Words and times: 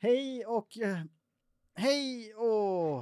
Hej 0.00 0.44
och... 0.46 0.78
eh, 0.78 0.98
Hej 1.74 2.34
och... 2.34 2.96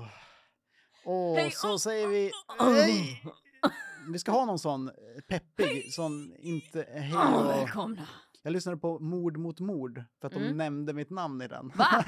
Och 1.04 1.36
Hej 1.36 1.50
så 1.50 1.72
och- 1.72 1.80
säger 1.80 2.08
vi 2.08 2.30
hej. 2.58 3.22
Vi 4.12 4.18
ska 4.18 4.30
ha 4.32 4.44
någon 4.44 4.58
sån 4.58 4.88
eh, 4.88 4.94
peppig, 5.28 5.92
sån 5.92 6.34
inte 6.38 6.86
hej 6.92 7.14
och... 7.34 7.48
välkomna. 7.50 8.08
Jag 8.42 8.52
lyssnade 8.52 8.78
på 8.78 8.98
Mord 8.98 9.36
mot 9.36 9.60
mord 9.60 10.04
för 10.20 10.26
att 10.26 10.32
de 10.34 10.42
Mm. 10.42 10.56
nämnde 10.56 10.92
mitt 10.92 11.10
namn 11.10 11.42
i 11.42 11.48
den. 11.48 11.68
Va? 11.68 11.84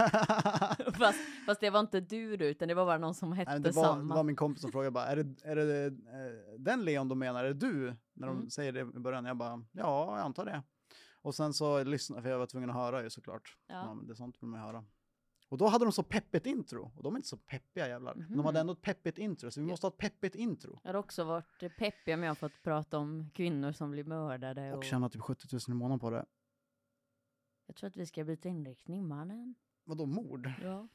fast, 0.99 1.19
fast 1.47 1.61
det 1.61 1.71
var 1.71 1.81
inte 1.81 2.01
du 2.01 2.17
utan 2.47 2.69
det 2.69 2.75
var 2.75 2.85
bara 2.87 2.99
någon 2.99 3.15
som 3.15 3.33
hette 3.33 3.51
Nej, 3.51 3.61
det, 3.61 3.71
var, 3.71 3.83
samma. 3.85 4.15
det 4.15 4.17
var 4.17 4.25
min 4.25 4.37
kompis 4.37 4.63
som 4.63 4.73
frågade 4.73 4.91
bara, 4.91 5.07
är 5.07 5.17
det, 5.17 5.35
är 5.45 5.57
det 5.57 5.87
eh, 5.87 5.93
den 6.59 6.85
Leon 6.85 7.09
de 7.09 7.19
menar, 7.19 7.45
är 7.45 7.49
det 7.55 7.67
du? 7.69 7.97
När 8.15 8.27
de 8.27 8.37
Mm. 8.37 8.51
säger 8.51 8.73
det 8.73 8.81
i 8.81 8.85
början, 8.85 9.25
jag 9.25 9.37
bara, 9.37 9.65
ja, 9.73 10.17
jag 10.17 10.25
antar 10.25 10.45
det. 10.45 10.63
Och 11.29 11.35
sen 11.35 11.55
så 11.55 11.85
lyssnade, 11.85 12.23
för 12.23 12.31
jag 12.31 12.39
var 12.39 12.47
tvungen 12.47 12.71
att 12.71 12.77
höra 12.77 13.03
ju 13.03 13.11
såklart. 13.11 13.57
Ja. 13.67 13.75
Ja. 13.75 13.99
det 14.07 14.13
är 14.13 14.15
sånt 14.15 14.43
vill 14.43 14.49
man 14.49 14.61
höra. 14.61 14.85
Och 15.49 15.59
då 15.59 15.67
hade 15.67 15.85
de 15.85 15.93
så 15.93 16.03
peppigt 16.03 16.47
intro, 16.47 16.93
och 16.97 17.03
de 17.03 17.15
är 17.15 17.19
inte 17.19 17.29
så 17.29 17.37
peppiga 17.37 17.89
jävlar. 17.89 18.15
De 18.15 18.23
Mhm. 18.35 18.45
hade 18.45 18.61
ändå 18.61 18.73
ett 18.73 18.83
peppigt 18.83 19.19
intro, 19.19 19.51
så 19.51 19.61
vi 19.61 19.67
måste 19.67 19.87
ha 19.87 19.91
ett 19.93 19.99
peppigt 19.99 20.35
intro. 20.35 20.79
Jag 20.83 20.89
hade 20.89 20.99
också 20.99 21.25
varit 21.25 21.77
peppig 21.79 22.15
om 22.15 22.23
jag 22.23 22.31
har 22.31 22.35
fått 22.35 22.63
prata 22.63 22.99
om 22.99 23.31
kvinnor 23.35 23.73
som 23.73 23.91
blir 23.91 24.05
mördade. 24.05 24.73
Och 24.73 24.79
Och 24.79 24.85
tjäna 24.85 25.09
typ 25.09 25.23
70 25.23 25.47
000 25.53 25.61
i 25.69 25.75
månaden 25.75 25.99
på 25.99 26.11
det. 26.11 26.27
Jag 27.67 27.77
tror 27.77 27.89
att 27.89 27.97
vi 27.97 28.07
ska 28.07 28.25
byta 28.25 28.49
inriktning, 28.49 29.09
mannen. 29.09 29.55
Vadå 29.85 30.07
mord? 30.07 30.51
Ja. 30.63 30.89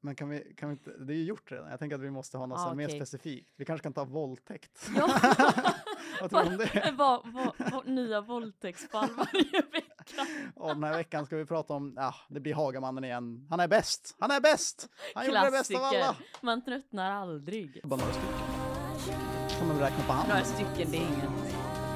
Men 0.00 0.14
kan 0.14 0.28
vi, 0.28 0.54
kan 0.56 0.68
vi 0.68 0.72
inte, 0.72 0.90
det 0.98 1.12
är 1.12 1.16
ju 1.16 1.24
gjort 1.24 1.52
redan. 1.52 1.70
Jag 1.70 1.78
tänker 1.78 1.96
att 1.96 2.02
vi 2.02 2.10
måste 2.10 2.38
ha 2.38 2.46
något 2.46 2.58
Ah, 2.58 2.68
här 2.68 2.74
mer 2.74 2.88
specifikt. 2.88 3.52
Vi 3.56 3.64
kanske 3.64 3.82
kan 3.82 3.92
ta 3.92 4.04
våldtäkt. 4.04 4.90
ja. 4.96 5.20
Vad 6.20 6.30
tror 6.30 6.42
du 6.42 6.46
om 6.48 6.56
det? 6.56 6.90
Va, 6.96 7.22
va, 7.24 7.52
va, 7.58 7.82
nya 7.86 8.20
våldtäktsfall 8.20 9.08
varje 9.16 9.62
vecka. 9.72 10.26
Och 10.56 10.68
den 10.68 10.84
här 10.84 10.96
veckan 10.96 11.26
ska 11.26 11.36
vi 11.36 11.44
prata 11.46 11.74
om, 11.74 11.94
ja, 11.96 12.14
det 12.28 12.40
blir 12.40 12.54
Hagamannen 12.54 13.04
igen. 13.04 13.46
Han 13.50 13.60
är 13.60 13.68
bäst! 13.68 14.16
Han 14.20 14.30
är 14.30 14.40
bäst! 14.40 14.88
Han 15.14 15.26
gjorde 15.26 15.44
det 15.44 15.50
bästa 15.50 15.78
av 15.78 15.84
alla! 15.84 15.98
Klassiker. 15.98 16.26
Man 16.40 16.64
tröttnar 16.64 17.10
aldrig. 17.10 17.80
Bara 17.84 18.00
några 18.00 18.12
stycken. 18.12 19.58
Kan 19.58 19.68
man 19.68 19.78
räkna 19.78 20.04
på 20.04 20.12
handen. 20.12 20.28
Några 20.36 20.44
stycken, 20.44 20.90
det 20.90 20.96
är 20.96 21.00
inget. 21.00 21.54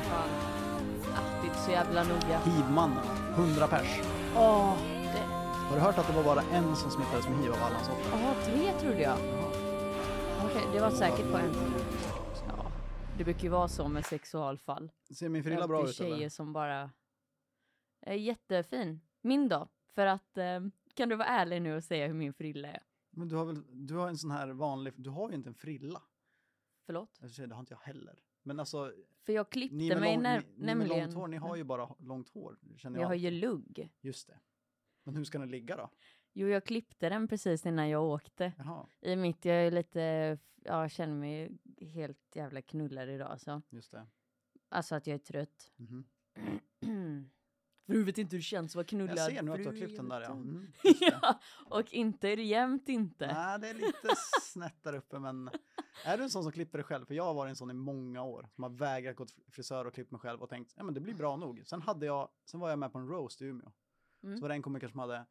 Fan. 0.09 0.29
Ah, 1.15 1.43
det 1.43 1.49
är 1.49 1.65
så 1.65 1.71
jävla 1.71 2.03
noga. 2.05 2.39
Hivmannen, 2.45 3.05
100 3.35 3.67
pers. 3.67 4.01
Åh, 4.37 4.75
det... 5.03 5.19
Har 5.69 5.77
du 5.77 5.81
hört 5.81 5.99
att 5.99 6.07
det 6.07 6.13
var 6.13 6.23
bara 6.25 6.43
en 6.53 6.77
som 6.77 6.91
smittades 6.91 7.29
med 7.29 7.39
hiv 7.39 7.53
av 7.53 7.59
alla 7.63 7.77
offer? 7.77 7.95
Jaha, 8.13 8.35
tre 8.45 8.73
trodde 8.81 9.03
jag. 9.03 9.19
Okej, 10.45 10.63
det 10.73 10.81
var 10.81 10.91
säkert 10.91 11.31
på 11.33 11.39
en. 11.39 11.55
Det 13.19 13.25
brukar 13.25 13.43
ju 13.43 13.49
vara 13.49 13.69
så 13.69 13.89
med 13.89 14.07
sexualfall. 14.07 14.91
Ser 15.15 15.29
min 15.29 15.45
frilla 15.45 15.69
bra 15.69 15.89
ut 15.89 15.95
tjejer 15.95 16.17
eller? 16.17 16.29
som 16.29 16.53
bara 16.53 16.91
är 18.01 18.15
jättefin. 18.15 19.01
Min 19.21 19.49
då? 19.49 19.69
För 19.95 20.07
att, 20.07 20.39
eh, 20.39 20.61
kan 20.95 21.09
du 21.09 21.17
vara 21.17 21.29
ärlig 21.29 21.63
nu 21.63 21.77
och 21.77 21.85
säga 21.85 22.07
hur 22.07 22.15
min 22.15 22.35
frilla 22.35 22.69
är? 22.69 22.83
Men 23.11 23.29
du 23.29 23.37
har 23.37 23.45
väl, 23.45 23.87
du 23.87 23.95
har 23.95 24.09
en 24.09 24.19
sån 24.19 24.31
här 24.31 24.49
vanlig, 24.49 24.93
du 24.97 25.11
har 25.11 25.29
ju 25.29 25.35
inte 25.35 25.49
en 25.49 25.55
frilla. 25.55 26.03
Förlåt? 26.87 27.19
Jag 27.21 27.31
säger, 27.31 27.47
det 27.47 27.55
har 27.55 27.61
inte 27.61 27.73
jag 27.75 27.81
heller. 27.81 28.19
Men 28.43 28.61
alltså, 28.61 28.93
För 29.27 29.33
jag 29.33 29.51
klippte 29.51 29.77
ni 29.77 29.95
mig 29.95 30.15
lång, 30.15 30.23
när, 30.23 30.41
ni, 30.41 30.47
ni 30.47 30.53
med 30.57 30.77
nämligen. 30.77 31.05
långt 31.05 31.15
hår, 31.15 31.29
ni 31.29 31.37
har 31.37 31.57
ju 31.57 31.65
bara 31.65 31.95
långt 31.99 32.29
hår. 32.29 32.59
Känner 32.77 32.97
jag 32.99 33.03
jag. 33.05 33.09
har 33.09 33.15
ju 33.15 33.31
lugg. 33.31 33.91
Just 34.01 34.29
det. 34.29 34.41
Men 35.05 35.17
hur 35.17 35.25
ska 35.25 35.39
den 35.39 35.51
ligga 35.51 35.77
då? 35.77 35.91
Jo, 36.33 36.49
jag 36.49 36.65
klippte 36.65 37.09
den 37.09 37.29
precis 37.29 37.67
innan 37.67 37.89
jag 37.89 38.03
åkte. 38.03 38.53
Jaha, 38.59 38.87
I 39.01 39.17
mitt, 39.17 39.45
jag 39.45 39.57
är 39.57 39.71
lite, 39.71 40.39
ja, 40.65 40.89
känner 40.89 41.15
mig 41.15 41.59
helt 41.81 42.37
jävla 42.37 42.63
knullad 42.63 43.09
idag 43.09 43.41
så. 43.41 43.63
just 43.71 43.93
det. 43.93 44.07
Alltså 44.69 44.95
att 44.95 45.07
jag 45.07 45.15
är 45.15 45.19
trött. 45.19 45.73
Mhm. 45.77 46.05
För 47.87 47.93
du 47.93 48.05
vet 48.05 48.19
inte 48.19 48.37
hur 48.37 48.39
det 48.39 48.45
känns 48.45 48.73
att 48.73 48.75
vara 48.75 48.87
knullad. 48.87 49.19
Jag 49.19 49.33
ser 49.33 49.43
nu 49.43 49.53
att 49.53 49.59
du 49.59 49.65
har 49.65 49.77
klippt 49.77 49.97
den 49.97 50.09
där 50.09 50.21
ja. 50.21 50.33
Mm, 50.33 50.73
ja, 51.01 51.41
och 51.67 51.93
inte 51.93 52.29
är 52.29 52.37
det 52.37 52.43
jämnt 52.43 52.89
inte. 52.89 53.27
Nej, 53.27 53.59
det 53.59 53.69
är 53.69 53.75
lite 53.75 54.09
snett 54.43 54.83
där 54.83 54.95
uppe, 54.95 55.19
men 55.19 55.51
är 56.05 56.17
du 56.17 56.23
en 56.23 56.31
sån 56.31 56.43
som 56.43 56.53
klipper 56.53 56.79
dig 56.79 56.85
själv? 56.85 57.07
För 57.07 57.15
jag 57.15 57.25
har 57.25 57.35
varit 57.35 57.51
en 57.51 57.57
sån 57.57 57.71
i 57.71 57.75
många 57.75 58.23
år, 58.23 58.49
som 58.55 58.65
har 58.65 58.71
vägrat 58.71 59.17
gå 59.17 59.27
till 59.27 59.43
frisör 59.49 59.85
och 59.85 59.95
klippt 59.95 60.11
mig 60.11 60.21
själv 60.21 60.43
och 60.43 60.49
tänkt, 60.49 60.75
ja 60.77 60.85
men 60.85 60.95
det 60.95 61.01
blir 61.01 61.15
bra 61.15 61.37
nog. 61.37 61.63
Sen 61.67 61.83
hade 61.83 62.07
jag, 62.07 62.29
sen 62.45 62.61
var 62.61 62.71
jag 62.71 62.79
med 62.79 62.93
på 62.93 62.99
en 62.99 63.09
roast 63.09 63.43
i 63.43 63.45
Umeå. 63.45 63.73
Mm. 64.23 64.37
Så 64.37 64.43
var 64.43 64.49
det 64.49 64.55
en 64.55 64.63
komiker 64.63 64.89
som 64.89 65.01
hade 65.01 65.27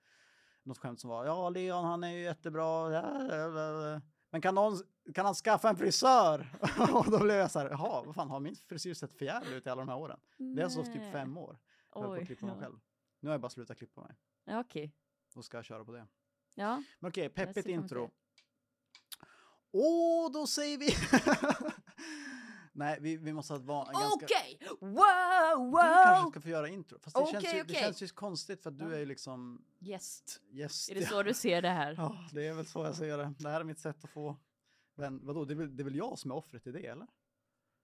något 0.63 0.77
skämt 0.77 0.99
som 0.99 1.09
var, 1.09 1.25
ja 1.25 1.49
Leon 1.49 1.85
han 1.85 2.03
är 2.03 2.11
ju 2.11 2.19
jättebra, 2.19 2.91
ja, 2.93 4.01
men 4.31 4.41
kan, 4.41 4.55
någon, 4.55 4.79
kan 5.13 5.25
han 5.25 5.35
skaffa 5.35 5.69
en 5.69 5.75
frisör? 5.75 6.59
och 6.93 7.11
då 7.11 7.19
blev 7.19 7.37
jag 7.37 7.51
så 7.51 7.59
här, 7.59 7.69
jaha, 7.69 8.03
vad 8.05 8.15
fan 8.15 8.29
har 8.29 8.39
min 8.39 8.55
frisyr 8.55 8.93
sett 8.93 9.13
för 9.13 9.25
jävligt 9.25 9.53
ut 9.53 9.65
i 9.65 9.69
alla 9.69 9.81
de 9.81 9.89
här 9.89 9.97
åren? 9.97 10.19
Det 10.37 10.61
är 10.61 10.63
alltså 10.63 10.83
typ 10.83 10.95
Nej. 10.95 11.11
fem 11.11 11.37
år. 11.37 11.57
Jag 11.93 12.01
höll 12.01 12.15
på 12.15 12.21
att 12.21 12.27
klippa 12.27 12.45
mig 12.45 12.55
själv. 12.59 12.79
Nu 13.19 13.29
har 13.29 13.33
jag 13.33 13.41
bara 13.41 13.49
slutat 13.49 13.77
klippa 13.77 14.01
mig. 14.01 14.15
Ja, 14.45 14.59
okej. 14.59 14.95
Då 15.33 15.41
ska 15.41 15.57
jag 15.57 15.65
köra 15.65 15.85
på 15.85 15.91
det. 15.91 16.07
Ja, 16.55 16.83
Men 16.99 17.09
okej, 17.09 17.29
peppigt 17.29 17.53
fram 17.53 17.63
till 17.63 17.71
intro. 17.71 18.11
Och 19.71 20.31
då 20.31 20.47
säger 20.47 20.77
vi... 20.77 20.87
Nej, 22.73 22.97
vi, 23.01 23.17
vi 23.17 23.33
måste 23.33 23.53
ha 23.53 23.59
ett 23.59 23.65
van, 23.65 23.85
ganska... 23.93 24.25
okej! 24.25 24.57
Wow, 24.79 25.71
Du 25.71 25.77
kanske 25.77 26.21
wow! 26.23 26.31
ska 26.31 26.41
få 26.41 26.49
göra 26.49 26.67
intro. 26.67 26.99
Fast 26.99 27.15
det, 27.15 27.25
känns, 27.31 27.43
Okej, 27.43 27.57
ju, 27.57 27.63
det 27.63 27.71
okej. 27.73 27.83
känns 27.83 28.01
ju 28.03 28.07
konstigt 28.07 28.63
för 28.63 28.69
att 28.69 28.77
du 28.79 28.85
Ja. 28.85 28.91
är 28.95 28.99
ju 28.99 29.05
liksom 29.05 29.65
Gäst. 29.79 30.41
gäst. 30.49 30.89
Är 30.91 30.95
det 30.95 31.05
så 31.05 31.23
du 31.23 31.33
ser 31.33 31.61
det 31.61 31.69
här? 31.69 31.93
Ja, 31.97 32.15
det 32.31 32.47
är 32.47 32.53
väl 32.53 32.65
så 32.65 32.83
jag 32.85 32.95
ser 32.95 33.17
det. 33.17 33.33
Det 33.39 33.49
här 33.49 33.59
är 33.59 33.63
mitt 33.63 33.79
sätt 33.79 34.03
att 34.03 34.09
få... 34.09 34.37
Men 34.95 35.25
vadå, 35.25 35.45
det 35.45 35.53
är, 35.53 35.55
väl, 35.55 35.75
det 35.77 35.81
är 35.83 35.85
väl 35.85 35.95
jag 35.95 36.19
som 36.19 36.31
är 36.31 36.35
offret 36.35 36.67
i 36.67 36.71
det, 36.71 36.85
eller? 36.87 37.07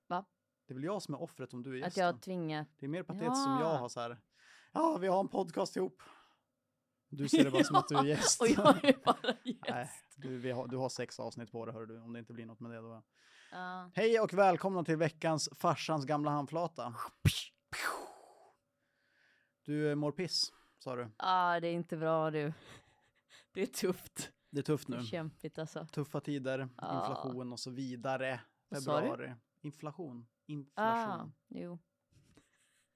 Va? 0.08 0.26
Det 0.68 0.74
är 0.74 0.76
väl 0.76 0.84
jag 0.84 1.02
som 1.02 1.14
är 1.14 1.22
offret 1.22 1.54
om 1.54 1.64
du 1.64 1.70
är 1.74 1.82
Att 1.82 1.86
gästen. 1.88 2.02
jag 2.06 2.14
har 2.14 2.20
tvingat... 2.20 2.68
Det 2.80 2.86
är 2.86 2.90
mer 2.90 3.04
patetiskt 3.04 3.44
som 3.44 3.52
jag 3.52 3.62
Ja. 3.62 3.78
har 3.78 3.90
så 3.90 4.00
här... 4.00 4.18
Ja, 4.74 4.98
vi 4.98 5.08
har 5.08 5.20
en 5.20 5.28
podcast 5.28 5.76
ihop. 5.78 6.02
Du 7.10 7.28
ser 7.30 7.44
det 7.44 7.52
bara 7.52 7.64
som 7.64 7.76
att 7.76 7.88
du 7.88 7.96
är 7.98 8.04
gäst. 8.06 8.42
Och 8.42 8.48
jag 8.48 8.86
är 8.86 9.04
bara 9.06 9.18
Nej, 9.46 9.56
gäst. 9.68 10.06
du, 10.16 10.38
vi 10.38 10.52
har, 10.52 10.68
du 10.68 10.78
har 10.78 10.90
sex 10.90 11.20
avsnitt 11.20 11.52
på 11.52 11.66
det, 11.66 11.72
hör 11.72 11.86
du. 11.86 12.00
Om 12.00 12.14
det 12.14 12.20
inte 12.20 12.34
blir 12.34 12.46
något 12.46 12.60
med 12.60 12.72
det 12.72 12.78
då. 12.78 13.04
Ja. 13.52 13.92
Hej 13.96 14.20
och 14.20 14.34
välkomna 14.34 14.84
till 14.84 14.98
veckans 14.98 15.50
farsans 15.56 16.06
gamla 16.06 16.32
handflata. 16.32 16.96
Du 19.66 19.90
eh, 19.90 19.96
mår 19.96 20.12
piss, 20.12 20.54
sa 20.80 20.96
du. 20.96 21.10
ah, 21.18 21.60
det 21.60 21.68
är 21.68 21.74
inte 21.74 21.98
bra 21.98 22.32
du. 22.32 22.54
Det 23.54 23.62
är 23.62 23.66
tufft. 23.66 24.32
Det 24.50 24.60
är 24.60 24.64
tufft 24.64 24.88
Det 24.88 24.94
nu. 24.94 25.00
är 25.00 25.06
kämpigt 25.06 25.58
alltså. 25.60 25.88
Tuffa 25.92 26.20
tider, 26.22 26.70
Ja. 26.78 27.00
inflation 27.02 27.54
och 27.54 27.60
så 27.60 27.72
vidare. 27.72 28.40
Februari. 28.70 29.34
Inflation. 29.62 30.28
Inflation. 30.46 31.20
Ah, 31.22 31.30
jo. 31.48 31.80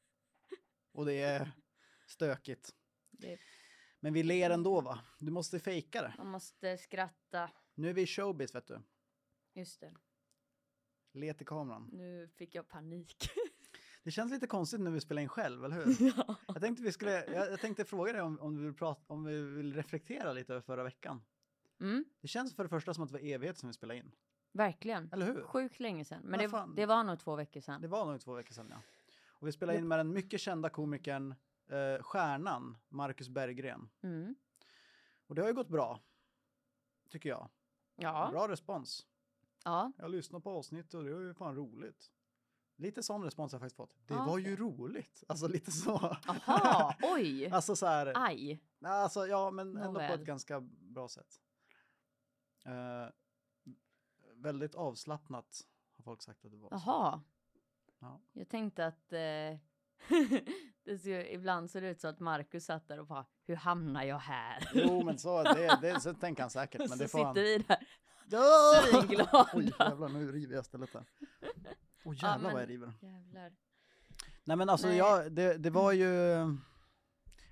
Och 0.92 1.06
det 1.06 1.14
är 1.22 1.52
stökigt. 2.08 2.76
Det, 3.12 3.40
Men 4.00 4.14
vi 4.14 4.24
ler 4.24 4.50
ändå 4.50 4.82
va? 4.82 5.00
Du 5.20 5.32
måste 5.32 5.60
fejka 5.60 6.02
det. 6.02 6.14
man 6.18 6.28
måste 6.28 6.78
skratta. 6.78 7.50
Nu 7.76 7.90
är 7.90 7.94
vi 7.94 8.02
i 8.02 8.08
showbiz 8.08 8.56
vet 8.56 8.68
du. 8.68 8.82
Just 9.54 9.80
det. 9.80 9.94
Le 11.14 11.34
till 11.34 11.46
kameran. 11.48 11.90
Nu 11.94 12.30
fick 12.36 12.56
jag 12.56 12.68
panik. 12.68 13.30
Det 14.04 14.12
känns 14.12 14.32
lite 14.32 14.48
konstigt 14.48 14.80
när 14.82 14.92
vi 14.92 15.02
spelar 15.02 15.22
in 15.22 15.30
själv, 15.30 15.66
eller 15.66 15.76
hur? 15.76 16.14
ja. 16.18 16.36
Jag 16.48 16.62
tänkte, 16.62 16.84
vi 16.84 16.92
skulle, 16.92 17.12
jag, 17.26 17.52
jag 17.52 17.60
tänkte 17.60 17.86
fråga 17.86 18.14
dig 18.14 18.22
om, 18.22 18.40
om, 18.40 18.56
du 18.56 18.64
vill 18.64 18.74
prata, 18.74 19.02
om 19.08 19.24
vi 19.24 19.42
vill 19.42 19.74
reflektera 19.76 20.34
lite 20.34 20.54
över 20.54 20.62
förra 20.62 20.84
veckan. 20.84 21.22
Mm, 21.80 22.06
Det 22.22 22.28
känns 22.28 22.56
för 22.56 22.64
det 22.64 22.70
första 22.70 22.94
som 22.94 23.04
att 23.04 23.10
det 23.10 23.14
var 23.14 23.28
evighet 23.28 23.58
som 23.58 23.70
vi 23.70 23.74
spelade 23.74 24.00
in. 24.00 24.12
verkligen. 24.52 25.10
Eller 25.14 25.26
hur? 25.26 25.44
Sjukt 25.44 25.80
länge 25.80 26.06
sedan. 26.06 26.22
Men 26.24 26.40
det, 26.40 26.66
det 26.76 26.86
var 26.86 27.04
nog 27.04 27.20
två 27.20 27.36
veckor 27.36 27.62
sedan. 27.62 27.82
Det 27.82 27.88
var 27.88 28.06
nog 28.06 28.22
två 28.22 28.34
veckor 28.34 28.54
sedan 28.54 28.68
ja. 28.70 28.82
Och 29.28 29.48
vi 29.48 29.52
spelade 29.52 29.78
in 29.80 29.88
med 29.88 30.00
den 30.00 30.14
mycket 30.14 30.42
kända 30.42 30.70
komikern, 30.70 31.36
eh, 31.68 32.04
stjärnan 32.04 32.78
Marcus 32.90 33.30
Berggren. 33.30 33.90
Mm. 34.04 34.36
Och 35.28 35.36
det 35.36 35.42
har 35.42 35.50
ju 35.50 35.56
gått 35.56 35.70
bra. 35.70 36.00
Tycker 37.10 37.30
jag. 37.30 37.50
Ja. 37.96 38.30
Bra 38.32 38.48
respons. 38.48 39.08
Ja. 39.66 39.92
Jag 39.98 40.12
lyssnar 40.12 40.40
på 40.40 40.50
avsnitt 40.52 40.94
och 40.94 41.04
det 41.04 41.14
var 41.14 41.22
ju 41.22 41.34
fan 41.34 41.56
roligt. 41.56 42.12
Lite 42.78 43.04
sån 43.04 43.24
respons 43.24 43.52
har 43.52 43.58
jag 43.58 43.62
faktiskt 43.62 43.78
fått. 43.78 44.08
Det 44.08 44.14
Ja, 44.14 44.26
var 44.26 44.38
ju 44.38 44.56
roligt. 44.56 45.24
Alltså 45.28 45.48
lite 45.48 45.72
så. 45.72 45.96
Aha, 46.28 46.96
oj. 47.04 47.50
alltså 47.50 47.76
så 47.76 47.86
här. 47.86 48.14
Aj. 48.16 48.60
Alltså 48.86 49.28
ja, 49.28 49.52
men 49.52 49.68
ändå 49.68 49.84
på 49.86 49.92
Nåväl. 49.92 50.20
ett 50.20 50.26
ganska 50.26 50.62
bra 50.80 51.08
sätt. 51.08 51.42
Eh, 52.66 53.10
väldigt 54.36 54.76
avslappnat 54.76 55.62
har 55.96 56.04
folk 56.04 56.22
sagt 56.22 56.46
att 56.46 56.52
det 56.52 56.58
var. 56.58 56.70
Jaha. 56.72 57.22
Ja. 58.00 58.22
Jag 58.34 58.50
tänkte 58.50 58.86
att 58.86 59.14
eh, 59.14 59.20
det 60.84 61.00
ser, 61.00 61.34
ibland 61.34 61.72
ser 61.72 61.82
det 61.82 61.90
ut 61.90 62.02
så 62.02 62.08
att 62.08 62.20
Marcus 62.20 62.66
satt 62.66 62.88
där 62.88 63.00
och 63.00 63.08
bara, 63.08 63.26
hur 63.46 63.56
hamnar 63.56 64.04
jag 64.04 64.20
här? 64.20 64.70
Jo, 64.74 65.04
men 65.04 65.20
så, 65.20 65.44
det, 65.44 65.78
det, 65.82 66.00
så 66.00 66.14
tänker 66.20 66.44
han 66.44 66.50
säkert. 66.50 66.80
Men 66.80 66.90
så 66.90 66.96
det 66.96 67.08
får 67.08 67.18
sitter 67.20 67.26
han. 67.26 67.34
vi 67.34 67.58
där 67.58 67.88
Ja! 68.32 68.84
svinglada. 68.92 69.50
Oj, 69.54 69.74
jävlar, 69.80 70.10
nu 70.10 70.32
river 70.32 70.56
jag 70.56 70.66
stället 70.66 70.94
där. 70.94 71.06
Åh 72.06 72.14
jävlar 72.16 72.38
men- 72.40 72.54
vad 72.54 72.62
jag 72.62 72.70
river. 72.70 72.94
Jävlar. 73.02 73.52
Nej 74.44 74.58
men 74.58 74.70
alltså, 74.70 74.88
Nej. 74.88 74.98
jag, 74.98 75.32
det, 75.32 75.58
det 75.58 75.70
var 75.70 75.92
ju... 75.92 76.08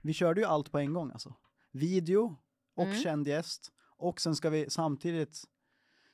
Vi 0.02 0.14
körde 0.14 0.42
ju 0.42 0.48
allt 0.48 0.72
på 0.72 0.80
en 0.80 0.94
gång 0.94 1.12
alltså. 1.12 1.36
Video 1.72 2.36
och 2.76 2.86
Mm. 2.86 2.98
känd 3.00 3.28
gäst. 3.28 3.72
Och 3.98 4.22
sen 4.22 4.36
ska 4.36 4.50
vi 4.50 4.70
samtidigt 4.70 5.44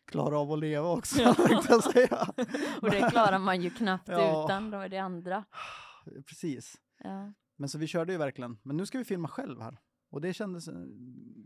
klara 0.05 0.39
av 0.39 0.51
att 0.51 0.59
leva 0.59 0.87
också, 0.91 1.19
Ja. 1.21 1.35
jag 1.69 1.83
säga. 1.83 2.27
Och 2.81 2.89
det 2.91 3.09
klarar 3.11 3.39
man 3.39 3.61
ju 3.61 3.69
knappt 3.69 4.07
Ja. 4.07 4.45
utan 4.45 4.71
då 4.71 4.77
är 4.77 4.89
det 4.89 4.97
andra. 4.97 5.45
Precis. 6.27 6.75
Ja. 7.03 7.33
Men 7.55 7.69
så 7.69 7.77
vi 7.77 7.87
körde 7.87 8.11
ju 8.11 8.17
verkligen. 8.17 8.57
Men 8.63 8.77
nu 8.77 8.85
ska 8.85 8.97
vi 8.97 9.03
filma 9.05 9.27
själv 9.27 9.61
här. 9.61 9.77
Och 10.09 10.21
det 10.21 10.33
kändes 10.33 10.69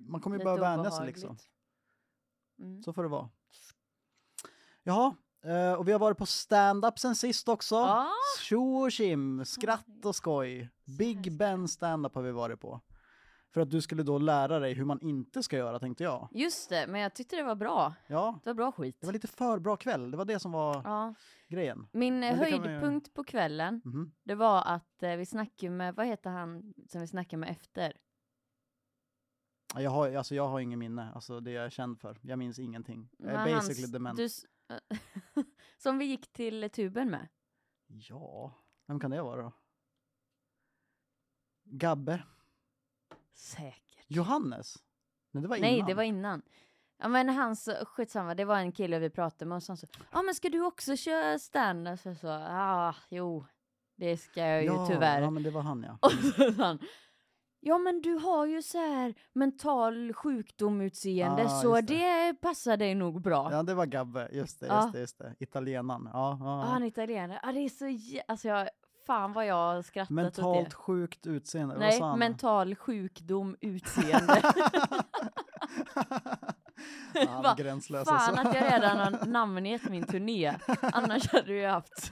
man 0.07 0.21
kommer 0.21 0.37
ju 0.37 0.43
börja 0.43 0.61
vänja 0.61 0.91
sig 0.91 1.05
liksom. 1.05 1.37
Mm. 2.59 2.83
Så 2.83 2.93
får 2.93 3.03
det 3.03 3.09
vara. 3.09 3.29
Jaha, 4.83 5.15
eh, 5.45 5.73
och 5.73 5.87
vi 5.87 5.91
har 5.91 5.99
varit 5.99 6.17
på 6.17 6.25
stand-up 6.25 6.99
sen 6.99 7.15
sist 7.15 7.49
också. 7.49 7.75
Ja. 7.75 8.09
Tjo 8.41 8.75
och 8.77 8.91
tjim, 8.91 9.45
skratt 9.45 10.05
och 10.05 10.15
skoj. 10.15 10.69
Big. 10.97 11.37
Ben 11.37 11.67
stand-up 11.67 12.15
har 12.15 12.21
vi 12.21 12.31
varit 12.31 12.59
på. 12.59 12.81
För 13.53 13.61
att 13.61 13.69
du 13.71 13.81
skulle 13.81 14.03
då 14.03 14.17
lära 14.17 14.59
dig 14.59 14.73
hur 14.73 14.85
man 14.85 15.01
inte 15.01 15.43
ska 15.43 15.57
göra 15.57 15.79
tänkte 15.79 16.03
jag. 16.03 16.27
Just 16.31 16.69
det, 16.69 16.87
men 16.87 17.01
jag 17.01 17.13
tyckte 17.13 17.35
det 17.35 17.43
var 17.43 17.55
bra. 17.55 17.93
Ja, 18.07 18.39
Det 18.43 18.49
var 18.49 18.53
bra 18.53 18.71
skit. 18.71 18.97
det 18.99 19.05
var 19.05 19.13
lite 19.13 19.27
för 19.27 19.59
bra 19.59 19.75
kväll. 19.77 20.11
Det 20.11 20.17
var 20.17 20.25
det 20.25 20.39
som 20.39 20.51
var 20.51 20.81
Ja. 20.83 21.13
grejen. 21.47 21.87
Min 21.91 22.23
eh, 22.23 22.29
kan 22.29 22.37
man 22.39 22.45
höjdpunkt 22.69 23.13
på 23.13 23.23
kvällen, 23.23 23.81
Mhm. 23.85 24.11
det 24.23 24.35
var 24.35 24.63
att 24.65 25.03
eh, 25.03 25.15
vi 25.15 25.25
snackade 25.25 25.69
med, 25.71 25.95
vad 25.95 26.05
heter 26.05 26.29
han 26.29 26.73
som 26.89 27.01
vi 27.01 27.07
snackade 27.07 27.37
med 27.39 27.49
efter? 27.49 27.93
Ja, 29.73 29.81
Jag 29.81 29.91
har, 29.91 30.13
alltså 30.15 30.35
jag 30.35 30.47
har 30.47 30.59
ingen 30.59 30.79
minne, 30.79 31.11
alltså 31.15 31.39
det 31.39 31.51
jag 31.51 31.65
är 31.65 31.69
känd 31.69 31.99
för. 31.99 32.17
Jag 32.21 32.39
minns 32.39 32.59
ingenting. 32.59 33.09
Jag 33.17 33.31
är 33.31 33.55
basically 33.55 33.81
hans- 33.81 33.91
dement. 33.91 34.17
du 34.17 34.29
som 35.77 35.97
vi 35.97 36.05
gick 36.05 36.33
till 36.33 36.69
tuben 36.69 37.09
med. 37.09 37.27
Ja, 37.87 38.53
vem 38.85 38.99
kan 38.99 39.11
det 39.11 39.21
vara 39.21 39.41
då? 39.41 39.51
Gabbe? 41.63 42.23
Säkert. 43.33 44.05
Johannes? 44.07 44.83
Nej, 45.31 45.41
det 45.41 45.47
var 45.47 45.55
innan. 45.55 45.69
Nej, 45.71 45.83
det 45.87 45.93
var 45.93 46.03
innan. 46.03 46.41
Ja 46.97 47.07
men 47.07 47.29
hans, 47.29 47.69
skitsamma, 47.85 48.35
det 48.35 48.45
var 48.45 48.57
en 48.57 48.71
kille 48.71 48.99
vi 48.99 49.09
pratade 49.09 49.45
med 49.49 49.55
och 49.55 49.63
så 49.63 49.75
sa, 49.77 49.87
ja 50.11 50.21
men 50.21 50.35
ska 50.35 50.49
du 50.49 50.61
också 50.65 50.95
köra 50.95 51.39
stand-up? 51.39 51.99
Så 51.99 52.09
jag 52.09 52.17
sa, 52.17 52.47
ah, 52.49 52.95
jo, 53.09 53.45
det 53.95 54.17
ska 54.17 54.41
jag 54.41 54.61
ju 54.63 54.67
ja, 54.67 54.87
tyvärr. 54.87 55.21
Ja, 55.21 55.29
men 55.29 55.43
det 55.43 55.51
var 55.51 55.61
han 55.61 55.83
ja. 55.83 55.97
Och 56.07 56.11
så 56.11 56.53
sa 56.53 56.63
han, 56.65 56.79
ja 57.59 57.77
men 57.77 58.01
du 58.01 58.13
har 58.15 58.45
ju 58.45 58.61
så 58.61 58.77
här 58.77 59.13
mental 59.33 60.13
sjukdom-utseende 60.13 61.43
Ah, 61.45 61.49
så 61.61 61.75
det. 61.75 61.81
det. 61.81 62.33
passar 62.41 62.77
dig 62.77 62.95
nog 62.95 63.21
bra. 63.21 63.49
Ja, 63.51 63.63
det 63.63 63.73
var 63.73 63.85
Gabbe. 63.85 64.29
Just 64.31 64.59
det, 64.59 64.67
just 64.67 64.91
det, 64.93 64.99
just 64.99 65.17
det. 65.19 65.35
Italienaren. 65.39 66.09
Ja, 66.13 66.37
Ah, 66.41 66.45
ja. 66.45 66.61
han 66.71 66.83
är 66.83 66.87
italienare. 66.87 67.39
Ah, 67.43 67.51
det 67.51 67.59
är 67.59 67.69
så 67.69 67.85
jä- 67.85 68.21
alltså 68.27 68.47
jag, 68.47 68.69
fan 69.07 69.33
vad 69.33 69.45
jag 69.45 69.55
har 69.55 69.81
skrattat 69.81 70.11
åt 70.11 70.15
Mentalt 70.15 70.69
det. 70.69 70.75
sjukt 70.75 71.27
utseende. 71.27 71.77
Nej, 71.77 72.01
mental 72.17 72.75
sjukdom, 72.75 73.55
utseende. 73.61 74.41
ja, 77.13 77.55
gränslös 77.57 78.07
Fan 78.07 78.17
alltså. 78.35 78.47
att 78.49 78.55
jag 78.55 78.73
redan 78.73 78.97
har 78.97 79.25
namngett 79.27 79.89
min 79.89 80.03
turné. 80.05 80.55
Annars 80.81 81.27
hade 81.31 81.45
du 81.47 81.59
ju 81.59 81.67
haft 81.67 82.11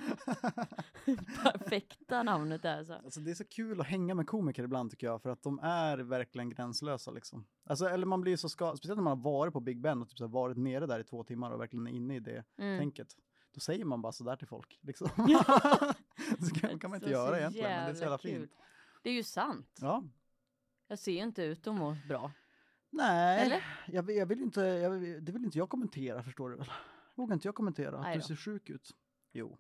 perfekta 1.44 2.24
namnet 2.24 2.62
där 2.62 2.84
så. 2.84 2.94
Alltså 2.94 3.20
det 3.20 3.32
är 3.32 3.36
så 3.36 3.46
kul 3.46 3.82
att 3.82 3.88
hänga 3.88 4.16
med 4.16 4.28
komiker 4.28 4.64
ibland 4.64 4.92
tycker 4.92 5.08
jag, 5.08 5.22
för 5.22 5.30
att 5.30 5.44
de 5.44 5.60
är 5.60 5.98
verkligen 5.98 6.50
gränslösa 6.50 7.12
liksom. 7.12 7.46
Alltså, 7.70 7.86
eller 7.90 8.06
man 8.06 8.22
blir 8.22 8.38
så 8.38 8.50
skadad, 8.50 8.78
speciellt 8.78 8.98
när 8.98 9.04
man 9.04 9.18
har 9.18 9.32
varit 9.32 9.54
på 9.54 9.60
Big 9.60 9.82
Ben 9.82 10.02
och 10.02 10.10
typ 10.10 10.18
så 10.18 10.28
varit 10.28 10.58
nere 10.58 10.86
där 10.86 11.00
i 11.00 11.04
två 11.04 11.24
timmar 11.24 11.52
och 11.52 11.62
verkligen 11.62 11.88
är 11.88 11.92
inne 11.92 12.16
i 12.16 12.20
det 12.20 12.44
Mm. 12.58 12.80
tänket. 12.80 13.08
Då 13.54 13.60
säger 13.60 13.86
man 13.86 14.02
bara 14.02 14.12
sådär 14.12 14.36
till 14.36 14.48
folk 14.48 14.80
liksom. 14.82 15.10
Ja. 15.28 15.60
det 16.40 16.60
kan, 16.60 16.80
kan 16.80 16.90
man 16.90 16.98
inte 16.98 17.08
Så- 17.08 17.12
göra 17.14 17.30
så 17.30 17.36
egentligen, 17.38 17.70
men 17.72 17.86
det 17.86 17.92
är 17.92 17.96
så 17.96 18.02
jävla 18.02 18.18
kul. 18.18 18.32
fint. 18.32 18.52
Det 19.04 19.10
är 19.10 19.14
ju 19.14 19.24
sant. 19.24 19.78
Ja. 19.82 20.04
Jag 20.88 21.00
ser 21.00 21.12
inte 21.22 21.44
ut 21.44 21.68
att 21.68 21.76
må 21.76 21.96
bra. 22.08 22.32
Nej, 22.90 23.64
jag, 23.88 24.12
jag 24.12 24.26
vill 24.26 24.42
inte, 24.42 24.62
jag, 24.62 24.92
det 25.24 25.32
vill 25.32 25.46
inte 25.46 25.58
jag 25.58 25.70
kommentera 25.70 26.24
förstår 26.24 26.50
du 26.50 26.56
väl. 26.56 26.72
Vågar 27.16 27.34
inte 27.34 27.48
jag 27.48 27.56
kommentera 27.56 28.00
att 28.00 28.14
du 28.14 28.22
ser 28.22 28.36
sjuk 28.36 28.70
ut? 28.70 28.92
Jo, 29.34 29.58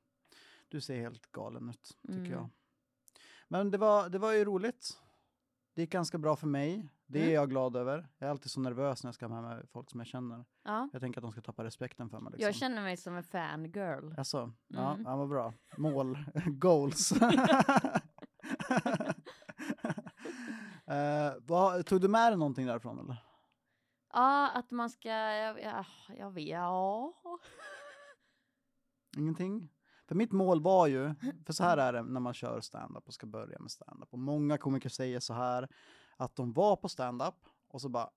du 0.69 0.81
ser 0.81 0.99
helt 0.99 1.31
galen 1.31 1.69
ut 1.69 1.97
tycker 2.01 2.17
Mm. 2.19 2.31
jag. 2.31 2.49
Men 3.47 3.71
det 3.71 3.77
var, 3.77 4.09
det 4.09 4.19
var 4.19 4.31
ju 4.33 4.45
roligt. 4.45 4.89
Det 5.75 5.81
gick 5.81 5.91
ganska 5.91 6.17
bra 6.17 6.35
för 6.35 6.47
mig. 6.47 6.89
Det 7.05 7.19
är 7.19 7.23
Mm. 7.23 7.33
jag 7.35 7.49
glad 7.49 7.75
över. 7.75 8.07
Jag 8.17 8.27
är 8.27 8.31
alltid 8.31 8.51
så 8.51 8.59
nervös 8.59 9.03
när 9.03 9.07
jag 9.07 9.15
ska 9.15 9.27
ha 9.27 9.41
med 9.41 9.69
folk 9.69 9.89
som 9.91 9.99
jag 9.99 10.07
känner. 10.07 10.45
Ja. 10.63 10.89
Jag 10.93 11.01
tänker 11.01 11.19
att 11.19 11.23
de 11.23 11.31
ska 11.31 11.41
tappa 11.41 11.63
respekten 11.63 12.09
för 12.09 12.19
mig. 12.19 12.31
Liksom. 12.31 12.45
Jag 12.45 12.55
känner 12.55 12.81
mig 12.81 12.97
som 12.97 13.15
en 13.15 13.23
fangirl. 13.23 14.13
Alltså, 14.17 14.53
ja, 14.67 14.91
Mm. 14.93 15.05
ja, 15.05 15.15
vad 15.15 15.29
bra. 15.29 15.53
Mål, 15.77 16.17
goals. 16.45 17.13
Eh, 20.87 21.33
vad, 21.41 21.85
tog 21.85 22.01
du 22.01 22.07
med 22.07 22.31
dig 22.31 22.37
någonting 22.37 22.65
därifrån 22.65 22.99
eller? 22.99 23.23
Ja, 24.13 24.51
att 24.51 24.71
man 24.71 24.89
ska, 24.89 25.09
jag, 25.09 25.61
jag, 25.61 25.85
jag 26.17 26.31
vet, 26.31 26.47
ja. 26.47 27.13
Ingenting? 29.17 29.69
För 30.07 30.15
mitt 30.15 30.31
mål 30.31 30.61
var 30.61 30.87
ju, 30.87 31.15
för 31.45 31.53
så 31.53 31.63
här 31.63 31.77
är 31.77 31.93
det 31.93 32.03
när 32.03 32.19
man 32.19 32.33
kör 32.33 32.61
stand-up 32.61 33.07
och 33.07 33.13
ska 33.13 33.27
börja 33.27 33.59
med 33.59 33.71
stand-up. 33.71 34.13
Och 34.13 34.19
många 34.19 34.57
komiker 34.57 34.89
säger 34.89 35.19
så 35.19 35.33
här, 35.33 35.67
att 36.17 36.35
de 36.35 36.53
var 36.53 36.75
på 36.75 36.89
stand-up 36.89 37.35
och 37.67 37.81
så 37.81 37.89
bara, 37.89 38.09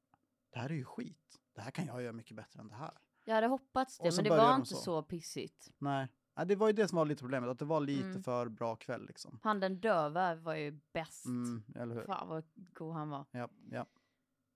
det 0.53 0.59
här 0.59 0.71
är 0.71 0.75
ju 0.75 0.85
skit. 0.85 1.39
Det 1.55 1.61
här 1.61 1.71
kan 1.71 1.87
jag 1.87 2.03
göra 2.03 2.13
mycket 2.13 2.37
bättre 2.37 2.61
än 2.61 2.69
det 2.69 2.75
här. 2.75 2.99
Jag 3.25 3.35
hade 3.35 3.47
hoppats 3.47 3.99
det, 3.99 4.17
men 4.17 4.25
det 4.25 4.31
var 4.31 4.55
inte 4.55 4.69
så. 4.69 4.77
så. 4.77 5.03
pissigt. 5.03 5.69
Nej, 5.79 6.09
Nej, 6.37 6.47
det 6.47 6.57
var 6.57 6.67
ju 6.67 6.73
det 6.73 6.89
som 6.89 6.97
var 6.97 7.05
lite 7.05 7.21
problemet, 7.23 7.51
att 7.51 7.59
det 7.59 7.65
var 7.65 7.81
lite 7.81 8.05
Mm. 8.09 8.23
för 8.23 8.49
bra 8.49 8.77
kväll 8.77 9.07
liksom. 9.07 9.39
Han 9.43 9.61
den 9.61 9.81
döva 9.81 10.35
var 10.35 10.55
ju 10.55 10.81
bäst. 10.93 11.27
Mm, 11.27 11.63
eller 11.75 11.95
hur? 11.95 12.05
Fan 12.05 12.29
vad 12.29 12.45
god 12.75 12.95
han 12.95 13.11
var. 13.11 13.25
Ja, 13.31 13.49
ja. 13.71 13.87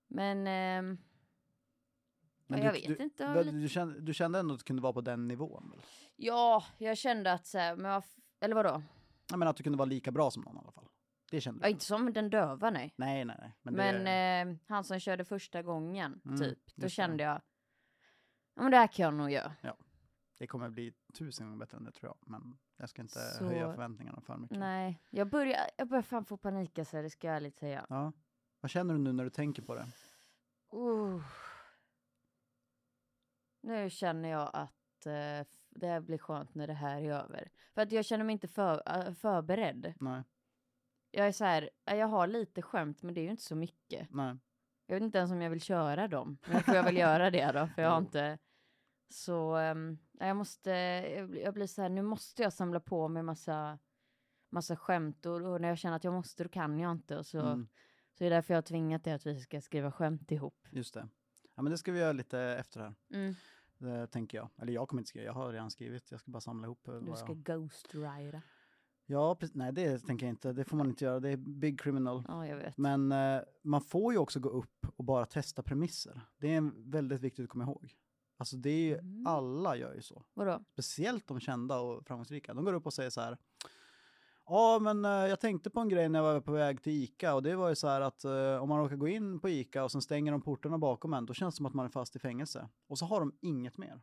Men, 0.07 0.47
ehm, 0.47 0.97
Men 2.47 2.61
jag 2.61 2.73
du, 2.73 2.79
vet 2.79 2.97
du, 2.97 3.03
inte. 3.03 3.33
Du, 3.43 3.51
lite- 3.51 3.69
kände, 3.73 3.99
du 4.01 4.13
kände 4.13 4.39
ändå 4.39 4.53
att 4.53 4.59
du 4.59 4.63
kunde 4.63 4.81
vara 4.81 4.93
på 4.93 5.01
den 5.01 5.27
nivån? 5.27 5.69
Väl? 5.71 5.81
Ja, 6.15 6.63
jag 6.77 6.97
kände 6.97 7.31
att 7.33 7.45
så 7.45 7.57
här, 7.57 7.75
men 7.75 8.01
eller 8.39 8.55
vadå? 8.55 8.83
Jag 9.29 9.39
menar 9.39 9.49
att 9.49 9.57
du 9.57 9.63
kunde 9.63 9.77
vara 9.77 9.85
lika 9.89 10.11
bra 10.11 10.31
som 10.31 10.43
någon 10.43 10.55
i 10.55 10.59
alla 10.59 10.71
fall. 10.71 10.87
Det 11.31 11.41
kände 11.41 11.59
Ja, 11.61 11.67
du? 11.67 11.71
inte 11.71 11.85
som 11.85 12.13
den 12.13 12.29
döva 12.29 12.69
nej. 12.69 12.93
Nej, 12.97 13.25
nej, 13.25 13.35
nej. 13.39 13.53
Men, 13.61 13.73
Men, 13.73 14.03
det, 14.03 14.51
eh, 14.51 14.57
han 14.67 14.83
som 14.83 14.99
körde 14.99 15.25
första 15.25 15.61
gången, 15.63 16.21
Mm, 16.25 16.37
typ, 16.39 16.59
då 16.75 16.89
kände 16.89 17.23
jag, 17.23 17.41
ja 18.55 18.61
men 18.61 18.71
det 18.71 18.77
här 18.77 18.87
kan 18.87 19.03
jag 19.03 19.13
nog 19.13 19.31
göra. 19.31 19.53
Det 20.37 20.47
kommer 20.47 20.69
bli 20.69 20.93
tusen 21.13 21.45
gånger 21.47 21.59
bättre 21.59 21.77
än 21.77 21.83
det 21.83 21.91
tror 21.91 22.09
jag. 22.09 22.17
Men 22.31 22.57
jag 22.77 22.89
ska 22.89 23.01
inte 23.01 23.19
Så- 23.19 23.45
höja 23.45 23.71
förväntningarna 23.71 24.21
för 24.21 24.37
mycket. 24.37 24.57
Nej, 24.59 25.01
jag 25.09 25.27
börjar, 25.29 25.69
jag 25.77 25.87
börjar 25.87 26.01
fan 26.01 26.25
få 26.25 26.37
panik 26.37 26.79
alltså, 26.79 27.01
det 27.01 27.09
ska 27.09 27.27
jag 27.27 27.35
ärligt 27.35 27.57
säga. 27.57 27.85
Ja. 27.89 28.11
Vad 28.61 28.69
känner 28.71 28.93
du 28.93 28.99
nu 28.99 29.11
när 29.13 29.23
du 29.23 29.29
tänker 29.29 29.61
på 29.61 29.75
det? 29.75 29.87
Uh. 30.73 31.21
Nu 33.61 33.89
känner 33.89 34.29
jag 34.29 34.49
att 34.53 35.05
eh, 35.05 35.39
f- 35.39 35.47
det 35.69 35.87
här 35.87 35.99
blir 35.99 36.17
skönt 36.17 36.55
när 36.55 36.67
det 36.67 36.73
här 36.73 37.01
är 37.01 37.11
över. 37.11 37.49
För 37.73 37.81
att 37.81 37.91
jag 37.91 38.05
känner 38.05 38.23
mig 38.25 38.33
inte 38.33 38.47
för, 38.47 38.83
äh, 39.07 39.13
förberedd. 39.13 39.93
Nej, 39.99 40.23
Jag 41.11 41.27
är 41.27 41.31
så 41.31 41.45
här, 41.45 41.69
äh, 41.85 41.95
jag 41.95 42.07
har 42.07 42.27
lite 42.27 42.61
skämt 42.61 43.01
men 43.03 43.13
det 43.13 43.21
är 43.21 43.23
ju 43.23 43.29
inte 43.31 43.43
så 43.43 43.55
mycket. 43.55 44.07
nej. 44.11 44.37
Jag 44.87 44.95
vet 44.95 45.03
inte 45.03 45.17
ens 45.17 45.31
om 45.31 45.41
jag 45.41 45.49
vill 45.49 45.61
köra 45.61 46.07
dem. 46.07 46.37
Men 46.45 46.53
jag 46.55 46.65
får 46.65 46.75
jag 46.75 46.83
väl 46.83 46.97
göra 46.97 47.29
det 47.31 47.51
då, 47.51 47.67
för 47.67 47.81
jag 47.81 47.89
har 47.89 47.97
inte... 48.07 48.37
Så 49.09 49.57
um, 49.57 49.97
jag 50.19 50.35
måste, 50.37 50.69
jag 51.15 51.29
blir, 51.29 51.41
jag 51.41 51.53
blir 51.53 51.67
så 51.67 51.81
här, 51.81 51.89
nu 51.89 52.01
måste 52.01 52.43
jag 52.43 52.53
samla 52.53 52.79
på 52.79 53.07
mig 53.07 53.23
massa, 53.23 53.79
massa 54.49 54.75
skämt 54.75 55.25
och, 55.25 55.41
och 55.41 55.61
när 55.61 55.67
jag 55.69 55.77
känner 55.77 55.95
att 55.95 56.03
jag 56.03 56.13
måste 56.13 56.43
då 56.43 56.49
kan 56.49 56.79
jag 56.79 56.91
inte. 56.91 57.17
Och 57.17 57.25
så, 57.25 57.39
Mm, 57.39 57.67
så 58.17 58.23
är 58.23 58.29
det 58.29 58.35
därför 58.35 58.53
jag 58.53 58.57
har 58.57 58.61
tvingat 58.63 59.03
dig 59.03 59.13
att 59.13 59.25
vi 59.25 59.39
ska 59.39 59.61
skriva 59.61 59.91
skämt 59.91 60.31
ihop. 60.31 60.67
just 60.71 60.93
det. 60.93 61.07
Ja, 61.55 61.61
men 61.61 61.71
det 61.71 61.77
ska 61.77 61.91
vi 61.91 61.99
göra 61.99 62.11
lite 62.11 62.39
efter 62.39 62.79
här. 62.79 62.95
Mm. 63.13 63.35
Det 63.77 64.07
tänker 64.07 64.37
jag. 64.37 64.49
Eller 64.57 64.73
jag 64.73 64.87
kommer 64.87 65.01
inte 65.01 65.09
skriva, 65.09 65.25
jag 65.25 65.33
har 65.33 65.51
redan 65.51 65.71
skrivit. 65.71 66.11
Jag 66.11 66.19
ska 66.19 66.31
bara 66.31 66.41
samla 66.41 66.67
ihop. 66.67 66.87
eh, 66.87 66.93
Du 66.95 67.15
ska 67.15 67.27
jag... 67.27 67.43
ghostwrita. 67.43 68.41
Ja, 69.05 69.35
precis. 69.35 69.55
nej 69.55 69.71
det 69.73 69.99
tänker 69.99 70.25
jag 70.25 70.31
inte. 70.33 70.53
Det 70.53 70.63
får 70.63 70.77
man 70.77 70.87
inte 70.89 71.05
göra. 71.05 71.19
Det 71.19 71.29
är 71.29 71.37
big 71.37 71.79
criminal. 71.79 72.23
Ja, 72.27 72.47
jag 72.47 72.57
vet. 72.57 72.77
Men 72.77 73.11
eh, 73.11 73.41
man 73.63 73.81
får 73.81 74.13
ju 74.13 74.19
också 74.19 74.39
gå 74.39 74.49
upp 74.49 74.87
och 74.95 75.03
bara 75.03 75.25
testa 75.25 75.63
premisser. 75.63 76.21
Det 76.37 76.53
är 76.55 76.71
väldigt 76.91 77.21
viktigt 77.21 77.43
att 77.43 77.49
komma 77.49 77.63
ihåg. 77.63 77.93
Alltså 78.37 78.55
det 78.55 78.69
är 78.69 78.85
ju, 78.85 78.97
Mm. 78.97 79.27
alla 79.27 79.75
gör 79.75 79.93
ju 79.93 80.01
så. 80.01 80.23
Vadå? 80.33 80.63
Speciellt 80.73 81.27
de 81.27 81.39
kända 81.39 81.79
och 81.79 82.05
framgångsrika. 82.05 82.53
De 82.53 82.65
går 82.65 82.73
upp 82.73 82.85
och 82.85 82.93
säger 82.93 83.09
så 83.09 83.21
här. 83.21 83.37
Ja, 84.47 84.79
men 84.81 85.05
eh, 85.05 85.11
jag 85.11 85.39
tänkte 85.39 85.69
på 85.69 85.79
en 85.79 85.89
grej 85.89 86.09
när 86.09 86.19
jag 86.19 86.33
var 86.33 86.41
på 86.41 86.51
väg 86.51 86.81
till 86.83 86.93
ICA 86.93 87.33
och 87.35 87.43
det 87.43 87.55
var 87.55 87.69
ju 87.69 87.75
så 87.75 87.87
här 87.87 88.01
att 88.01 88.23
eh, 88.23 88.55
om 88.63 88.69
man 88.69 88.79
råkar 88.79 88.95
gå 88.95 89.07
in 89.07 89.39
på 89.39 89.49
ICA 89.49 89.83
och 89.83 89.91
sen 89.91 90.01
stänger 90.01 90.31
de 90.31 90.41
portarna 90.41 90.77
bakom 90.77 91.13
en, 91.13 91.25
då 91.25 91.33
känns 91.33 91.55
det 91.55 91.57
som 91.57 91.65
att 91.65 91.73
man 91.73 91.85
är 91.85 91.89
fast 91.89 92.15
i 92.15 92.19
fängelse. 92.19 92.69
Och 92.87 92.97
så 92.99 93.05
har 93.05 93.19
de 93.19 93.37
inget 93.41 93.77
mer. 93.77 94.01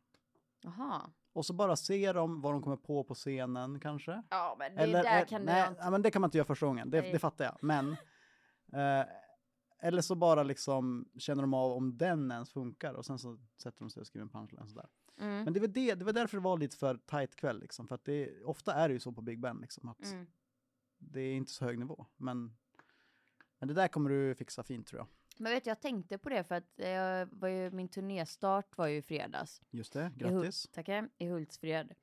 Jaha. 0.62 1.00
Och 1.32 1.46
så 1.46 1.52
bara 1.52 1.76
ser 1.76 2.14
de 2.14 2.40
vad 2.40 2.52
de 2.52 2.62
kommer 2.62 2.76
på 2.76 3.04
på 3.04 3.14
scenen 3.14 3.80
kanske. 3.80 4.22
Ja, 4.30 4.56
men 4.58 4.74
det 4.74 4.82
Eller, 4.82 5.02
där 5.02 5.20
eh, 5.20 5.26
kan 5.26 5.42
nej, 5.42 5.68
inte... 5.68 5.80
ja, 5.84 5.90
men 5.90 6.02
det 6.02 6.10
kan 6.10 6.20
man 6.22 6.28
inte 6.28 6.38
göra 6.38 6.46
första 6.46 6.66
gången, 6.66 6.90
det, 6.90 7.00
Nej. 7.00 7.12
det 7.12 7.18
fattar 7.18 7.44
jag. 7.44 7.56
Men, 7.60 7.90
eh, 8.72 9.06
eller 9.84 10.02
så 10.02 10.14
bara 10.14 10.42
liksom 10.42 11.08
känner 11.18 11.42
de 11.42 11.54
av 11.54 11.72
om 11.72 11.98
den 11.98 12.30
ens 12.30 12.52
funkar 12.52 12.94
och 12.94 13.06
sen 13.06 13.18
så 13.18 13.38
sätter 13.56 13.78
de 13.78 13.90
sig 13.90 14.00
och 14.00 14.06
skriver 14.06 14.22
en 14.22 14.28
punchline 14.30 14.68
sådär. 14.68 14.88
Mm. 15.18 15.44
Men 15.44 15.52
det 15.52 15.60
var, 15.60 15.66
det, 15.68 15.94
det 15.94 16.04
var 16.04 16.12
därför 16.12 16.36
det 16.36 16.42
var 16.42 16.58
lite 16.58 16.76
för 16.76 16.96
tight 16.96 17.36
kväll 17.36 17.60
liksom, 17.60 17.88
för 17.88 17.94
att 17.94 18.04
det, 18.04 18.42
ofta 18.44 18.74
är 18.74 18.88
det 18.88 18.94
ju 18.94 19.00
så 19.00 19.12
på 19.12 19.22
Big 19.22 19.40
Ben 19.40 19.58
liksom, 19.60 19.88
att 19.88 20.04
Mm. 20.12 20.26
det 20.98 21.20
är 21.20 21.34
inte 21.34 21.52
så 21.52 21.64
hög 21.64 21.78
nivå. 21.78 22.06
Men, 22.16 22.56
men 23.58 23.68
det 23.68 23.74
där 23.74 23.88
kommer 23.88 24.10
du 24.10 24.34
fixa 24.34 24.62
fint 24.62 24.86
tror 24.86 24.98
jag. 25.00 25.06
Men 25.38 25.52
vet 25.52 25.66
jag 25.66 25.80
tänkte 25.80 26.18
på 26.18 26.28
det 26.28 26.44
för 26.44 26.54
att 26.54 26.72
jag 26.76 27.26
var 27.32 27.48
ju, 27.48 27.70
min 27.70 27.88
turnéstart 27.88 28.76
var 28.78 28.86
ju 28.86 28.96
i 28.96 29.02
fredags. 29.02 29.62
Just 29.70 29.92
det, 29.92 30.12
I 30.16 30.18
grattis. 30.18 30.68
Tackar. 30.72 31.08
I 31.18 31.26
Hultsfred. 31.28 31.94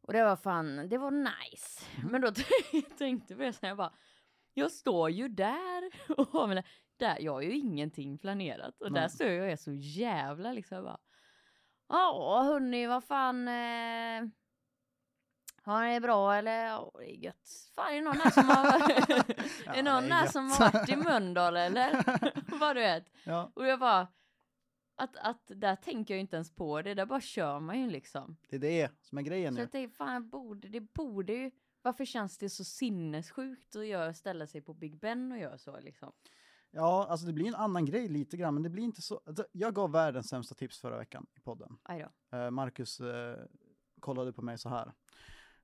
Och 0.00 0.12
det 0.12 0.24
var 0.24 0.36
fan, 0.36 0.88
det 0.88 0.98
var 0.98 1.10
nice. 1.10 1.82
Mhm. 1.98 2.08
Men 2.12 2.20
då 2.20 2.30
tänkte 2.98 3.34
jag 3.34 3.38
på 3.46 3.52
så 3.52 3.58
här, 3.62 3.68
jag 3.68 3.76
bara, 3.76 3.92
jag 4.58 4.70
står 4.70 5.10
ju 5.10 5.28
där 5.28 5.90
och 6.16 6.28
har 6.28 6.46
mina, 6.46 6.62
där, 6.96 7.16
jag 7.20 7.32
har 7.32 7.40
ju 7.42 7.56
ingenting 7.56 8.18
planerat. 8.18 8.80
Och 8.82 8.92
där 8.92 9.00
Nej. 9.00 9.10
står 9.10 9.26
jag 9.26 9.44
och 9.44 9.50
är 9.50 9.56
så 9.56 9.72
jävla 9.72 10.52
liksom 10.52 10.84
bara. 10.84 10.98
Ja 11.88 12.42
hörni, 12.46 12.86
vad 12.86 13.04
fan. 13.04 13.48
Eh, 13.48 14.24
har 15.62 15.84
ni 15.84 15.94
det 15.94 16.00
bra 16.00 16.34
eller? 16.34 16.64
Ja 16.66 16.92
det 16.98 17.10
är 17.10 17.24
gött. 17.24 17.70
Fan 17.74 17.92
är 17.92 17.94
det 17.94 18.00
någon 18.00 18.16
här 18.16 18.30
som 18.30 18.48
har, 18.48 18.64
Ja, 19.66 19.74
är 19.74 19.82
någon 19.82 20.12
är 20.12 20.26
som 20.26 20.50
har 20.50 20.72
varit 20.72 20.88
i 20.88 20.96
Mölndal 20.96 21.56
eller? 21.56 22.04
Vad 22.58 22.76
du 22.76 22.80
vet. 22.80 23.12
Ja, 23.24 23.52
Och 23.54 23.66
jag 23.66 23.80
bara. 23.80 24.08
Att, 24.98 25.16
att 25.16 25.42
där 25.46 25.76
tänker 25.76 26.14
jag 26.14 26.20
inte 26.20 26.36
ens 26.36 26.54
på 26.54 26.82
det, 26.82 26.94
där 26.94 27.06
bara 27.06 27.20
kör 27.20 27.60
man 27.60 27.80
ju 27.80 27.90
liksom. 27.90 28.36
det 28.48 28.56
är 28.56 28.60
det 28.60 28.92
som 29.02 29.18
är 29.18 29.22
grejen 29.22 29.52
Så 29.52 29.56
nu. 29.56 29.62
jag 29.62 29.72
tänkte, 29.72 29.96
fan 29.96 30.28
borde, 30.28 30.68
det 30.68 30.80
borde 30.80 31.32
ju, 31.32 31.50
varför 31.86 32.04
känns 32.04 32.38
det 32.38 32.50
så 32.50 32.64
sinnessjukt 32.64 33.76
att 33.76 33.86
göra, 33.86 34.14
ställa 34.14 34.46
sig 34.46 34.60
på 34.60 34.74
Big 34.74 34.98
Ben 34.98 35.32
och 35.32 35.38
göra 35.38 35.58
så 35.58 35.80
liksom? 35.80 36.12
Ja, 36.70 37.06
alltså 37.10 37.26
det 37.26 37.32
blir 37.32 37.46
en 37.46 37.54
annan 37.54 37.84
grej 37.84 38.08
lite 38.08 38.36
grann, 38.36 38.54
men 38.54 38.62
det 38.62 38.70
blir 38.70 38.82
inte 38.82 39.02
så. 39.02 39.20
alltså, 39.26 39.46
Jag 39.52 39.74
gav 39.74 39.92
världens 39.92 40.28
sämsta 40.28 40.54
tips 40.54 40.80
förra 40.80 40.98
veckan 40.98 41.26
i 41.34 41.40
podden. 41.40 41.78
Eh, 42.32 42.50
Marcus 42.50 43.00
eh, 43.00 43.38
kollade 44.00 44.32
på 44.32 44.42
mig 44.42 44.58
så 44.58 44.68
här. 44.68 44.92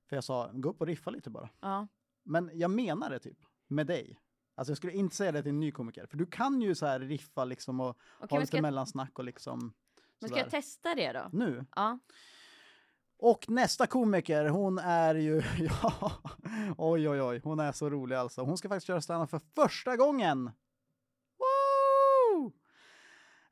För 0.09 0.15
jag 0.15 0.23
sa, 0.23 0.51
gå 0.53 0.69
upp 0.69 0.81
och 0.81 0.87
riffa 0.87 1.11
lite 1.11 1.29
bara. 1.29 1.49
Ja, 1.59 1.87
Men 2.23 2.51
jag 2.53 2.71
menar 2.71 3.09
det 3.09 3.19
typ, 3.19 3.39
med 3.67 3.87
dig. 3.87 4.19
Alltså 4.55 4.71
jag 4.71 4.77
skulle 4.77 4.93
inte 4.93 5.15
säga 5.15 5.31
det 5.31 5.41
till 5.41 5.49
en 5.49 5.59
ny 5.59 5.71
komiker, 5.71 6.05
för 6.05 6.17
du 6.17 6.25
kan 6.25 6.61
ju 6.61 6.75
så 6.75 6.85
här 6.85 6.99
riffa 6.99 7.45
liksom 7.45 7.79
och 7.79 7.97
okej 8.19 8.27
ha 8.29 8.39
lite 8.39 8.47
ska, 8.47 8.61
mellansnack 8.61 9.19
och 9.19 9.25
liksom 9.25 9.73
men 10.23 10.29
ska 10.29 10.39
jag 10.39 10.49
testa 10.49 10.95
det 10.95 11.11
då? 11.11 11.29
Nu. 11.31 11.65
Ja, 11.75 11.99
och 13.25 13.49
nästa 13.49 13.87
komiker, 13.87 14.45
hon 14.45 14.77
är 14.77 15.15
ju, 15.15 15.43
ja, 15.59 16.11
oj 16.77 17.09
oj 17.09 17.21
oj, 17.21 17.41
hon 17.43 17.59
är 17.59 17.71
så 17.71 17.89
rolig 17.89 18.15
alltså. 18.15 18.41
Hon 18.41 18.57
ska 18.57 18.69
faktiskt 18.69 18.87
köra 18.87 19.01
standup 19.01 19.29
för 19.29 19.41
första 19.55 19.97
gången. 19.97 20.51
Woo! 21.39 22.45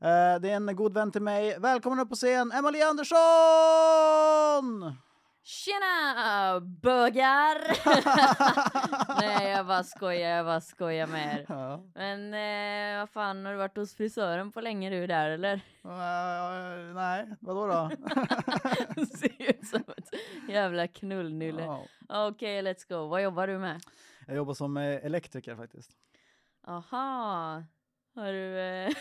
Eh, 0.08 0.40
det 0.40 0.50
är 0.50 0.56
en 0.56 0.76
god 0.76 0.94
vän 0.94 1.12
till 1.12 1.22
mig. 1.22 1.60
Välkommen 1.60 2.00
upp 2.00 2.10
på 2.10 2.16
scen, 2.16 2.52
Emily 2.52 2.82
Andersson! 2.82 3.16
Tjena 5.44 6.60
bögar! 6.60 7.58
Nej 9.22 9.50
jag 9.50 9.68
bara 9.68 9.84
skojar, 9.84 10.30
jag 10.30 10.46
bara 10.46 10.62
skojar 10.62 11.08
med 11.08 11.38
er. 11.40 11.46
Ja. 11.50 11.84
Men 11.96 12.34
eh, 12.34 13.00
vad 13.00 13.10
fan, 13.10 13.46
har 13.46 13.52
du 13.52 13.58
varit 13.58 13.78
hos 13.78 13.96
frisören 13.96 14.52
på 14.52 14.62
länge 14.62 14.90
du 14.90 15.08
där 15.08 15.30
eller? 15.30 15.54
Eh, 15.84 16.96
nej, 16.96 17.28
vadå 17.40 17.68
då? 17.68 17.92
Ser 19.18 19.50
ut 19.50 19.68
som 19.68 19.84
ett 19.98 20.10
jävla 20.50 20.88
knullnylle. 20.88 21.62
Ja. 21.62 21.86
Okej, 22.10 22.62
let's 22.62 22.88
go. 22.90 23.08
Vad 23.08 23.24
jobbar 23.24 23.48
du 23.48 23.60
med? 23.60 23.82
Jag 24.28 24.36
jobbar 24.36 24.54
som 24.54 24.78
eh, 24.78 25.06
elektriker 25.06 25.56
faktiskt. 25.56 25.92
Aha. 26.68 27.64
Har 28.16 28.32
du... 28.32 28.60
Eh... 28.60 28.92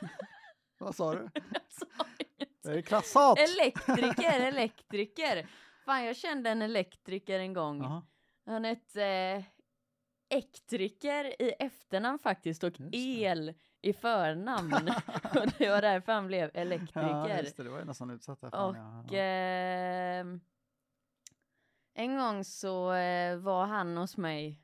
Vad 0.78 0.94
sa 0.94 1.14
du? 1.14 1.28
Det 2.62 2.70
är 2.72 2.82
klassat! 2.82 3.38
Elektriker, 3.38 4.40
elektriker. 4.48 5.46
Fan, 5.84 6.04
jag 6.04 6.16
kände 6.16 6.50
en 6.50 6.62
elektriker 6.62 7.38
en 7.38 7.52
gång. 7.52 7.82
Jaha. 7.82 8.02
Han 8.46 8.64
hette 8.64 9.04
eh, 9.04 9.44
Ektriker 10.28 11.42
i 11.42 11.52
efternamn 11.58 12.18
faktiskt 12.18 12.64
och. 12.64 12.72
El 12.92 13.54
i 13.82 13.92
förnamn. 13.92 14.72
och 15.34 15.46
det 15.58 15.70
var 15.70 15.82
därför 15.82 16.12
han 16.12 16.26
blev 16.26 16.50
Ja, 16.54 16.60
elektriker. 16.60 17.42
just 17.42 17.56
det, 17.56 17.62
det 17.62 17.70
var 17.70 17.78
ju 17.78 17.84
nästan 17.84 18.10
utsatt 18.10 18.40
där. 18.40 18.54
och 18.54 18.76
ja. 18.76 19.18
ehm, 19.18 20.40
en 21.94 22.16
gång 22.18 22.44
så 22.44 22.92
eh, 22.92 23.36
var 23.36 23.66
han 23.66 23.96
hos 23.96 24.16
mig 24.16 24.62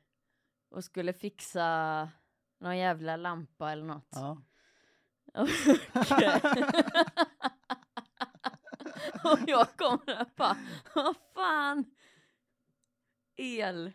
och 0.69 0.83
skulle 0.83 1.13
fixa 1.13 2.09
någon 2.59 2.77
jävla 2.77 3.15
lampa 3.15 3.71
eller 3.71 3.85
något. 3.85 4.09
Ja. 4.11 4.41
Och, 5.33 5.47
och 9.23 9.39
jag 9.47 9.67
kommer 9.77 10.05
där 10.05 10.21
och 10.21 10.27
bara, 10.35 10.57
vad 10.93 11.15
fan, 11.35 11.85
el. 13.37 13.91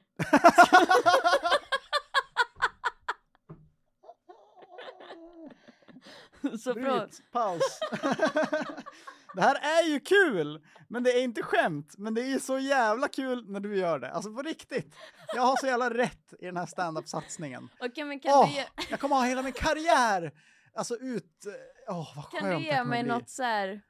Så 6.61 6.75
bra. 6.75 7.07
Paus. 7.33 7.79
det 9.35 9.41
här 9.41 9.55
är 9.55 9.89
ju 9.89 10.01
kul, 10.01 10.67
men 10.89 11.03
det 11.03 11.11
är 11.11 11.23
inte 11.23 11.43
skämt. 11.43 11.95
Men 11.99 12.15
det 12.15 12.33
är 12.33 12.39
så 12.39 12.59
jävla 12.59 13.09
kul 13.09 13.51
när 13.51 13.61
du 13.61 13.77
gör 13.77 13.99
det. 13.99 14.11
Alltså 14.11 14.35
på 14.35 14.43
riktigt. 14.43 14.95
Jag 15.35 15.43
har 15.43 15.57
så 15.57 15.67
jävla 15.67 15.91
rätt 15.91 16.35
i 16.39 16.47
den 16.47 16.57
här 16.57 16.67
stand-up-satsningen. 16.67 17.69
Okej, 17.81 18.05
men 18.05 18.21
kan, 18.21 18.33
Åh, 18.33 18.51
du 18.55 18.85
jag 18.91 19.01
kommer 19.01 19.17
ha 19.17 19.25
hela 19.25 19.43
min 19.43 19.53
karriär. 19.53 20.33
Alltså 20.75 20.97
ut... 20.97 21.47
Åh, 21.89 22.17
vad 22.17 22.25
skönt 22.25 22.43
kan 22.43 22.51
du 22.51 22.65
ge 22.65 22.85
mig 22.85 23.03
bli. 23.03 23.13
något 23.13 23.31
så 23.31 23.43
här, 23.43 23.83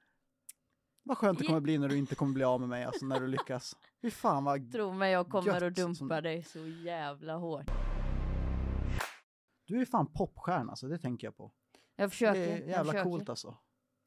Vad 1.03 1.19
skönt 1.19 1.39
det 1.39 1.45
kommer 1.45 1.61
bli 1.61 1.79
när 1.79 1.89
du 1.89 1.97
inte 1.99 2.15
kommer 2.15 2.33
bli 2.35 2.45
av 2.45 2.61
med 2.61 2.69
mig, 2.69 2.85
alltså 2.85 3.07
när 3.07 3.21
du 3.21 3.27
lyckas. 3.27 3.77
Fy 4.03 4.11
fan 4.11 4.45
vad... 4.45 4.73
tro 4.73 4.93
mig 4.93 5.13
jag 5.13 5.29
kommer 5.29 5.63
att 5.65 5.75
dumpa 5.75 5.95
som- 5.95 6.09
dig 6.09 6.43
så 6.43 6.67
jävla 6.67 7.37
hårt. 7.37 7.67
Du 9.65 9.81
är 9.81 9.85
fan 9.85 10.13
popstjärna, 10.13 10.71
alltså 10.71 10.87
det 10.89 10.99
tänker 10.99 11.27
jag 11.27 11.37
på. 11.37 11.53
Jag 11.97 12.11
försöker. 12.11 12.41
Det 12.41 12.47
är 12.53 12.59
jag 12.61 12.69
jävla 12.69 12.93
försöker. 12.93 13.11
coolt 13.11 13.29
alltså. 13.29 13.57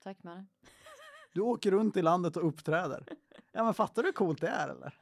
Tack 0.04 0.24
mannen. 0.24 0.48
Du 1.34 1.42
åker 1.42 1.72
runt 1.72 1.98
i 1.98 2.02
landet 2.02 2.38
och 2.38 2.48
uppträder. 2.48 3.06
Ja 3.52 3.64
men 3.64 3.74
fattar 3.74 4.02
du 4.04 4.08
hur 4.08 4.14
coolt 4.14 4.42
det 4.42 4.48
är 4.48 4.70
eller? 4.70 5.00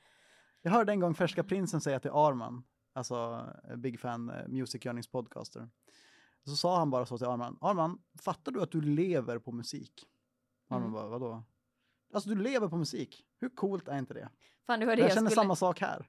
Jag 0.61 0.71
hörde 0.71 0.91
en 0.91 0.99
gång 0.99 1.15
Färska 1.15 1.43
Prinsen 1.43 1.81
säga 1.81 1.99
till 1.99 2.11
Arman, 2.11 2.63
alltså 2.93 3.47
eh, 3.69 3.75
Big 3.75 3.99
Fan 3.99 4.29
eh, 4.29 4.47
Music 4.47 4.85
Yearnings 4.85 5.07
podcaster. 5.07 5.69
Så 6.45 6.55
sa 6.55 6.77
han 6.79 6.89
bara 6.89 7.05
så 7.05 7.17
till 7.17 7.27
Arman, 7.27 7.57
Arman, 7.61 8.01
fattar 8.21 8.51
du 8.51 8.61
att 8.61 8.71
du 8.71 8.81
lever 8.81 9.39
på 9.39 9.51
musik? 9.51 10.07
Arman 10.69 10.81
Mm. 10.81 10.93
bara, 10.93 11.07
vadå? 11.07 11.43
Alltså 12.13 12.29
du 12.29 12.35
lever 12.35 12.67
på 12.67 12.77
musik, 12.77 13.25
hur 13.39 13.49
coolt 13.49 13.87
är 13.87 13.97
inte 13.99 14.13
det? 14.13 14.29
Fan, 14.67 14.79
det 14.79 14.85
var 14.85 14.95
det 14.95 15.01
Jag 15.01 15.09
jag, 15.09 15.15
känner 15.15 15.29
skulle... 15.29 15.41
samma 15.43 15.55
sak 15.55 15.81
här. 15.81 16.05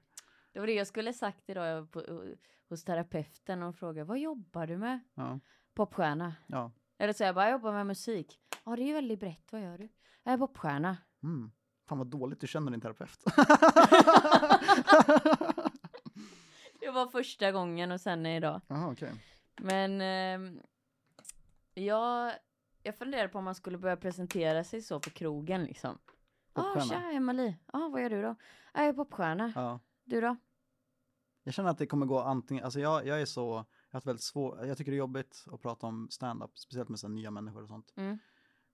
Det 0.51 0.59
var 0.59 0.67
det 0.67 0.73
jag 0.73 0.87
skulle 0.87 1.13
sagt 1.13 1.49
idag 1.49 1.91
på, 1.91 2.23
hos 2.69 2.83
terapeuten 2.83 3.63
och 3.63 3.75
frågade 3.75 4.03
vad 4.05 4.19
jobbar 4.19 4.67
du 4.67 4.77
med? 4.77 4.99
Ja, 5.13 5.39
Popstjärna. 5.73 6.35
ja. 6.47 6.71
Eller 6.97 7.13
så 7.13 7.23
jag 7.23 7.35
bara, 7.35 7.45
jag 7.45 7.51
jobbar 7.51 7.71
med 7.73 7.87
musik. 7.87 8.39
Ja, 8.65 8.75
det 8.75 8.81
är 8.81 8.85
ju 8.85 8.93
väldigt 8.93 9.19
brett. 9.19 9.51
Vad 9.51 9.61
gör 9.61 9.77
du? 9.77 9.89
Jag 10.23 10.33
är 10.33 10.37
popstjärna. 10.37 10.97
Mm. 11.23 11.51
Fan 11.87 11.97
vad 11.97 12.07
dåligt 12.07 12.39
du 12.41 12.47
känner 12.47 12.71
din 12.71 12.81
terapeut. 12.81 13.23
Det 16.79 16.91
var 16.91 17.07
första 17.07 17.51
gången 17.51 17.91
och 17.91 18.01
sen 18.01 18.25
idag. 18.25 18.61
Jaha, 18.67 18.91
okej. 18.91 19.13
Men 19.61 20.01
ehm, 20.01 20.59
jag, 21.73 22.31
jag 22.85 22.95
funderar 22.95 23.27
på 23.27 23.37
om 23.37 23.43
man 23.45 23.55
skulle 23.55 23.77
börja 23.77 23.97
presentera 23.97 24.63
sig 24.63 24.81
så 24.81 24.99
på 24.99 25.09
krogen 25.09 25.63
liksom. 25.63 25.97
Ja, 26.53 26.73
ah, 26.77 26.81
tja 26.81 27.11
Emily. 27.11 27.55
Ja, 27.73 27.85
ah, 27.85 27.89
vad 27.89 28.01
gör 28.01 28.09
du 28.09 28.21
då? 28.21 28.35
Jag 28.73 28.85
är 28.85 28.93
popstjärna. 28.93 29.51
Ja. 29.55 29.79
Du 30.03 30.21
då? 30.21 30.35
Jag 31.43 31.53
känner 31.53 31.69
att 31.69 31.77
det 31.77 31.87
kommer 31.87 32.05
gå 32.05 32.19
antingen, 32.19 32.63
alltså 32.63 32.79
jag, 32.79 33.07
jag 33.07 33.21
är 33.21 33.25
så, 33.25 33.41
jag 33.41 33.55
har 33.89 33.97
haft 33.97 34.07
väldigt 34.07 34.23
svårt, 34.23 34.57
jag 34.65 34.77
tycker 34.77 34.91
det 34.91 34.95
är 34.95 34.99
jobbigt 34.99 35.45
att 35.51 35.61
prata 35.61 35.87
om 35.87 36.07
stand-up, 36.11 36.59
speciellt 36.59 36.89
med 36.89 36.99
så 36.99 37.07
nya 37.07 37.31
människor 37.31 37.61
och 37.61 37.67
sånt. 37.67 37.93
Mm. 37.95 38.19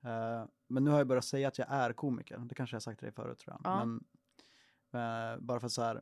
Eh, 0.04 0.46
men 0.68 0.84
nu 0.84 0.92
har 0.92 0.98
jag 0.98 1.08
börjat 1.08 1.26
säga 1.26 1.48
att 1.48 1.58
jag 1.58 1.68
är 1.70 1.94
komiker, 1.94 2.38
det 2.38 2.56
kanske 2.56 2.74
jag 2.74 2.80
har 2.80 2.82
sagt 2.82 3.00
till 3.00 3.06
dig 3.06 3.14
förut 3.14 3.40
tror 3.40 3.54
jag. 3.54 3.72
Ja. 3.72 3.86
Men 3.86 4.04
eh, 5.34 5.40
bara 5.40 5.60
för 5.60 5.68
så 5.68 5.82
här, 5.82 6.02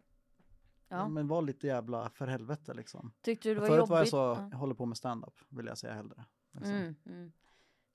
Ja. 0.92 0.98
ja. 0.98 1.08
men 1.08 1.28
var 1.28 1.42
lite 1.42 1.68
jävla 1.68 2.10
för 2.10 2.28
helvete 2.28 2.74
liksom. 2.74 3.12
Tyckte 3.22 3.50
du 3.50 3.54
det 3.56 3.60
var 3.62 3.68
Förut 3.68 3.78
jobbigt? 3.80 3.90
var 3.90 3.98
jag 3.98 4.08
så, 4.08 4.18
Ja. 4.18 4.48
jag 4.52 4.58
håller 4.58 4.74
på 4.76 4.86
med 4.86 4.98
stand-up, 4.98 5.34
vill 5.50 5.66
jag 5.66 5.78
säga 5.78 5.94
hellre. 5.94 6.26
Liksom. 6.52 6.74
Mm, 6.76 6.96
mm. 7.06 7.32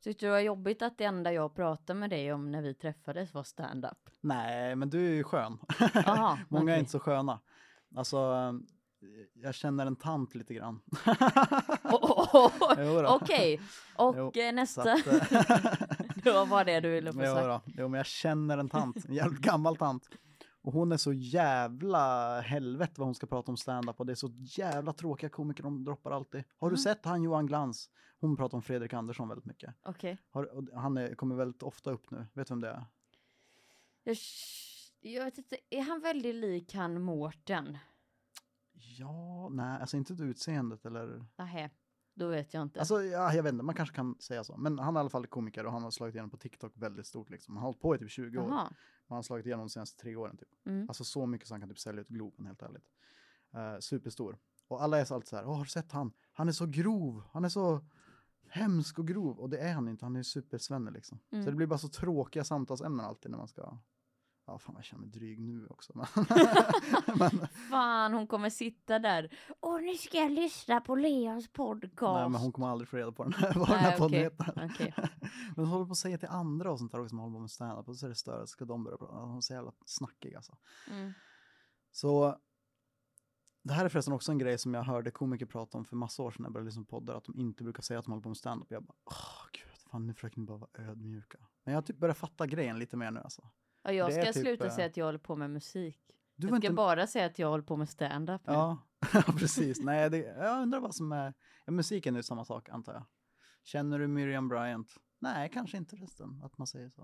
Tyckte 0.04 0.26
du 0.26 0.28
det 0.28 0.32
var 0.32 0.40
jobbigt 0.40 0.82
att 0.82 0.98
det 0.98 1.04
enda 1.04 1.32
jag 1.32 1.54
pratade 1.54 1.98
med 1.98 2.10
dig 2.10 2.32
om 2.32 2.50
när 2.50 2.62
vi 2.62 2.74
träffades 2.74 3.34
var 3.34 3.42
stand-up? 3.42 4.10
Nej, 4.20 4.76
men 4.76 4.90
du 4.90 5.06
är 5.06 5.14
ju 5.14 5.24
skön. 5.24 5.58
Aha, 6.06 6.38
Många 6.48 6.62
är 6.72 6.74
okej. 6.74 6.78
inte 6.78 6.90
så 6.90 6.98
sköna. 7.00 7.40
Alltså, 7.96 8.18
jag 9.34 9.54
känner 9.54 9.86
en 9.86 9.96
tant 9.96 10.34
lite 10.34 10.54
grann. 10.54 10.80
Oh, 11.84 11.94
oh, 11.94 12.36
oh. 12.36 12.74
Jo. 12.78 13.04
Okej, 13.06 13.60
och 13.96 14.14
Jo, 14.18 14.32
eh, 14.42 14.52
nästa. 14.54 14.82
att, 14.82 15.06
eh, 15.06 15.14
det 16.24 16.32
var 16.32 16.46
bara 16.46 16.64
det 16.64 16.80
du 16.80 16.90
ville 16.90 17.12
få 17.12 17.20
Jo, 17.24 17.34
sagt. 17.34 17.46
då. 17.46 17.60
jo, 17.76 17.88
men 17.88 17.98
jag 17.98 18.06
känner 18.06 18.58
en 18.58 18.68
tant, 18.68 19.04
en 19.08 19.14
jävligt 19.14 19.40
gammal 19.40 19.76
tant. 19.76 20.08
Och 20.64 20.72
hon 20.72 20.92
är 20.92 20.96
så 20.96 21.12
jävla 21.12 22.40
helvete 22.40 22.92
vad 22.96 23.06
hon 23.08 23.14
ska 23.14 23.26
prata 23.26 23.50
om 23.52 23.56
stand-up 23.56 24.00
och 24.00 24.06
det 24.06 24.12
är 24.12 24.16
så 24.16 24.30
jävla 24.38 24.92
tråkiga 24.92 25.30
komiker 25.30 25.62
de 25.62 25.84
droppar 25.84 26.10
alltid. 26.10 26.44
Har 26.58 26.70
du 26.70 26.74
Mm. 26.74 26.82
sett 26.82 27.04
han 27.04 27.22
Johan 27.22 27.46
Glans? 27.46 27.90
Hon 28.20 28.36
pratar 28.36 28.56
om 28.58 28.62
Fredrik 28.62 28.92
Andersson 28.92 29.28
väldigt 29.28 29.44
mycket. 29.44 29.74
Har, 30.30 30.44
och 30.44 30.80
han 30.80 30.96
är, 30.96 31.14
kommer 31.14 31.34
väldigt 31.36 31.62
ofta 31.62 31.90
upp 31.90 32.10
nu. 32.10 32.26
Vet 32.32 32.46
du 32.48 32.54
vem 32.54 32.60
det 32.60 32.68
är? 32.68 32.84
Jag, 34.04 34.16
jag 35.00 35.24
vet 35.24 35.38
inte, 35.38 35.56
är 35.70 35.82
han 35.82 36.00
väldigt 36.00 36.34
lik 36.34 36.74
han 36.74 37.02
Mårten? 37.02 37.78
Ja, 38.72 39.48
nej, 39.48 39.80
alltså 39.80 39.96
inte 39.96 40.14
det 40.14 40.24
utseendet 40.24 40.86
eller... 40.86 41.24
Nähä, 41.36 41.70
då 42.14 42.28
vet 42.28 42.54
jag 42.54 42.62
inte. 42.62 42.78
Alltså, 42.80 43.02
ja, 43.02 43.34
jag 43.34 43.42
vet 43.42 43.52
inte, 43.52 43.64
man 43.64 43.74
kanske 43.74 43.96
kan 43.96 44.16
säga 44.20 44.44
så. 44.44 44.56
Men 44.56 44.78
han 44.78 44.96
är 44.96 45.00
i 45.00 45.02
alla 45.02 45.10
fall 45.10 45.26
komiker 45.26 45.66
och 45.66 45.72
han 45.72 45.82
har 45.82 45.90
slagit 45.90 46.14
igenom 46.14 46.30
på 46.30 46.36
TikTok 46.36 46.72
väldigt 46.76 47.06
stort 47.06 47.30
liksom. 47.30 47.56
Han 47.56 47.62
har 47.62 47.68
hållit 47.68 47.80
på 47.80 47.94
i 47.94 47.98
typ 47.98 48.10
20 48.10 48.38
år. 48.38 48.48
Jaha. 48.50 48.66
Och 48.66 49.08
han 49.08 49.16
har 49.16 49.22
slagit 49.22 49.46
igenom 49.46 49.66
de 49.66 49.70
senaste 49.70 50.02
tre 50.02 50.16
åren 50.16 50.36
typ. 50.36 50.48
Mm. 50.66 50.88
Alltså 50.88 51.04
så 51.04 51.26
mycket 51.26 51.48
så 51.48 51.54
han 51.54 51.60
kan 51.60 51.68
typ 51.68 51.78
sälja 51.78 52.00
ut 52.00 52.08
Globen 52.08 52.46
helt 52.46 52.62
ärligt. 52.62 52.84
Eh, 53.54 53.78
superstor. 53.80 54.38
Och 54.68 54.82
alla 54.82 54.98
är 55.00 55.04
så 55.04 55.14
alltid 55.14 55.28
så 55.28 55.36
här, 55.36 55.46
"Åh, 55.46 55.56
har 55.56 55.64
du 55.64 55.70
sett 55.70 55.92
han? 55.92 56.12
han 56.32 56.48
är 56.48 56.52
så 56.52 56.66
grov, 56.66 57.22
han 57.32 57.44
är 57.44 57.48
så 57.48 57.84
hemsk 58.48 58.98
och 58.98 59.08
grov. 59.08 59.40
Och 59.40 59.50
det 59.50 59.58
är 59.58 59.72
han 59.74 59.88
inte, 59.88 60.04
han 60.04 60.16
är 60.16 60.22
supersvenne 60.22 60.90
liksom. 60.90 61.20
Mm. 61.32 61.44
Så 61.44 61.50
det 61.50 61.56
blir 61.56 61.66
bara 61.66 61.78
så 61.78 61.88
tråkiga 61.88 62.44
samtalsämnen 62.44 63.06
alltid 63.06 63.30
när 63.30 63.38
man 63.38 63.48
ska, 63.48 63.78
ja 64.46 64.58
fan 64.58 64.74
jag 64.74 64.84
känner 64.84 65.00
mig 65.00 65.10
dryg 65.10 65.40
nu 65.40 65.66
också. 65.66 65.92
Men, 65.94 66.06
Fan, 67.70 68.12
hon 68.12 68.26
kommer 68.26 68.50
sitta 68.50 68.98
där. 68.98 69.36
Och 69.60 69.82
nu 69.82 69.94
ska 69.94 70.18
jag 70.18 70.32
lyssna 70.32 70.80
på 70.80 70.96
Leons 70.96 71.52
podcast. 71.52 72.20
nej, 72.20 72.28
men 72.28 72.40
hon 72.40 72.52
kommer 72.52 72.68
aldrig 72.68 72.88
få 72.88 72.96
reda 72.96 73.12
på 73.12 73.22
den 73.22 73.32
här, 73.32 73.54
vad 73.54 73.68
den 73.68 73.78
här 73.78 73.98
podden 73.98 74.20
heter. 74.20 74.70
okej. 74.72 74.94
Men 75.56 75.64
hon 75.64 75.68
håller 75.68 75.86
på 75.86 75.92
att 75.92 75.98
säga 75.98 76.18
till 76.18 76.28
andra 76.28 76.72
och 76.72 76.78
sånt 76.78 76.92
där 76.92 76.98
också 76.98 77.08
som 77.08 77.18
håller 77.18 77.34
på 77.34 77.40
med 77.40 77.50
standup 77.50 77.88
och 77.88 77.96
så 77.96 78.06
är 78.06 78.10
det 78.10 78.14
större, 78.14 78.46
ska 78.46 78.64
de 78.64 78.84
börja 78.84 78.96
prata, 78.96 79.12
hon 79.14 79.36
är 79.36 79.40
så 79.40 79.52
jävla 79.52 79.72
snackig 79.86 80.34
alltså. 80.34 80.56
Mm. 80.90 81.12
Så 81.90 82.38
det 83.62 83.74
här 83.74 83.84
är 83.84 83.88
förresten 83.88 84.14
också 84.14 84.32
en 84.32 84.38
grej 84.38 84.58
som 84.58 84.74
jag 84.74 84.82
hörde 84.82 85.10
komiker 85.10 85.46
prata 85.46 85.78
om 85.78 85.84
för 85.84 85.96
massa 85.96 86.22
år 86.22 86.30
sedan 86.30 86.42
när 86.42 86.46
jag 86.46 86.52
började 86.52 86.66
lyssna 86.68 86.82
på 86.82 86.86
poddar, 86.86 87.14
att 87.14 87.24
de 87.24 87.38
inte 87.38 87.64
brukar 87.64 87.82
säga 87.82 87.98
att 87.98 88.04
de 88.04 88.10
håller 88.10 88.22
på 88.22 88.28
med 88.28 88.36
standup. 88.36 88.70
Jag 88.70 88.84
bara, 88.84 88.96
åh 89.04 89.46
gud, 89.52 89.76
fan 89.90 90.06
nu 90.06 90.14
försöker 90.14 90.38
ni 90.38 90.46
bara 90.46 90.58
vara 90.58 90.70
ödmjuka. 90.74 91.38
Men 91.64 91.74
jag 91.74 91.80
har 91.80 91.86
typ 91.86 91.98
börjat 91.98 92.18
fatta 92.18 92.46
grejen 92.46 92.78
lite 92.78 92.96
mer 92.96 93.10
nu 93.10 93.20
alltså. 93.20 93.50
Ja, 93.84 93.92
jag 93.92 94.08
Det 94.08 94.12
ska 94.12 94.32
typ, 94.32 94.42
sluta 94.42 94.66
eh, 94.66 94.74
säga 94.74 94.86
att 94.86 94.96
jag 94.96 95.04
håller 95.04 95.18
på 95.18 95.36
med 95.36 95.50
musik. 95.50 95.98
Du 96.36 96.48
jag 96.48 96.56
ska 96.56 96.66
inte... 96.66 96.74
bara 96.74 97.06
säga 97.06 97.26
att 97.26 97.38
jag 97.38 97.48
håller 97.48 97.64
på 97.64 97.76
med 97.76 97.88
stand-up. 97.88 98.42
Ja, 98.46 98.78
precis. 99.38 99.80
Nej, 99.80 100.10
det, 100.10 100.18
jag 100.18 100.62
undrar 100.62 100.80
vad 100.80 100.94
som 100.94 101.12
är, 101.12 101.34
ja, 101.64 101.72
musiken 101.72 102.14
är 102.14 102.18
ju 102.18 102.22
samma 102.22 102.44
sak 102.44 102.68
antar 102.68 102.92
jag. 102.94 103.04
Känner 103.64 103.98
du 103.98 104.06
Miriam 104.08 104.48
Bryant? 104.48 104.94
Nej, 105.18 105.50
kanske 105.52 105.76
inte 105.76 105.96
förresten, 105.96 106.42
att 106.44 106.58
man 106.58 106.66
säger 106.66 106.88
så. 106.88 107.02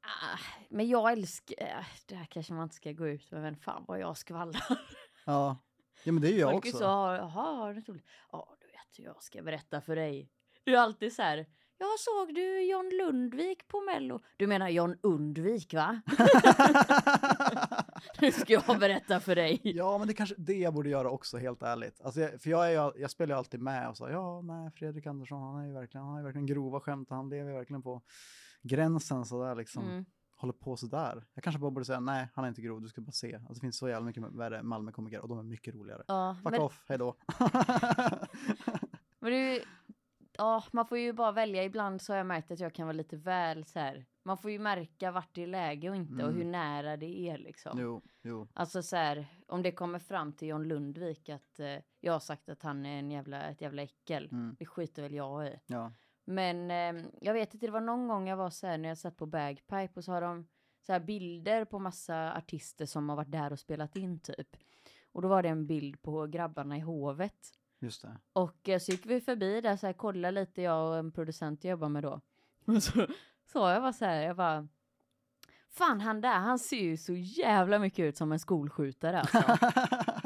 Ah, 0.00 0.38
men 0.68 0.88
jag 0.88 1.12
älskar, 1.12 1.54
äh, 1.60 1.84
det 2.06 2.14
här 2.14 2.24
kanske 2.24 2.52
man 2.52 2.62
inte 2.62 2.74
ska 2.76 2.92
gå 2.92 3.08
ut 3.08 3.30
med, 3.30 3.42
men 3.42 3.56
fan 3.56 3.84
vad 3.88 4.00
jag 4.00 4.16
skvallrar. 4.16 4.80
Ja, 5.26 5.56
ja 6.04 6.12
men 6.12 6.22
det 6.22 6.28
är 6.28 6.32
ju 6.32 6.38
jag 6.38 6.52
Folk 6.52 6.64
också. 6.64 6.78
så, 6.78 6.84
jaha, 6.84 7.56
har 7.56 7.72
du 7.72 7.78
inte? 7.78 8.00
Ja, 8.32 8.56
du 8.60 8.66
vet, 8.66 9.06
jag 9.06 9.22
ska 9.22 9.42
berätta 9.42 9.80
för 9.80 9.96
dig. 9.96 10.30
Du 10.64 10.76
är 10.76 10.80
alltid 10.80 11.12
så 11.12 11.22
här, 11.22 11.46
jag 11.78 11.98
såg 11.98 12.34
du 12.34 12.62
John 12.70 12.90
Lundvik 12.98 13.68
på 13.68 13.80
Mello? 13.80 14.20
Du 14.36 14.46
menar 14.46 14.68
John 14.68 14.96
Undvik 15.02 15.74
va? 15.74 16.00
Nu 18.20 18.32
ska 18.32 18.52
jag 18.52 18.78
berätta 18.80 19.20
för 19.20 19.34
dig. 19.36 19.60
Ja, 19.62 19.98
men 19.98 20.06
det 20.06 20.12
är 20.12 20.16
kanske 20.16 20.34
det 20.38 20.54
jag 20.54 20.74
borde 20.74 20.88
göra 20.88 21.10
också, 21.10 21.38
helt 21.38 21.62
ärligt. 21.62 22.00
Alltså, 22.00 22.20
jag, 22.20 22.40
för 22.42 22.50
jag, 22.50 22.66
är, 22.66 22.70
ju- 22.70 23.00
jag 23.00 23.10
spelar 23.10 23.34
ju 23.34 23.38
alltid 23.38 23.60
med 23.60 23.88
och 23.88 23.96
så, 23.96 24.08
ja, 24.08 24.42
nej, 24.42 24.70
Fredrik 24.70 25.06
Andersson, 25.06 25.42
han 25.42 25.62
är 25.62 25.66
ju 25.66 25.72
verkligen, 25.72 26.06
han 26.06 26.16
ju 26.16 26.24
verkligen 26.24 26.46
grova 26.46 26.80
skämt, 26.80 27.10
han 27.10 27.28
lever 27.28 27.52
verkligen 27.52 27.82
på 27.82 28.02
gränsen 28.62 29.24
sådär 29.24 29.54
liksom. 29.54 29.88
Mm. 29.88 30.04
Håller 30.36 30.52
på 30.52 30.76
sådär. 30.76 31.24
Jag 31.34 31.44
kanske 31.44 31.60
bara 31.60 31.70
borde 31.70 31.84
säga, 31.84 32.00
nej, 32.00 32.28
han 32.34 32.44
är 32.44 32.48
inte 32.48 32.62
grov, 32.62 32.80
du 32.82 32.88
ska 32.88 33.00
bara 33.00 33.12
se. 33.12 33.34
Alltså, 33.34 33.54
det 33.54 33.60
finns 33.60 33.78
så 33.78 33.88
jävla 33.88 34.06
mycket 34.06 34.22
värre 34.22 34.62
Malmökomiker 34.62 35.20
och 35.20 35.28
de 35.28 35.38
är 35.38 35.42
mycket 35.42 35.74
roligare. 35.74 36.02
Ja, 36.08 36.36
Fuck 36.44 36.52
men, 36.52 36.60
off, 36.60 36.84
hej 36.88 36.98
då. 36.98 37.16
men 39.20 39.30
det 39.32 39.36
är 39.36 39.62
ja, 40.38 40.64
man 40.72 40.86
får 40.86 40.98
ju 40.98 41.12
bara 41.12 41.32
välja. 41.32 41.64
Ibland 41.64 42.02
så 42.02 42.12
har 42.12 42.16
jag 42.18 42.26
märkt 42.26 42.50
att 42.50 42.60
jag 42.60 42.74
kan 42.74 42.86
vara 42.86 42.96
lite 42.96 43.16
väl 43.16 43.64
så 43.64 43.78
här. 43.78 44.06
Man 44.22 44.38
får 44.38 44.50
ju 44.50 44.58
märka 44.58 45.10
vart 45.10 45.34
det 45.34 45.42
är 45.42 45.46
läge 45.46 45.90
och 45.90 45.96
inte 45.96 46.14
och 46.24 46.30
Mm. 46.30 46.36
hur 46.36 46.44
nära 46.44 46.96
det 46.96 47.28
är 47.28 47.38
liksom. 47.38 47.78
jo, 47.80 48.02
jo. 48.22 48.48
Alltså 48.54 48.82
så 48.82 48.96
här, 48.96 49.26
om 49.46 49.62
det 49.62 49.72
kommer 49.72 49.98
fram 49.98 50.32
till 50.32 50.48
John 50.48 50.64
Lundvik 50.68 51.28
att 51.28 51.60
eh, 51.60 51.76
jag 52.00 52.12
har 52.12 52.20
sagt 52.20 52.48
att 52.48 52.62
han 52.62 52.86
är 52.86 52.98
en 52.98 53.10
jävla, 53.10 53.42
ett 53.48 53.60
jävla 53.60 53.82
äckel. 53.82 54.28
Mm. 54.32 54.56
Det 54.58 54.66
skiter 54.66 55.02
väl 55.02 55.14
jag 55.14 55.46
i. 55.46 55.60
Ja. 55.66 55.92
Men 56.24 56.70
eh, 56.70 57.04
jag 57.20 57.34
vet 57.34 57.54
inte, 57.54 57.66
det 57.66 57.72
var 57.72 57.80
någon 57.80 58.08
gång 58.08 58.28
jag 58.28 58.36
var 58.36 58.50
så 58.50 58.66
här 58.66 58.78
när 58.78 58.88
jag 58.88 58.98
satt 58.98 59.16
på 59.16 59.26
Bagpipe 59.26 59.90
och 59.94 60.04
så 60.04 60.12
har 60.12 60.20
de 60.20 60.46
så 60.86 60.92
här 60.92 61.00
bilder 61.00 61.64
på 61.64 61.78
massa 61.78 62.34
artister 62.36 62.86
som 62.86 63.08
har 63.08 63.16
varit 63.16 63.30
där 63.32 63.52
och 63.52 63.58
spelat 63.58 63.96
in 63.96 64.20
typ. 64.20 64.56
Och 65.12 65.22
då 65.22 65.28
var 65.28 65.42
det 65.42 65.48
en 65.48 65.66
bild 65.66 66.02
på 66.02 66.26
grabbarna 66.26 66.76
i 66.76 66.80
hovet. 66.80 67.52
Just 67.80 68.02
det. 68.02 68.16
Och 68.32 68.68
eh, 68.68 68.78
så 68.78 68.92
gick 68.92 69.06
vi 69.06 69.20
förbi 69.20 69.60
där 69.60 69.76
så 69.76 69.86
här, 69.86 69.92
kolla 69.92 70.30
lite 70.30 70.62
jag 70.62 70.88
och 70.88 70.96
en 70.96 71.12
producent 71.12 71.64
jag 71.64 71.70
jobbar 71.70 71.88
med 71.88 72.02
då. 72.02 72.20
Och 72.64 72.82
så 72.82 73.06
sa 73.52 73.72
jag 73.72 73.82
bara 73.82 73.92
så 73.92 74.04
här, 74.04 74.22
jag 74.22 74.36
bara 74.36 74.68
Fan 75.70 76.00
han 76.00 76.20
där, 76.20 76.38
han 76.38 76.58
ser 76.58 76.82
ju 76.82 76.96
så 76.96 77.12
jävla 77.14 77.78
mycket 77.78 78.02
ut 78.02 78.16
som 78.16 78.32
en 78.32 78.38
skolskjutare 78.38 79.20
alltså. 79.20 79.38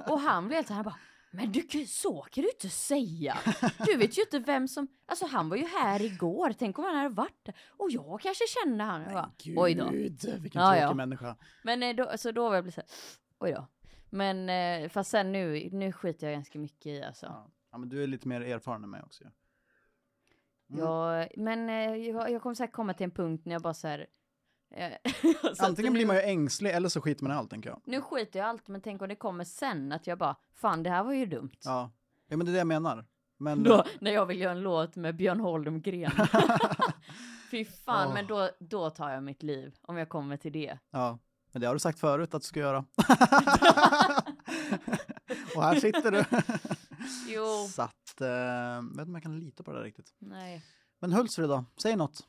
och 0.12 0.20
han 0.20 0.46
blev 0.46 0.56
helt 0.56 0.66
så 0.66 0.72
här, 0.74 0.76
han 0.78 0.84
bara 0.84 0.98
men 1.34 1.52
du, 1.52 1.86
så 1.86 2.22
kan 2.30 2.42
du 2.42 2.50
inte 2.50 2.68
säga. 2.68 3.36
Du 3.78 3.96
vet 3.96 4.18
ju 4.18 4.22
inte 4.22 4.38
vem 4.38 4.68
som, 4.68 4.88
alltså 5.06 5.26
han 5.26 5.48
var 5.48 5.56
ju 5.56 5.66
här 5.66 6.02
igår, 6.02 6.54
tänk 6.58 6.78
om 6.78 6.84
han 6.84 6.96
hade 6.96 7.08
varit 7.08 7.44
där. 7.44 7.54
Och 7.68 7.90
jag 7.90 8.20
kanske 8.20 8.44
känner 8.48 8.84
han. 8.84 9.02
Jag 9.02 9.12
bara, 9.12 9.30
Oj 9.56 9.74
då. 9.74 9.90
Gud, 9.90 10.20
vilken 10.38 10.62
Ja, 10.62 10.70
tråkig 10.70 10.84
ja. 10.84 10.94
människa. 10.94 11.36
Men 11.62 11.82
eh, 11.82 11.96
då, 11.96 12.12
så 12.16 12.32
då 12.32 12.48
var 12.48 12.54
jag 12.56 12.72
så 12.72 12.80
här, 12.80 12.90
oj 13.38 13.52
då. 13.52 13.66
Men 14.14 14.48
eh, 14.48 14.88
fast 14.88 15.10
sen 15.10 15.32
nu, 15.32 15.68
nu 15.72 15.92
skiter 15.92 16.26
jag 16.26 16.34
ganska 16.34 16.58
mycket 16.58 16.86
i 16.86 17.02
alltså. 17.02 17.26
Ja. 17.26 17.50
ja, 17.72 17.78
men 17.78 17.88
du 17.88 18.02
är 18.02 18.06
lite 18.06 18.28
mer 18.28 18.40
erfaren 18.40 18.84
än 18.84 18.90
mig 18.90 19.02
också. 19.02 19.24
Mm. 19.24 20.84
Ja, 20.84 21.26
men 21.36 21.68
eh, 21.68 21.96
jag, 21.96 22.30
jag 22.30 22.42
kommer 22.42 22.54
säkert 22.54 22.74
komma 22.74 22.94
till 22.94 23.04
en 23.04 23.10
punkt 23.10 23.44
när 23.44 23.52
jag 23.52 23.62
bara 23.62 23.74
så 23.74 23.88
här. 23.88 24.06
eh, 24.70 24.92
Antingen 25.66 25.92
blir 25.92 26.06
man 26.06 26.16
ju 26.16 26.22
ängslig 26.22 26.70
eller 26.70 26.88
så 26.88 27.00
skiter 27.00 27.24
man 27.24 27.32
i 27.32 27.34
allt, 27.34 27.50
tänker 27.50 27.70
jag. 27.70 27.80
Nu 27.84 28.00
skiter 28.00 28.38
jag 28.38 28.46
i 28.46 28.48
allt, 28.48 28.68
men 28.68 28.80
tänk 28.80 29.02
om 29.02 29.08
det 29.08 29.16
kommer 29.16 29.44
sen 29.44 29.92
att 29.92 30.06
jag 30.06 30.18
bara, 30.18 30.36
fan 30.54 30.82
det 30.82 30.90
här 30.90 31.04
var 31.04 31.12
ju 31.12 31.26
dumt. 31.26 31.56
Ja, 31.64 31.90
ja 32.28 32.36
men 32.36 32.46
det 32.46 32.50
är 32.50 32.52
det 32.52 32.58
jag 32.58 32.66
menar. 32.66 33.04
Men, 33.38 33.62
Då, 33.62 33.84
när 34.00 34.10
jag 34.10 34.26
vill 34.26 34.40
göra 34.40 34.52
en 34.52 34.60
låt 34.60 34.96
med 34.96 35.16
Björn 35.16 35.40
Holmgren. 35.40 36.10
Fy 37.50 37.64
fan, 37.64 38.08
Åh. 38.08 38.14
men 38.14 38.26
då, 38.26 38.50
då 38.60 38.90
tar 38.90 39.10
jag 39.10 39.22
mitt 39.22 39.42
liv 39.42 39.74
om 39.82 39.96
jag 39.96 40.08
kommer 40.08 40.36
till 40.36 40.52
det. 40.52 40.78
ja, 40.90 41.18
men 41.52 41.60
det 41.60 41.66
har 41.66 41.74
du 41.74 41.80
sagt 41.80 41.98
förut 41.98 42.34
att 42.34 42.42
du 42.42 42.46
ska 42.48 42.60
göra. 42.60 42.78
Och 45.56 45.62
här 45.62 45.80
sitter 45.80 46.10
du. 46.10 46.24
Jo. 47.28 47.66
Så 47.68 47.82
att, 47.82 48.20
eh, 48.20 48.82
vet 48.82 48.90
inte 48.90 49.02
om 49.02 49.14
jag 49.14 49.22
kan 49.22 49.38
lita 49.38 49.62
på 49.62 49.72
det 49.72 49.78
där 49.78 49.84
riktigt. 49.84 50.14
Nej. 50.18 50.64
Men 50.98 51.12
Hultsfred 51.12 51.48
då, 51.48 51.64
säg 51.76 51.96
något. 51.96 52.26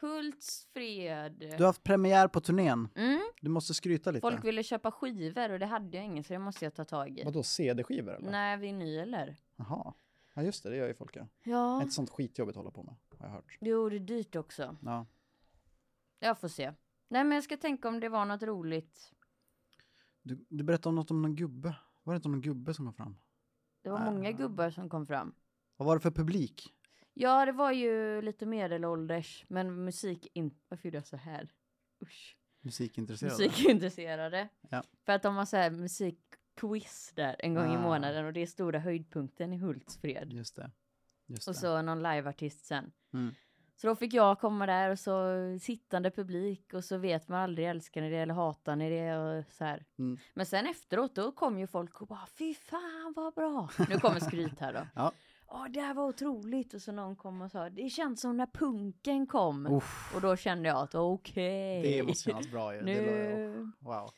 Hultsfred. 0.00 1.32
Du 1.38 1.56
har 1.58 1.66
haft 1.66 1.82
premiär 1.82 2.28
på 2.28 2.40
turnén. 2.40 2.88
Mm, 2.94 3.20
Du 3.40 3.48
måste 3.50 3.74
skryta 3.74 4.10
lite. 4.10 4.20
folk 4.30 4.44
ville 4.44 4.62
köpa 4.62 4.90
skivor 4.90 5.50
och 5.52 5.58
det 5.58 5.66
hade 5.66 5.96
jag 5.96 6.04
ingen 6.06 6.24
så 6.24 6.32
det 6.32 6.38
måste 6.38 6.64
jag 6.64 6.74
ta 6.74 6.84
tag 6.84 7.18
i. 7.18 7.24
Vadå, 7.24 7.42
CD-skivor 7.42 8.14
eller? 8.14 8.30
Nej, 8.30 8.56
vinyler. 8.56 9.36
Jaha. 9.56 9.94
Ja 10.34 10.42
just 10.42 10.62
det, 10.62 10.70
det 10.70 10.76
gör 10.76 10.86
ju 10.88 10.94
folk 10.94 11.16
ja. 11.16 11.26
Ja. 11.42 11.82
inte 11.82 11.94
sånt 11.94 12.10
skitjobbigt 12.10 12.56
att 12.56 12.64
hålla 12.64 12.70
på 12.70 12.82
med, 12.82 12.94
har 13.18 13.26
jag 13.26 13.34
hört. 13.34 13.58
Jo, 13.60 13.88
det 13.88 13.96
är 13.96 14.00
dyrt 14.00 14.36
också. 14.36 14.76
Ja. 14.82 15.06
Jag 16.18 16.38
får 16.40 16.48
se. 16.48 16.72
Nej, 17.08 17.24
men 17.24 17.32
jag 17.34 17.44
ska 17.44 17.56
tänka 17.56 17.88
om 17.88 18.00
det 18.00 18.08
var 18.08 18.24
något 18.24 18.42
roligt. 18.42 19.12
Du, 20.22 20.46
du 20.48 20.64
berättade 20.64 20.88
om 20.88 20.94
något 20.94 21.10
om 21.10 21.22
någon 21.22 21.36
gubbe. 21.36 21.74
Var 22.02 22.14
det 22.14 22.16
inte 22.16 22.28
om 22.28 22.32
någon 22.32 22.40
gubbe 22.40 22.74
som 22.74 22.84
kom 22.86 22.94
fram? 22.94 23.16
Det 23.82 23.90
var 23.90 23.98
Ah. 23.98 24.10
många 24.10 24.32
gubbar 24.32 24.70
som 24.70 24.88
kom 24.88 25.06
fram. 25.06 25.34
Vad 25.76 25.86
var 25.86 25.94
det 25.96 26.00
för 26.00 26.10
publik? 26.10 26.72
Ja, 27.14 27.46
det 27.46 27.52
var 27.52 27.72
ju 27.72 28.22
lite 28.22 28.46
medelålders, 28.46 29.44
men 29.48 29.84
musik 29.84 30.26
inte. 30.32 30.56
Varför 30.68 30.88
gjorde 30.88 30.96
jag 30.96 31.06
så 31.06 31.16
här? 31.16 31.48
Usch. 32.02 32.36
Musikintresserade? 32.60 33.36
Musikintresserade. 33.44 34.48
Ja. 34.70 34.82
För 35.04 35.12
att 35.12 35.22
de 35.22 35.36
har 35.36 35.44
så 35.44 35.56
här 35.56 35.70
musikquiz 35.70 37.12
där 37.14 37.36
en 37.38 37.54
gång 37.54 37.72
i 37.72 37.76
Ah. 37.76 37.80
månaden 37.82 38.26
och 38.26 38.32
det 38.32 38.40
är 38.40 38.46
stora 38.46 38.78
höjdpunkten 38.78 39.52
i 39.52 39.58
Hultsfred. 39.58 40.32
Just 40.32 40.56
det. 40.56 40.70
Just 41.26 41.48
Och 41.48 41.54
det. 41.54 41.60
så 41.60 41.82
någon 41.82 42.02
liveartist 42.02 42.64
sen. 42.64 42.92
Mm. 43.12 43.34
Så 43.76 43.86
då 43.86 43.96
fick 43.96 44.14
jag 44.14 44.40
komma 44.40 44.66
där 44.66 44.90
och 44.90 44.98
så 44.98 45.34
sittande 45.60 46.10
publik 46.10 46.74
och 46.74 46.84
så 46.84 46.98
vet 46.98 47.28
man 47.28 47.40
aldrig 47.40 47.68
älskar 47.68 48.00
ni 48.00 48.10
det 48.10 48.16
eller 48.16 48.34
hatar 48.34 48.76
ni 48.76 48.90
det 48.90 49.16
och 49.18 49.44
så 49.52 49.64
här. 49.64 49.84
Mm. 49.98 50.18
Men 50.34 50.46
sen 50.46 50.66
efteråt 50.66 51.14
då 51.14 51.32
kom 51.32 51.58
ju 51.58 51.66
folk 51.66 52.00
och 52.00 52.06
bara 52.06 52.26
fy 52.38 52.54
fan 52.54 53.12
vad 53.16 53.34
bra. 53.34 53.68
Nu 53.88 53.98
kommer 54.00 54.20
skryt 54.20 54.60
här 54.60 54.72
då. 54.72 54.86
Ja. 54.94 55.12
Ja 55.48 55.66
det 55.70 55.80
här 55.80 55.94
var 55.94 56.04
otroligt 56.04 56.74
och 56.74 56.82
så 56.82 56.92
någon 56.92 57.16
kom 57.16 57.42
och 57.42 57.50
sa 57.50 57.70
det 57.70 57.90
känns 57.90 58.20
som 58.20 58.36
när 58.36 58.46
punken 58.46 59.26
kom. 59.26 59.66
Uff, 59.66 60.12
Och 60.14 60.20
då 60.20 60.36
kände 60.36 60.68
jag 60.68 60.78
att 60.78 60.94
okej. 60.94 61.82
det 61.82 62.02
måste 62.02 62.30
kännas 62.30 62.50
bra 62.50 62.74
ju. 62.74 62.82
Nu. 62.84 63.72
Wow. 63.80 64.10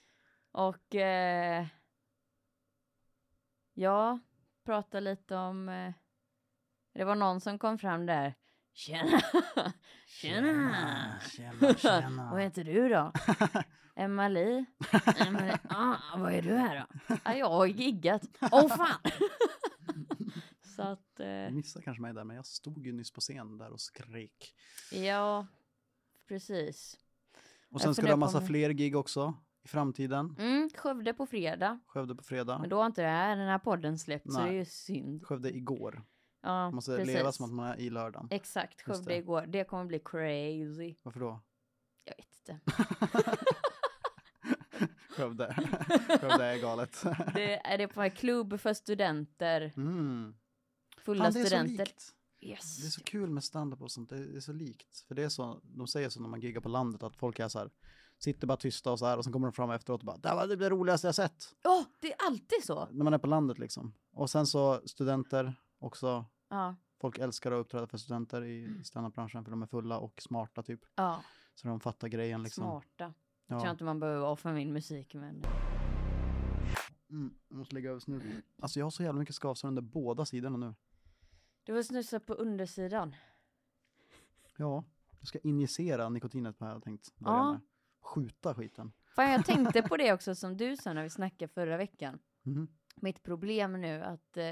Och 0.52 0.94
eh, 0.94 1.66
ja, 3.74 4.18
prata 4.64 5.00
lite 5.00 5.36
om. 5.36 5.68
Eh, 5.68 5.92
det 6.94 7.04
var 7.04 7.14
någon 7.14 7.40
som 7.40 7.58
kom 7.58 7.78
fram 7.78 8.06
där. 8.06 8.34
Tjena! 8.78 9.20
Tjena! 10.06 11.20
Tjena, 11.30 11.74
tjena. 11.74 12.30
Vad 12.32 12.42
heter 12.42 12.64
du 12.64 12.88
då? 12.88 13.12
Emma-Li? 13.96 14.64
Emma-Li. 15.16 15.52
Ah, 15.68 15.96
vad 16.16 16.32
är 16.32 16.42
du 16.42 16.54
här 16.54 16.86
då? 17.08 17.16
Ah, 17.24 17.32
jag 17.32 17.50
har 17.50 17.66
giggat. 17.66 18.22
Åh 18.40 18.66
oh, 18.66 18.76
fan! 18.76 19.00
Så 20.76 20.82
att, 20.82 21.20
eh, 21.20 21.50
missade 21.50 21.84
kanske 21.84 22.02
mig 22.02 22.14
där, 22.14 22.24
men 22.24 22.36
jag 22.36 22.46
stod 22.46 22.86
ju 22.86 22.92
nyss 22.92 23.12
på 23.12 23.20
scen 23.20 23.58
där 23.58 23.72
och 23.72 23.80
skrek. 23.80 24.54
ja, 24.92 25.46
precis. 26.28 26.98
Och 27.70 27.80
sen 27.80 27.94
ska 27.94 28.02
du 28.02 28.08
ha 28.08 28.14
på 28.14 28.20
massa 28.20 28.38
om- 28.38 28.46
fler 28.46 28.70
gig 28.70 28.96
också 28.96 29.34
i 29.64 29.68
framtiden. 29.68 30.36
Mm, 30.38 30.70
Skövde 30.76 31.14
på 31.14 31.26
fredag. 31.26 31.80
Skövde 31.86 32.14
på 32.14 32.22
fredag. 32.24 32.58
Men 32.58 32.70
då 32.70 32.76
har 32.78 32.86
inte 32.86 33.02
det 33.02 33.08
här, 33.08 33.36
den 33.36 33.48
här 33.48 33.58
podden 33.58 33.98
släppt, 33.98 34.32
så 34.32 34.38
Nej. 34.38 34.50
det 34.50 34.56
är 34.56 34.58
ju 34.58 34.64
synd. 34.64 35.26
Skövde 35.26 35.56
igår. 35.56 36.02
Ja, 36.42 36.48
Man 36.48 36.74
måste 36.74 36.96
precis. 36.96 37.14
leva 37.14 37.32
som 37.32 37.44
att 37.44 37.52
man 37.52 37.66
är 37.66 37.76
i 37.80 37.90
lördagen. 37.90 38.28
Exakt, 38.30 38.82
Skövde 38.82 39.16
igår. 39.16 39.46
Det 39.46 39.64
kommer 39.64 39.84
bli 39.84 39.98
crazy. 39.98 40.94
Varför 41.02 41.20
då? 41.20 41.40
Jag 42.04 42.14
vet 42.16 42.26
inte. 42.38 42.60
Skövde. 45.10 45.54
Skövde 46.20 46.44
är 46.44 46.58
galet. 46.58 47.04
Det 47.34 47.66
är 47.66 47.78
det 47.78 47.88
på 47.88 48.02
en 48.02 48.10
klubb 48.10 48.60
för 48.60 48.74
studenter. 48.74 49.72
Mm. 49.76 50.34
Fulla 51.04 51.24
Fan, 51.24 51.32
det 51.32 51.40
är 51.40 51.42
så 51.42 51.48
studenter. 51.48 51.84
likt. 51.84 52.14
Yes. 52.40 52.76
Det 52.76 52.86
är 52.86 52.90
så 52.90 53.02
kul 53.02 53.30
med 53.30 53.44
stand-up 53.44 53.82
och 53.82 53.90
sånt, 53.90 54.10
det 54.10 54.16
är, 54.16 54.40
så 54.40 54.52
likt. 54.52 55.04
För 55.08 55.14
det 55.14 55.22
är 55.22 55.28
så, 55.28 55.60
de 55.62 55.86
säger 55.86 56.08
så 56.08 56.20
när 56.20 56.28
man 56.28 56.40
giggar 56.40 56.60
på 56.60 56.68
landet 56.68 57.02
att 57.02 57.16
folk 57.16 57.38
är 57.38 57.48
så 57.48 57.58
här, 57.58 57.70
sitter 58.18 58.46
bara 58.46 58.56
tysta 58.56 58.92
och 58.92 58.98
så 58.98 59.06
här 59.06 59.16
och 59.16 59.24
sen 59.24 59.32
kommer 59.32 59.46
de 59.46 59.52
fram 59.52 59.70
efteråt 59.70 60.00
och 60.00 60.06
bara 60.06 60.16
det 60.16 60.34
var 60.34 60.56
det 60.56 60.70
roligaste 60.70 61.06
jag 61.08 61.14
sett. 61.14 61.54
Ja, 61.62 61.84
det 62.00 62.12
är 62.12 62.16
alltid 62.26 62.64
så. 62.64 62.88
När 62.90 63.04
man 63.04 63.14
är 63.14 63.18
på 63.18 63.26
landet 63.26 63.58
liksom. 63.58 63.94
Och 64.12 64.30
sen 64.30 64.46
så 64.46 64.80
studenter 64.86 65.54
också, 65.78 66.24
Ja, 66.48 66.74
folk 67.00 67.18
älskar 67.18 67.52
att 67.52 67.58
uppträda 67.60 67.86
för 67.86 67.98
studenter 67.98 68.44
i 68.44 68.84
standup-branschen 68.84 69.44
för 69.44 69.50
de 69.50 69.62
är 69.62 69.66
fulla 69.66 69.98
och 69.98 70.22
smarta 70.22 70.62
typ. 70.62 70.80
ja. 70.94 71.22
Så 71.54 71.68
de 71.68 71.80
fattar 71.80 72.08
grejen 72.08 72.42
liksom. 72.42 72.64
smarta. 72.64 73.14
Jag 73.46 73.58
tror 73.58 73.66
Ja. 73.66 73.70
inte 73.70 73.84
man 73.84 74.00
behöver 74.00 74.36
för 74.36 74.52
min 74.52 74.72
musik, 74.72 75.14
men 75.14 75.44
Mm, 77.10 77.34
jag 77.48 77.58
måste 77.58 77.74
lägga 77.74 77.90
över 77.90 78.00
snuten. 78.00 78.42
Alltså 78.62 78.78
jag 78.78 78.86
har 78.86 78.90
så 78.90 79.02
jävla 79.02 79.18
mycket 79.18 79.34
skavsår 79.34 79.68
under 79.68 79.82
båda 79.82 80.24
sidorna 80.24 80.56
nu. 80.56 80.74
du 81.64 81.74
får 81.74 81.82
snusa 81.82 82.20
på 82.20 82.32
undersidan. 82.34 83.14
Ja, 84.56 84.84
jag 85.18 85.28
ska 85.28 85.38
injicera 85.42 86.08
nikotinet 86.08 86.58
på 86.58 86.64
här 86.64 86.72
jag 86.72 86.82
tänkt 86.82 87.16
börja 87.18 87.36
Ja. 87.36 87.52
med. 87.52 87.60
Skjuta 88.00 88.54
skiten. 88.54 88.92
Fan, 89.16 89.30
jag 89.30 89.44
tänkte 89.46 89.82
på 89.82 89.96
det 89.96 90.12
också 90.12 90.34
som 90.34 90.56
du 90.56 90.76
sa 90.76 90.92
när 90.92 91.02
vi 91.02 91.10
snackade 91.10 91.52
förra 91.52 91.76
veckan. 91.76 92.18
Mhm. 92.42 92.68
Mitt 92.96 93.22
problem 93.22 93.80
nu 93.80 94.02
att 94.02 94.36
eh, 94.36 94.50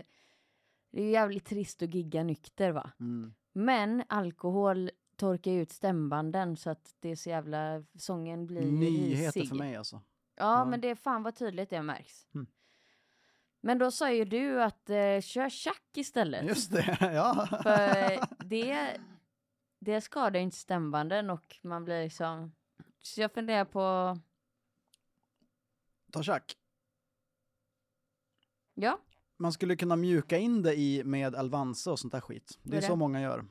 det 0.90 1.02
är 1.02 1.10
jävligt 1.10 1.44
trist 1.46 1.82
att 1.82 1.94
gigga 1.94 2.22
nykter 2.22 2.72
va. 2.72 2.90
Mm. 3.00 3.34
Men 3.52 4.02
alkohol 4.08 4.90
torkar 5.16 5.50
ju 5.50 5.62
ut 5.62 5.72
stämbanden 5.72 6.56
så 6.56 6.70
att 6.70 6.94
det 7.00 7.08
är 7.10 7.16
så 7.16 7.28
jävla, 7.28 7.84
sången 7.98 8.46
blir 8.46 8.60
Nyheter 8.72 9.26
risig. 9.26 9.48
för 9.48 9.56
mig 9.56 9.76
alltså. 9.76 9.96
Ja, 9.96 10.58
Ja. 10.58 10.64
men 10.64 10.80
det 10.80 10.88
är 10.88 10.94
fan 10.94 11.22
vad 11.22 11.34
tydligt 11.36 11.70
det 11.70 11.82
märks. 11.82 12.26
Mm. 12.34 12.46
Men 13.60 13.78
då 13.78 13.90
sa 13.90 14.12
ju 14.12 14.24
du 14.24 14.62
att 14.62 14.90
eh, 14.90 15.20
kör 15.20 15.48
tjack 15.48 15.82
istället. 15.96 16.44
Just 16.46 16.72
det, 16.72 16.98
ja. 17.14 17.46
För 17.62 18.20
det, 18.44 18.96
det 19.78 20.00
skadar 20.00 20.40
ju 20.40 20.42
inte 20.44 20.56
stämbanden 20.56 21.30
och 21.30 21.56
man 21.62 21.84
blir 21.84 22.04
liksom... 22.04 22.52
Så 23.02 23.20
jag 23.20 23.32
funderar 23.32 23.64
på... 23.64 24.18
Ta 26.12 26.22
tjack. 26.22 26.56
Ja, 28.74 28.98
Man 29.38 29.52
skulle 29.52 29.76
kunna 29.76 29.96
mjuka 29.96 30.38
in 30.38 30.62
det 30.62 30.74
i 30.74 31.04
med 31.04 31.34
Alvanse 31.34 31.90
och 31.90 31.98
sånt 31.98 32.12
där 32.12 32.20
skit. 32.20 32.58
Det 32.62 32.72
är 32.76 32.82
är 32.82 32.86
så 32.86 32.92
det? 32.92 32.96
många 32.98 33.20
gör. 33.20 33.44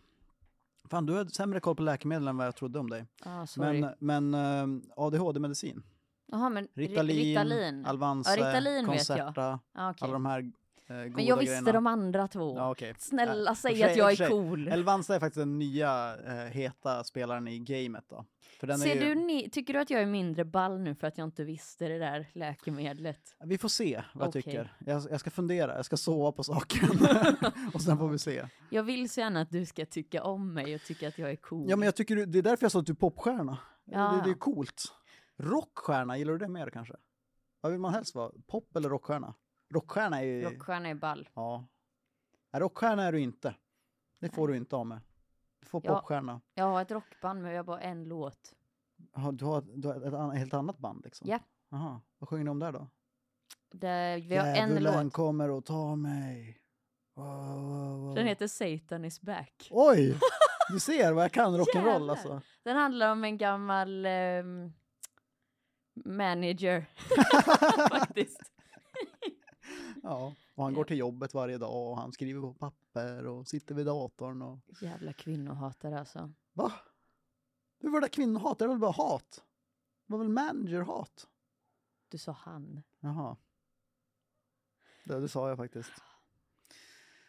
Fan, 0.89 1.05
du 1.05 1.13
har 1.13 1.25
sämre 1.25 1.59
koll 1.59 1.75
på 1.75 1.83
läkemedel 1.83 2.27
än 2.27 2.37
vad 2.37 2.47
jag 2.47 2.55
trodde 2.55 2.79
om 2.79 2.89
dig. 2.89 3.05
ah, 3.23 3.45
sorry. 3.45 3.81
Men, 3.99 4.29
men 4.31 4.33
eh, 4.33 4.83
ADHD-medicin. 4.95 5.83
Jaha, 6.31 6.49
men 6.49 6.63
Ri- 6.67 6.69
Ritalin, 6.75 7.15
Ritalin. 7.17 7.85
Alvanse, 7.85 8.29
Ja, 8.29 8.35
Ritalin. 8.49 8.85
Concerta, 8.85 9.59
Ah, 9.73 9.89
okej. 9.89 10.05
alla 10.05 10.13
de 10.13 10.25
här 10.25 10.39
eh, 10.39 10.95
goda 11.03 11.15
Men 11.15 11.25
jag 11.25 11.37
visste 11.37 11.51
grejerna. 11.53 11.71
de 11.71 11.87
andra 11.87 12.27
två. 12.27 12.55
Ja, 12.57 12.71
okej. 12.71 12.95
Snälla 12.99 13.51
Ja, 13.51 13.55
säg 13.55 13.71
för 13.71 13.79
sig- 13.81 13.91
att 13.91 13.97
jag 13.97 14.11
är 14.21 14.29
cool. 14.29 14.67
Elvanse 14.67 15.15
är 15.15 15.19
faktiskt 15.19 15.39
den 15.39 15.59
nya 15.59 16.15
eh, 16.25 16.33
heta 16.51 17.03
spelaren 17.03 17.47
i 17.47 17.59
gamet 17.59 18.05
då. 18.09 18.25
Ser 18.59 19.05
ju, 19.05 19.15
du, 19.15 19.49
tycker 19.49 19.73
du 19.73 19.79
att 19.79 19.89
jag 19.89 20.01
är 20.01 20.05
mindre 20.05 20.45
ball 20.45 20.79
nu 20.79 20.95
för 20.95 21.07
att 21.07 21.17
jag 21.17 21.27
inte 21.27 21.43
visste 21.43 21.87
det 21.87 21.99
där 21.99 22.27
läkemedlet? 22.33 23.35
Vi 23.43 23.57
får 23.57 23.69
se 23.69 24.03
vad 24.13 24.23
jag 24.23 24.29
Okej. 24.29 24.41
tycker. 24.43 24.77
Jag, 24.79 25.03
jag 25.11 25.19
ska 25.19 25.29
fundera, 25.29 25.75
jag 25.75 25.85
ska 25.85 25.97
sova 25.97 26.31
på 26.31 26.43
saken. 26.43 26.89
och 27.73 27.81
sen 27.81 27.97
får 27.97 28.09
vi 28.09 28.19
se. 28.19 28.47
Jag 28.69 28.83
vill 28.83 29.09
så 29.09 29.19
gärna 29.19 29.41
att 29.41 29.49
du 29.49 29.65
ska 29.65 29.85
tycka 29.85 30.23
om 30.23 30.53
mig 30.53 30.75
och 30.75 30.81
tycka 30.81 31.07
att 31.07 31.17
jag 31.17 31.31
är 31.31 31.35
cool. 31.35 31.69
Ja 31.69 31.75
men 31.75 31.85
jag 31.85 31.95
tycker 31.95 32.25
det 32.25 32.37
är 32.39 32.43
därför 32.43 32.63
jag 32.63 32.71
sa 32.71 32.79
att 32.79 32.85
du 32.85 32.91
är 32.91 32.95
popstjärna. 32.95 33.57
Ja. 33.85 34.11
Det, 34.11 34.29
det 34.29 34.29
är 34.29 34.39
coolt. 34.39 34.83
Rockstjärna, 35.37 36.17
gillar 36.17 36.33
du 36.33 36.39
det 36.39 36.47
mer 36.47 36.69
kanske? 36.69 36.95
Vad 37.61 37.71
vill 37.71 37.81
man 37.81 37.93
helst 37.93 38.15
vara? 38.15 38.31
Pop 38.47 38.75
eller 38.75 38.89
rockstjärna? 38.89 39.33
Rockstjärna 39.73 40.21
är 40.21 40.25
ju... 40.25 40.41
Rockstjärna 40.41 40.89
är 40.89 40.95
ball. 40.95 41.29
Ja. 41.33 41.67
Nej, 42.53 42.61
rockstjärna 42.61 43.03
är 43.03 43.11
du 43.11 43.19
inte. 43.19 43.55
Det 44.19 44.29
får 44.29 44.47
du 44.47 44.57
inte 44.57 44.75
av 44.75 44.87
med. 44.87 44.99
Du 45.65 45.69
får 45.69 45.81
Ja. 45.85 45.95
popstjärna. 45.95 46.41
Jag 46.53 46.65
har 46.65 46.81
ett 46.81 46.91
rockband 46.91 47.41
men 47.41 47.51
jag 47.51 47.59
har 47.59 47.63
bara 47.63 47.81
en 47.81 48.03
låt. 48.03 48.53
Har- 49.13 49.31
Du 49.31 49.45
har, 49.45 49.61
du 49.61 49.87
har 49.87 49.95
ett 50.07 50.13
an- 50.13 50.31
helt 50.37 50.53
annat 50.53 50.77
band 50.77 51.01
liksom? 51.05 51.29
Ja. 51.29 51.39
Jaha, 51.69 52.01
vad 52.17 52.29
sjunger 52.29 52.43
ni 52.43 52.49
om 52.49 52.59
där 52.59 52.71
då? 52.71 52.87
Där 53.71 54.17
vi 54.17 54.35
har 54.37 54.47
en 54.47 54.83
låt. 54.83 55.13
kommer 55.13 55.49
och 55.49 55.65
tar 55.65 55.95
mig. 55.95 56.61
Wow, 57.15 57.25
wow, 57.27 57.99
wow. 57.99 58.15
Den 58.15 58.27
heter 58.27 58.47
Satan 58.47 59.05
is 59.05 59.21
back. 59.21 59.67
Oj! 59.71 60.19
Du 60.69 60.79
ser 60.79 61.13
vad 61.13 61.23
jag 61.23 61.31
kan 61.31 61.55
rock'n'roll 61.57 62.09
alltså. 62.11 62.41
Den 62.63 62.77
handlar 62.77 63.11
om 63.11 63.23
en 63.23 63.37
gammal 63.37 64.05
ehm, 64.05 64.73
manager. 66.05 66.85
Faktiskt. 67.89 68.51
Ja, 70.03 70.33
och 70.55 70.63
han 70.63 70.73
går 70.73 70.83
till 70.83 70.97
jobbet 70.97 71.33
varje 71.33 71.57
dag 71.57 71.89
och 71.91 71.97
han 71.97 72.11
skriver 72.11 72.41
på 72.41 72.53
papper 72.53 73.27
och 73.27 73.47
sitter 73.47 73.75
vid 73.75 73.85
datorn 73.85 74.41
och... 74.41 74.59
Jävla 74.81 75.13
kvinnohatare 75.13 75.99
alltså. 75.99 76.33
Va? 76.53 76.71
Hur 77.79 77.89
var 77.91 78.01
det 78.01 78.09
kvinnohat? 78.09 78.59
Det 78.59 78.65
är 78.65 78.69
väl 78.69 78.79
bara 78.79 78.91
hat? 78.91 79.43
Det 80.07 80.13
var 80.13 80.19
väl 80.19 80.29
managerhat? 80.29 81.27
Du 82.09 82.17
sa 82.17 82.31
han. 82.31 82.83
Jaha. 82.99 83.37
Det, 85.05 85.19
det 85.19 85.27
sa 85.29 85.49
jag 85.49 85.57
faktiskt. 85.57 85.91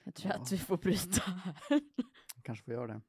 Jag 0.04 0.14
tror 0.14 0.32
Ja. 0.32 0.38
att 0.42 0.52
vi 0.52 0.58
får 0.58 0.76
bryta 0.76 1.20
här. 1.30 1.54
Kanske 2.42 2.64
får 2.64 2.74
göra 2.74 2.86
det. 2.86 3.00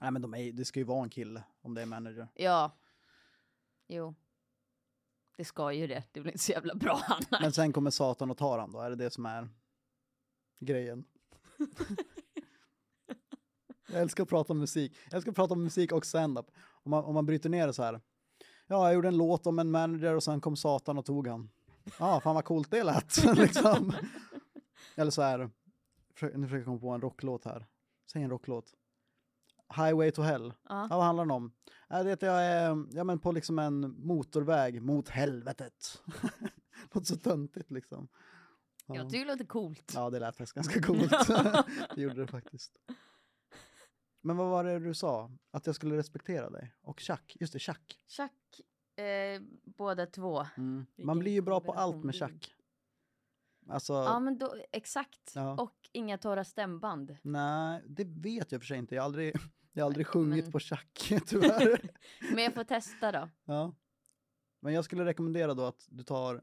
Nej 0.00 0.10
men 0.10 0.22
de 0.22 0.34
är, 0.34 0.52
det 0.52 0.64
ska 0.64 0.78
ju 0.80 0.84
vara 0.84 1.02
en 1.04 1.10
kille 1.10 1.44
om 1.60 1.74
det 1.74 1.82
är 1.82 1.86
manager. 1.86 2.28
Ja. 2.34 2.78
Jo. 3.86 4.14
Det 5.36 5.44
ska 5.44 5.72
ju 5.72 5.86
det. 5.86 6.04
Det 6.12 6.20
blir 6.20 6.32
inte 6.32 6.44
så 6.44 6.52
jävla 6.52 6.74
bra 6.74 7.02
annars. 7.08 7.40
Men 7.40 7.52
sen 7.52 7.72
kommer 7.72 7.90
Satan 7.90 8.30
och 8.30 8.38
tar 8.38 8.58
han 8.58 8.72
då? 8.72 8.80
Är 8.80 8.90
det 8.90 8.96
det 8.96 9.10
som 9.10 9.26
är 9.26 9.48
grejen? 10.60 11.04
jag 13.92 14.00
älskar 14.00 14.22
att 14.22 14.28
prata 14.28 14.52
om 14.52 14.58
musik. 14.58 14.98
Jag 15.04 15.14
älskar 15.14 15.30
att 15.30 15.36
prata 15.36 15.54
om 15.54 15.64
musik 15.64 15.92
och 15.92 16.06
stand-up. 16.06 16.46
Om 16.68 16.90
man, 16.90 17.04
om 17.04 17.14
man 17.14 17.26
bryter 17.26 17.48
ner 17.48 17.66
det 17.66 17.72
så 17.72 17.82
här. 17.82 18.00
Ja, 18.66 18.86
jag 18.86 18.94
gjorde 18.94 19.08
en 19.08 19.16
låt 19.16 19.46
om 19.46 19.58
en 19.58 19.70
manager 19.70 20.14
och 20.14 20.22
sen 20.22 20.40
kom 20.40 20.56
Satan 20.56 20.98
och 20.98 21.04
tog 21.04 21.28
han. 21.28 21.50
Ja, 21.98 22.20
fan 22.20 22.34
vad 22.34 22.44
coolt 22.44 22.70
det 22.70 22.82
lät. 22.82 23.24
liksom. 23.36 23.92
Eller 24.94 25.10
så 25.10 25.22
här. 25.22 25.38
Nu 25.38 25.48
försöker 26.18 26.56
jag 26.56 26.64
komma 26.64 26.78
på 26.78 26.90
en 26.90 27.00
rocklåt 27.00 27.44
här. 27.44 27.66
Säg 28.12 28.22
en 28.22 28.30
rocklåt. 28.30 28.74
Highway 29.74 30.10
to 30.10 30.22
hell. 30.22 30.54
Ja. 30.68 30.86
Ja, 30.90 30.96
vad 30.96 31.04
handlar 31.04 31.24
den 31.24 31.30
om? 31.30 31.52
Ja, 31.88 32.02
det 32.02 32.22
jag 32.22 32.44
är 32.44 32.86
ja, 32.92 33.04
men 33.04 33.18
på 33.18 33.32
liksom 33.32 33.58
en 33.58 34.06
motorväg 34.06 34.82
mot 34.82 35.08
helvetet. 35.08 36.02
Låter 36.92 37.06
så 37.06 37.16
töntigt 37.16 37.70
liksom. 37.70 38.08
Ja. 38.86 38.94
Jag 38.94 39.10
tycker 39.10 39.24
det 39.24 39.32
låter 39.32 39.44
coolt. 39.44 39.92
ja, 39.94 40.10
det 40.10 40.18
lät 40.18 40.36
faktiskt 40.36 40.54
ganska 40.54 40.80
coolt. 40.80 41.10
det 41.94 42.02
gjorde 42.02 42.20
det 42.20 42.26
faktiskt. 42.26 42.78
Men 44.20 44.36
vad 44.36 44.50
var 44.50 44.64
det 44.64 44.78
du 44.78 44.94
sa? 44.94 45.30
Att 45.50 45.66
jag 45.66 45.74
skulle 45.74 45.96
respektera 45.96 46.50
dig? 46.50 46.74
Och 46.82 47.00
Chuck, 47.00 47.36
just 47.40 47.52
det, 47.52 47.58
Chuck. 47.58 47.98
Chuck, 48.08 48.60
eh, 49.04 49.42
båda 49.64 50.06
två. 50.06 50.46
Mm. 50.56 50.86
Man 50.96 51.18
blir 51.18 51.32
ju 51.32 51.40
bra 51.40 51.60
på 51.60 51.72
allt 51.72 52.04
med 52.04 52.14
Chuck. 52.14 52.55
Alltså, 53.68 53.92
Ja 53.92 54.20
men 54.20 54.38
då, 54.38 54.54
exakt. 54.72 55.32
Ja. 55.34 55.54
Och 55.54 55.76
inga 55.92 56.18
torra 56.18 56.44
stämband. 56.44 57.16
nej, 57.22 57.82
det 57.86 58.04
vet 58.04 58.52
jag 58.52 58.60
för 58.60 58.66
sig 58.66 58.78
inte. 58.78 58.94
Jag 58.94 59.02
har 59.02 59.04
aldrig, 59.06 59.36
jag 59.72 59.82
har 59.84 59.86
aldrig 59.86 60.06
sjungit 60.06 60.44
men- 60.44 60.52
på 60.52 60.60
Chuck, 60.60 61.12
tyvärr. 61.26 61.80
Men 62.34 62.44
jag 62.44 62.54
får 62.54 62.64
testa 62.64 63.12
då. 63.12 63.28
Ja. 63.44 63.74
Men 64.60 64.72
jag 64.74 64.84
skulle 64.84 65.04
rekommendera 65.04 65.54
då 65.54 65.64
att 65.64 65.86
du 65.88 66.02
tar, 66.04 66.42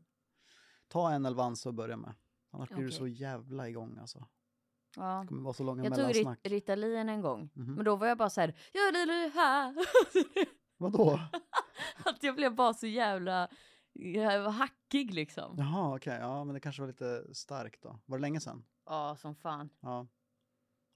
ta 0.88 1.12
en 1.12 1.26
Elvanse 1.26 1.70
och 1.70 1.76
börja 1.76 1.98
med. 1.98 2.14
Annars 2.52 2.70
blir 2.70 2.86
du 2.86 2.92
så 2.92 3.08
jävla 3.08 3.70
igång 3.70 3.98
alltså. 3.98 4.28
Ja. 4.96 5.20
Det 5.22 5.28
kommer 5.28 5.42
vara 5.44 5.54
så 5.54 5.64
långa 5.64 5.84
Jag 5.84 5.94
tog 5.96 6.06
mellansnack. 6.06 6.40
rit- 6.44 6.50
Ritalin 6.52 7.10
en 7.10 7.22
gång. 7.22 7.50
Mhm. 7.54 7.74
Men 7.76 7.86
då 7.86 7.96
var 7.96 8.08
jag 8.08 8.18
bara 8.18 8.30
så 8.30 8.42
här, 8.42 8.48
ja 8.74 8.92
det 8.92 9.00
är 9.00 9.30
här. 9.30 9.76
Vadå? 10.78 11.20
Att 12.06 12.24
jag 12.24 12.36
blev 12.36 12.56
bara 12.56 12.74
så 12.74 12.88
jävla 12.88 13.50
jag 13.94 14.44
var 14.44 14.52
hackig 14.52 15.14
liksom. 15.14 15.56
Jaha, 15.58 15.96
okej. 15.96 16.18
Ja, 16.22 16.44
men 16.44 16.54
det 16.54 16.60
kanske 16.60 16.82
var 16.82 16.88
lite 16.88 17.36
starkt 17.36 17.84
då. 17.84 18.00
Var 18.06 18.18
det 18.18 18.22
länge 18.22 18.40
sedan? 18.40 18.66
Ja, 18.86 19.16
som 19.20 19.36
fan. 19.36 19.70
Ja. 19.80 20.08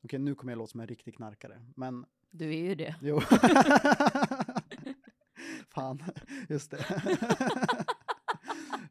Okej, 0.04 0.20
nu 0.20 0.36
kommer 0.36 0.52
jag 0.54 0.58
låta 0.58 0.72
som 0.72 0.80
en 0.80 0.88
riktig 0.88 1.16
knarkare. 1.16 1.66
Men, 1.76 2.06
Du 2.30 2.50
är 2.56 2.60
ju 2.64 2.76
det. 2.76 2.96
jo. 3.02 3.22
Fan, 5.70 6.04
just 6.50 6.72
det. 6.72 6.86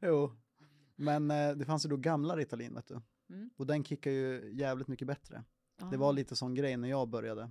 jo. 0.02 0.32
Men 0.96 1.30
eh, 1.30 1.50
det 1.52 1.64
fanns 1.64 1.84
ju 1.84 1.88
då 1.90 1.96
gamla 1.96 2.36
Ritalin, 2.36 2.74
vet 2.74 2.86
du. 2.88 3.00
Mm. 3.30 3.50
Och 3.56 3.66
den 3.66 3.84
kickar 3.84 4.10
ju 4.10 4.50
jävligt 4.54 4.88
mycket 4.88 5.06
bättre. 5.08 5.44
Det 5.78 5.86
Ja. 5.92 5.98
var 5.98 6.12
lite 6.12 6.36
sån 6.36 6.54
grej 6.54 6.76
när 6.76 6.88
jag 6.88 7.08
började. 7.08 7.50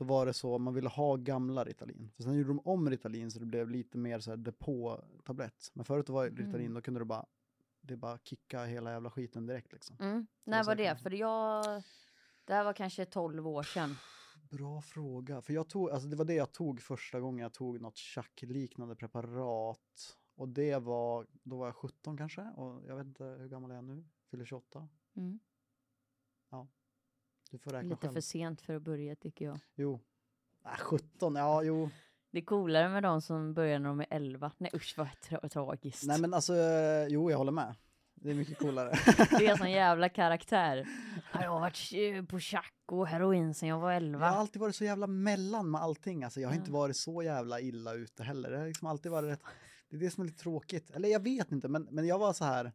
Då 0.00 0.06
var 0.06 0.26
det 0.26 0.32
så, 0.32 0.58
man 0.58 0.74
ville 0.74 0.88
ha 0.88 1.16
gamla 1.16 1.64
Ritalin. 1.64 2.10
För 2.16 2.22
sen 2.22 2.34
gjorde 2.34 2.48
de 2.48 2.60
om 2.64 2.90
Ritalin 2.90 3.30
så 3.30 3.38
det 3.38 3.46
blev 3.46 3.70
lite 3.70 3.98
mer 3.98 4.20
så 4.20 4.30
här 4.30 4.36
depåtablett. 4.36 5.70
Men 5.74 5.84
förut 5.84 6.08
var 6.08 6.24
Ritalin, 6.24 6.54
Mm. 6.54 6.74
då 6.74 6.80
kunde 6.80 7.00
du 7.00 7.04
bara, 7.04 7.26
det 7.80 7.96
bara 7.96 8.18
kicka 8.18 8.64
hela 8.64 8.92
jävla 8.92 9.10
skiten 9.10 9.46
direkt 9.46 9.72
liksom. 9.72 9.96
Mm. 10.00 10.26
När 10.44 10.64
var 10.64 10.76
säker 10.76 10.94
det? 10.94 10.96
För 11.00 11.10
jag... 11.10 11.64
Det 12.44 12.54
här 12.54 12.64
var 12.64 12.72
kanske 12.72 13.04
12 13.04 13.48
år 13.48 13.62
sedan. 13.62 13.94
Bra 14.50 14.80
fråga. 14.82 15.42
För 15.42 15.52
jag 15.52 15.68
tog, 15.68 15.90
alltså 15.90 16.08
det 16.08 16.16
var 16.16 16.24
det 16.24 16.34
jag 16.34 16.52
tog 16.52 16.80
första 16.80 17.20
gången 17.20 17.42
jag 17.42 17.52
tog 17.52 17.80
något 17.80 17.96
tjack-liknande 17.96 18.96
preparat. 18.96 20.16
Och 20.34 20.48
det 20.48 20.76
var, 20.76 21.26
då 21.42 21.56
var 21.58 21.66
jag 21.66 21.76
17 21.76 22.16
kanske 22.16 22.42
och 22.42 22.82
jag 22.86 22.96
vet 22.96 23.06
inte 23.06 23.24
hur 23.24 23.48
gammal 23.48 23.70
jag 23.70 23.78
är 23.78 23.82
nu, 23.82 24.04
fyller 24.30 24.44
28. 24.44 24.88
Mm. 25.16 25.40
Du 27.50 27.58
får 27.58 27.70
räkna 27.70 27.88
Lite 27.88 28.00
själv. 28.06 28.12
för 28.12 28.20
sent 28.20 28.60
för 28.60 28.74
att 28.74 28.82
börja 28.82 29.16
tycker 29.16 29.44
jag. 29.44 29.58
Jo. 29.74 30.00
Äh, 30.64 30.78
17, 30.78 31.34
ja 31.36 31.62
jo. 31.62 31.90
Det 32.30 32.38
är 32.38 32.44
coolare 32.44 32.88
med 32.88 33.02
de 33.02 33.22
som 33.22 33.54
börjar 33.54 33.78
när 33.78 33.88
de 33.88 34.00
är 34.00 34.06
11. 34.10 34.52
Nej 34.58 34.70
usch 34.74 34.94
vad 34.96 35.06
tra- 35.06 35.48
tragiskt. 35.48 36.06
Nej 36.06 36.20
men 36.20 36.34
alltså, 36.34 36.54
jo 37.08 37.30
jag 37.30 37.38
håller 37.38 37.52
med. 37.52 37.74
Det 38.14 38.30
är 38.30 38.34
mycket 38.34 38.58
coolare. 38.58 38.90
Det 39.38 39.46
är 39.46 39.50
en 39.50 39.58
sån 39.58 39.70
jävla 39.82 40.08
karaktär. 40.08 40.88
Ja, 41.32 41.42
Jag 41.42 41.50
har 41.50 41.60
varit 41.60 42.28
på 42.28 42.38
tjack 42.40 42.74
och 42.86 43.06
heroin 43.06 43.54
sen 43.54 43.68
jag 43.68 43.78
var 43.80 43.92
11. 43.92 44.26
Jag 44.26 44.32
har 44.32 44.40
alltid 44.40 44.60
varit 44.60 44.76
så 44.76 44.84
jävla 44.84 45.06
mellan 45.06 45.70
med 45.70 45.80
allting. 45.80 46.24
Alltså, 46.24 46.40
jag 46.40 46.48
har 46.48 46.54
Ja. 46.54 46.58
inte 46.60 46.70
varit 46.72 46.96
så 46.96 47.22
jävla 47.22 47.60
illa 47.60 47.94
ute 47.94 48.22
heller. 48.22 48.50
Det 48.50 48.58
har 48.58 48.66
liksom 48.66 48.88
alltid 48.88 49.12
varit 49.12 49.30
rätt. 49.30 49.42
Det 49.88 49.96
är 49.96 50.00
det 50.00 50.10
som 50.10 50.22
är 50.22 50.26
lite 50.26 50.42
tråkigt. 50.42 50.90
Eller 50.90 51.08
jag 51.08 51.22
vet 51.22 51.52
inte, 51.52 51.68
men, 51.68 51.88
men 51.90 52.06
jag 52.06 52.18
var 52.18 52.32
så 52.32 52.44
här. 52.44 52.72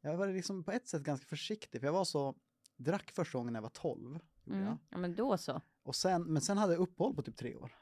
Jag 0.00 0.16
var 0.16 0.28
liksom 0.28 0.64
på 0.64 0.72
ett 0.72 0.88
sätt 0.88 1.02
ganska 1.02 1.26
försiktig, 1.26 1.80
för 1.80 1.86
jag 1.88 1.92
var 1.92 2.04
så. 2.04 2.34
Drack 2.76 3.10
första 3.10 3.38
gången 3.38 3.52
när 3.52 3.58
jag 3.58 3.62
var 3.62 3.70
12. 3.70 4.18
gjorde 4.44 4.58
Mm. 4.58 4.78
Ja 4.90 4.98
men 4.98 5.14
då 5.14 5.36
så. 5.36 5.60
Och 5.82 5.94
sen, 5.96 6.22
men 6.22 6.42
sen 6.42 6.58
hade 6.58 6.72
jag 6.72 6.80
uppehåll 6.80 7.14
på 7.14 7.22
typ 7.22 7.36
tre 7.36 7.56
år. 7.56 7.72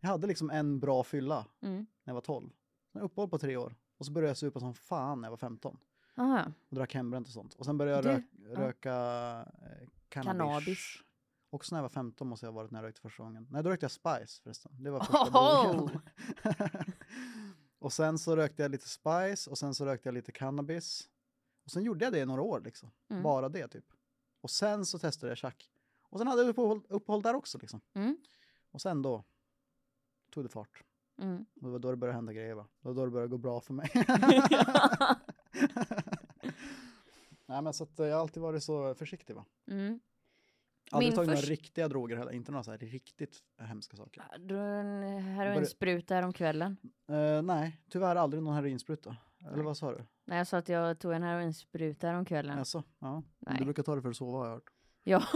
Jag 0.00 0.08
hade 0.08 0.26
liksom 0.26 0.50
en 0.50 0.80
bra 0.80 1.04
fylla 1.04 1.46
Mm. 1.60 1.76
när 1.76 2.10
jag 2.10 2.14
var 2.14 2.20
12. 2.20 2.50
Sen 2.92 3.02
uppehåll 3.02 3.28
på 3.30 3.38
tre 3.38 3.56
år. 3.56 3.74
Och 3.98 4.06
så 4.06 4.12
började 4.12 4.30
jag 4.30 4.36
supa 4.36 4.60
som 4.60 4.74
fan 4.74 5.20
när 5.20 5.26
jag 5.26 5.30
var 5.30 5.36
15. 5.36 5.78
Aha. 6.16 6.52
Och 6.68 6.74
drack 6.76 6.94
hembränt 6.94 7.26
och 7.26 7.32
sånt. 7.32 7.54
Och 7.54 7.64
sen 7.64 7.78
började 7.78 8.08
jag 8.12 8.20
Du- 8.22 8.48
rök, 8.48 8.56
ja. 8.56 8.60
röka 8.60 8.94
eh, 9.62 9.88
cannabis. 10.08 10.38
Cannabis. 10.40 10.78
Också 11.50 11.74
när 11.74 11.78
jag 11.78 11.82
var 11.82 11.88
15 11.88 12.28
måste 12.28 12.46
jag 12.46 12.52
ha 12.52 12.56
varit 12.60 12.70
när 12.70 12.78
jag 12.82 12.86
rökte 12.88 13.00
första 13.00 13.22
gången. 13.22 13.46
Nej, 13.50 13.62
då 13.62 13.70
rökte 13.70 13.84
jag 13.84 13.90
Spice 13.90 14.42
förresten. 14.42 14.72
Det 14.82 14.90
var 14.90 15.00
första 15.00 15.30
början. 15.30 16.00
och 17.78 17.92
sen 17.92 18.18
så 18.18 18.36
rökte 18.36 18.62
jag 18.62 18.70
lite 18.70 18.88
Spice 18.88 19.50
och 19.50 19.58
sen 19.58 19.74
så 19.74 19.84
rökte 19.84 20.08
jag 20.08 20.14
lite 20.14 20.32
cannabis. 20.32 21.08
Och 21.64 21.70
sen 21.70 21.82
gjorde 21.82 22.04
jag 22.04 22.12
det 22.12 22.18
i 22.18 22.26
några 22.26 22.42
år 22.42 22.60
liksom. 22.64 22.90
Mm. 23.10 23.22
Bara 23.22 23.48
det 23.48 23.68
typ. 23.68 23.84
Och 24.46 24.50
sen 24.50 24.86
så 24.86 24.98
testade 24.98 25.30
jag 25.30 25.38
tjack. 25.38 25.70
Och 26.02 26.18
sen 26.18 26.26
hade 26.28 26.42
jag 26.42 26.48
uppehåll, 26.48 26.80
uppehåll 26.88 27.22
där 27.22 27.34
också 27.34 27.58
liksom. 27.58 27.80
Mm. 27.94 28.16
Och 28.70 28.80
sen 28.80 29.02
då 29.02 29.24
tog 30.30 30.44
det 30.44 30.48
fart. 30.48 30.82
Mm. 31.18 31.46
Och 31.54 31.62
det 31.62 31.70
var 31.70 31.78
då 31.78 31.90
det 31.90 31.96
började 31.96 32.14
hända 32.16 32.32
grejer 32.32 32.54
va? 32.54 32.66
Det 32.80 32.88
var 32.88 32.94
då 32.94 33.04
det 33.04 33.10
började 33.10 33.30
gå 33.30 33.38
bra 33.38 33.60
för 33.60 33.74
mig. 33.74 33.90
Nej 37.46 37.62
men 37.62 37.72
så 37.72 37.84
att 37.84 38.00
eh, 38.00 38.06
jag 38.06 38.14
har 38.14 38.20
alltid 38.20 38.42
varit 38.42 38.62
så 38.62 38.94
försiktig 38.94 39.34
va. 39.36 39.44
Mm. 39.66 40.00
Aldrig 40.90 41.08
Min 41.08 41.16
tagit 41.16 41.26
några 41.28 41.40
först- 41.40 41.48
riktiga 41.50 41.88
droger 41.88 42.16
heller, 42.16 42.32
inte 42.32 42.52
några 42.52 42.62
så 42.64 42.70
här 42.70 42.78
riktigt 42.78 43.42
hemska 43.58 43.96
saker. 43.96 44.38
Du 44.38 44.54
har 44.54 44.66
en 44.66 45.02
heroinspruta 45.22 46.14
här 46.14 46.22
om 46.22 46.32
kvällen. 46.32 46.76
Eh, 47.08 47.42
nej, 47.42 47.80
tyvärr 47.90 48.16
aldrig 48.16 48.42
någon 48.42 48.54
heroinspruta. 48.54 49.16
Eller 49.52 49.62
vad 49.62 49.76
sa 49.76 49.92
du? 49.92 50.04
Nej 50.24 50.38
jag 50.38 50.46
sa 50.46 50.58
att 50.58 50.68
jag 50.68 50.98
tog 50.98 51.12
en 51.12 51.22
heroinspruta 51.22 52.18
om 52.18 52.24
kvällen. 52.24 52.58
Jaså? 52.58 52.82
Ja. 52.98 53.22
Nej. 53.38 53.56
Du 53.58 53.64
brukar 53.64 53.82
ta 53.82 53.94
det 53.94 54.02
för 54.02 54.08
att 54.08 54.16
sova 54.16 54.38
har 54.38 54.46
jag 54.46 54.52
hört. 54.54 54.70
Ja. 55.04 55.22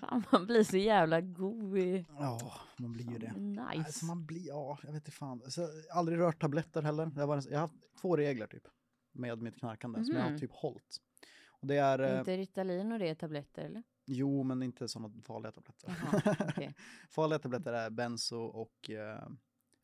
Fan 0.00 0.22
man 0.32 0.46
blir 0.46 0.64
så 0.64 0.76
jävla 0.76 1.20
god 1.20 1.78
i... 1.78 2.06
Ja, 2.18 2.52
man 2.78 2.92
blir 2.92 3.10
ju 3.12 3.18
det. 3.18 3.32
Nice. 3.36 3.62
Alltså 3.86 4.04
man 4.04 4.26
blir, 4.26 4.46
ja, 4.48 4.78
jag 4.82 4.92
vet 4.92 5.00
inte 5.00 5.10
fan. 5.10 5.50
Så, 5.50 5.60
jag 5.60 5.68
har 5.94 5.98
aldrig 5.98 6.18
rört 6.18 6.40
tabletter 6.40 6.82
heller. 6.82 7.10
Jag, 7.16 7.26
var, 7.26 7.42
jag 7.50 7.58
har 7.58 7.60
haft 7.60 7.74
två 8.00 8.16
regler 8.16 8.46
typ. 8.46 8.62
Med 9.12 9.42
mitt 9.42 9.56
knarkande 9.58 10.04
som 10.04 10.14
jag 10.16 10.22
har 10.22 10.30
Mhm. 10.30 10.38
typ 10.38 10.52
hållit. 10.52 10.96
Och 11.48 11.66
det 11.66 11.76
är, 11.76 11.98
eh, 11.98 12.18
Inte 12.18 12.36
Ritalin 12.36 12.92
och 12.92 12.98
det 12.98 13.08
är 13.08 13.14
tabletter 13.14 13.62
eller? 13.64 13.82
jo 14.06 14.42
men 14.42 14.62
inte 14.62 14.88
sådana 14.88 15.14
farliga 15.22 15.52
tabletter. 15.52 15.96
Jaha, 16.12 16.36
okej. 16.48 16.74
farliga 17.10 17.38
tabletter 17.38 17.72
är 17.72 17.90
benzo 17.90 18.36
och, 18.40 18.90
eh, 18.90 19.28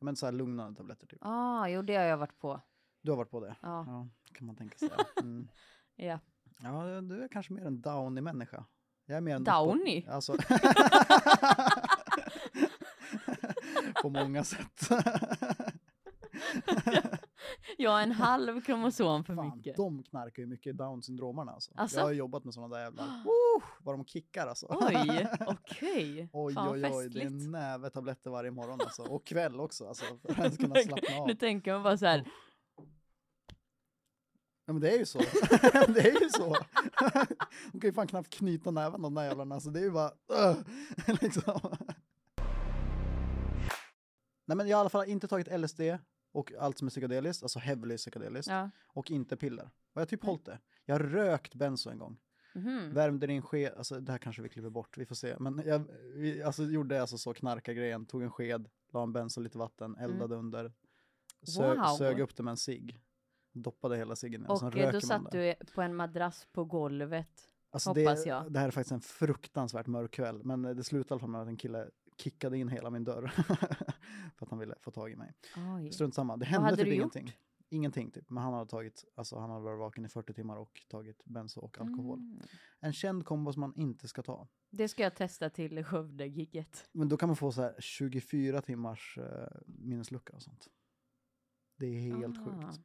men 0.02 0.16
så 0.16 0.26
här 0.26 0.32
lugnande 0.32 0.76
tabletter 0.76 1.06
typ. 1.06 1.18
Ah, 1.22 1.68
jo 1.68 1.82
det 1.82 1.96
har 1.96 2.04
jag 2.04 2.16
varit 2.16 2.38
på. 2.38 2.60
Du 3.02 3.10
har 3.10 3.16
varit 3.16 3.30
på 3.30 3.40
det? 3.40 3.56
Ja. 3.60 3.84
Ja, 3.86 4.08
kan 4.34 4.46
man 4.46 4.56
tänka 4.56 4.78
sig. 4.78 4.90
Mm. 5.20 5.48
Ja. 5.96 6.18
Ja, 6.62 7.00
du 7.00 7.24
är 7.24 7.28
kanske 7.28 7.52
mer 7.52 7.66
en 7.66 7.80
Downy-människa. 7.82 8.64
Jag 9.06 9.16
är 9.16 9.20
mer 9.20 9.36
en 9.36 9.44
Downy? 9.44 10.02
På, 10.02 10.12
alltså. 10.12 10.36
på 14.02 14.08
många 14.10 14.44
sätt. 14.44 14.88
Jag 17.85 17.90
har 17.90 18.03
en 18.03 18.12
halv 18.12 18.61
kromosom 18.61 19.25
för 19.25 19.35
Fan, 19.35 19.57
mycket. 19.57 19.77
de 19.77 20.03
knarkar 20.03 20.42
ju 20.42 20.47
mycket 20.49 20.77
Down-syndromarna 20.77 21.53
alltså. 21.53 21.73
Alltså? 21.75 21.99
Jag 21.99 22.05
har 22.05 22.12
jobbat 22.12 22.45
med 22.45 22.55
sådana 22.55 22.77
där 22.77 22.83
jävla... 22.83 23.03
Uh, 23.57 23.64
vad 23.81 23.95
de 23.95 24.05
kickar 24.05 24.47
alltså. 24.47 24.66
Oj, 24.71 25.29
okej. 25.47 26.29
oj, 26.33 26.55
Fan, 26.55 26.73
oj, 26.73 26.90
oj. 26.92 27.09
Det 27.09 27.23
är 27.23 27.27
en 27.27 27.51
näve 27.51 27.90
tabletter 27.90 28.31
varje 28.31 28.51
morgon 28.51 28.81
alltså. 28.81 29.03
Och 29.03 29.27
kväll 29.27 29.61
också 29.61 29.88
alltså. 29.88 30.05
För 30.23 30.33
att 30.33 30.38
ens 30.38 30.57
kunna 30.57 30.75
slappna 30.87 31.16
av. 31.16 31.27
Nu 31.27 31.35
tänker 31.35 31.73
man 31.73 31.83
bara 31.83 31.97
så 31.97 32.07
här. 32.07 32.25
Ja 34.66 34.73
men 34.73 34.81
det 34.81 34.90
är 34.90 34.99
ju 34.99 35.07
så. 35.07 35.18
det 35.88 36.01
är 36.01 36.23
ju 36.23 36.31
så. 36.31 36.57
De 37.73 37.81
kan 37.81 37.88
ju 37.88 37.92
fan 37.92 38.07
knappt 38.07 38.31
knyta 38.31 38.71
näven 38.71 39.03
de 39.03 39.14
där 39.14 39.25
jävlarna. 39.25 39.61
Så 39.61 39.71
det 39.71 39.81
är 39.81 39.85
ju 39.85 39.90
bara... 39.90 40.11
Uh, 40.11 40.57
liksom. 41.21 41.61
Nej 44.47 44.57
men 44.57 44.68
jag 44.68 44.77
har 44.77 44.81
i 44.81 44.83
alla 44.83 44.90
fall 44.90 45.09
inte 45.09 45.29
tagit 45.29 45.61
LSD 45.61 45.81
och 46.33 46.53
allt 46.59 46.79
som 46.79 46.87
är 46.87 46.90
psykedeliskt, 46.90 47.42
alltså 47.42 47.59
heavily 47.59 47.97
psykedeliskt. 47.97 48.51
Ja. 48.51 48.71
Och 48.87 49.11
inte 49.11 49.37
piller. 49.37 49.64
Och 49.64 49.71
jag 49.95 50.01
har 50.01 50.07
typ 50.07 50.23
Nej. 50.23 50.31
hållit 50.31 50.45
det. 50.45 50.59
Jag 50.85 50.95
har 50.95 51.01
rökt 51.01 51.55
benzo 51.55 51.90
en 51.90 51.99
gång. 51.99 52.16
Mhm. 52.55 52.95
Värmde 52.95 53.27
din 53.27 53.42
sked, 53.42 53.73
alltså 53.77 54.01
det 54.01 54.12
här 54.12 54.18
kanske 54.18 54.42
vi 54.42 54.49
klipper 54.49 54.71
bort, 54.71 54.99
vi 54.99 55.07
får 55.07 55.14
se. 55.14 55.37
Men 55.38 55.62
jag 55.66 55.85
vi, 56.14 56.42
alltså, 56.42 56.62
gjorde 56.64 57.01
alltså 57.01 57.18
så 57.18 57.35
knarka-grejen, 57.35 58.07
tog 58.07 58.23
en 58.23 58.31
sked, 58.31 58.68
la 58.92 59.03
en 59.03 59.12
benzo, 59.12 59.40
lite 59.40 59.59
vatten, 59.59 59.97
eldade 59.97 60.37
under. 60.37 60.73
Sö, 61.42 61.64
Mm. 61.73 61.79
Wow. 61.83 61.97
Sög 61.97 62.21
upp 62.21 62.37
det 62.37 62.42
med 62.42 62.51
en 62.51 62.57
cigg. 62.57 63.01
Doppade 63.53 63.97
hela 63.97 64.16
ciggen 64.16 64.47
och 64.47 64.59
sen 64.59 64.68
Och 64.68 64.77
eh, 64.77 64.87
röker 64.87 65.01
då 65.01 65.07
man 65.14 65.23
satt 65.25 65.33
det. 65.33 65.57
du 65.61 65.66
på 65.75 65.83
en 65.83 65.95
madrass 65.97 66.47
på 66.53 66.64
golvet. 66.64 67.49
Alltså 67.71 67.90
hoppas 67.90 68.23
det, 68.25 68.29
jag. 68.29 68.53
det 68.53 68.59
här 68.59 68.66
är 68.66 68.71
faktiskt 68.71 68.92
en 68.92 69.01
fruktansvärt 69.01 69.87
mörk 69.87 70.11
kväll, 70.11 70.45
men 70.45 70.62
det 70.62 70.85
slutade 70.85 71.09
i 71.09 71.12
alla 71.14 71.21
fall 71.21 71.31
med 71.31 71.40
att 71.42 71.49
en 71.49 71.57
kille 71.57 71.90
kickade 72.16 72.59
in 72.59 72.68
hela 72.68 72.90
min 72.90 73.05
dörr. 73.05 73.27
för 74.37 74.44
att 74.46 74.51
han 74.51 74.59
ville 74.59 74.75
få 74.81 74.90
tag 74.90 75.11
i 75.12 75.16
mig. 75.16 75.35
Oj. 75.77 75.92
Strunt 75.92 76.14
samma, 76.14 76.37
det 76.37 76.44
hände 76.46 76.77
typ 76.77 76.87
ingenting. 76.87 77.27
gjort? 77.27 77.35
Ingenting 77.68 78.11
typ, 78.11 78.31
men 78.31 78.42
han 78.42 78.53
hade 78.53 78.70
tagit, 78.70 79.05
alltså 79.14 79.38
han 79.38 79.51
hade 79.51 79.62
varit 79.64 79.79
vaken 79.79 80.05
i 80.05 80.09
40 80.09 80.33
timmar 80.35 80.57
och 80.57 80.83
tagit 80.88 81.25
benzo 81.25 81.61
och 81.61 81.79
alkohol. 81.81 82.18
Mm. 82.18 82.38
En 82.81 82.92
känd 82.92 83.25
kombo 83.27 83.53
som 83.53 83.61
man 83.61 83.72
inte 83.77 84.09
ska 84.09 84.22
ta. 84.22 84.48
Det 84.70 84.88
ska 84.88 85.03
jag 85.03 85.14
testa 85.16 85.51
till 85.51 85.85
Skövde-gigget. 85.85 86.88
Men 86.92 87.09
då 87.09 87.16
kan 87.16 87.29
man 87.29 87.37
få 87.37 87.53
så 87.53 87.62
här 87.62 87.77
24 87.79 88.62
timmars 88.62 89.18
eh, 89.18 89.48
minneslucka 89.66 90.33
och 90.37 90.42
sånt. 90.42 90.68
Det 91.79 91.87
är 91.87 92.01
helt 92.01 92.38
Ah. 92.38 92.44
sjukt. 92.44 92.81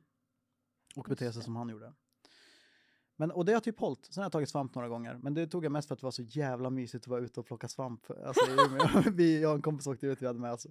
Och 0.96 1.06
bete 1.10 1.34
sig 1.34 1.44
som 1.44 1.56
han 1.56 1.70
gjorde. 1.70 1.94
Men, 3.20 3.32
och 3.32 3.46
det 3.46 3.54
har 3.54 3.60
typ 3.60 3.80
hållit. 3.80 4.06
Sen 4.06 4.22
har 4.22 4.26
jag 4.26 4.32
tagit 4.32 4.50
svamp 4.50 4.76
några 4.76 4.88
gånger. 4.88 5.20
Men 5.22 5.34
det 5.34 5.48
tog 5.48 5.66
jag 5.66 5.72
mest 5.72 5.88
för 5.88 5.96
att 5.96 6.00
det 6.00 6.06
var 6.06 6.12
så 6.12 6.22
jävla 6.22 6.70
mysigt 6.70 7.04
att 7.04 7.08
vara 7.08 7.22
ute 7.22 7.40
och 7.40 7.46
plocka 7.46 7.68
svamp. 7.68 8.12
Alltså, 8.26 8.46
vi, 9.12 9.42
jag 9.42 9.50
och 9.50 9.56
en 9.56 9.62
kompis 9.62 9.88
åkte 9.88 10.08
ut, 10.08 10.22
vi 10.22 10.28
hade 10.28 10.40
med 10.40 10.54
oss 10.54 10.68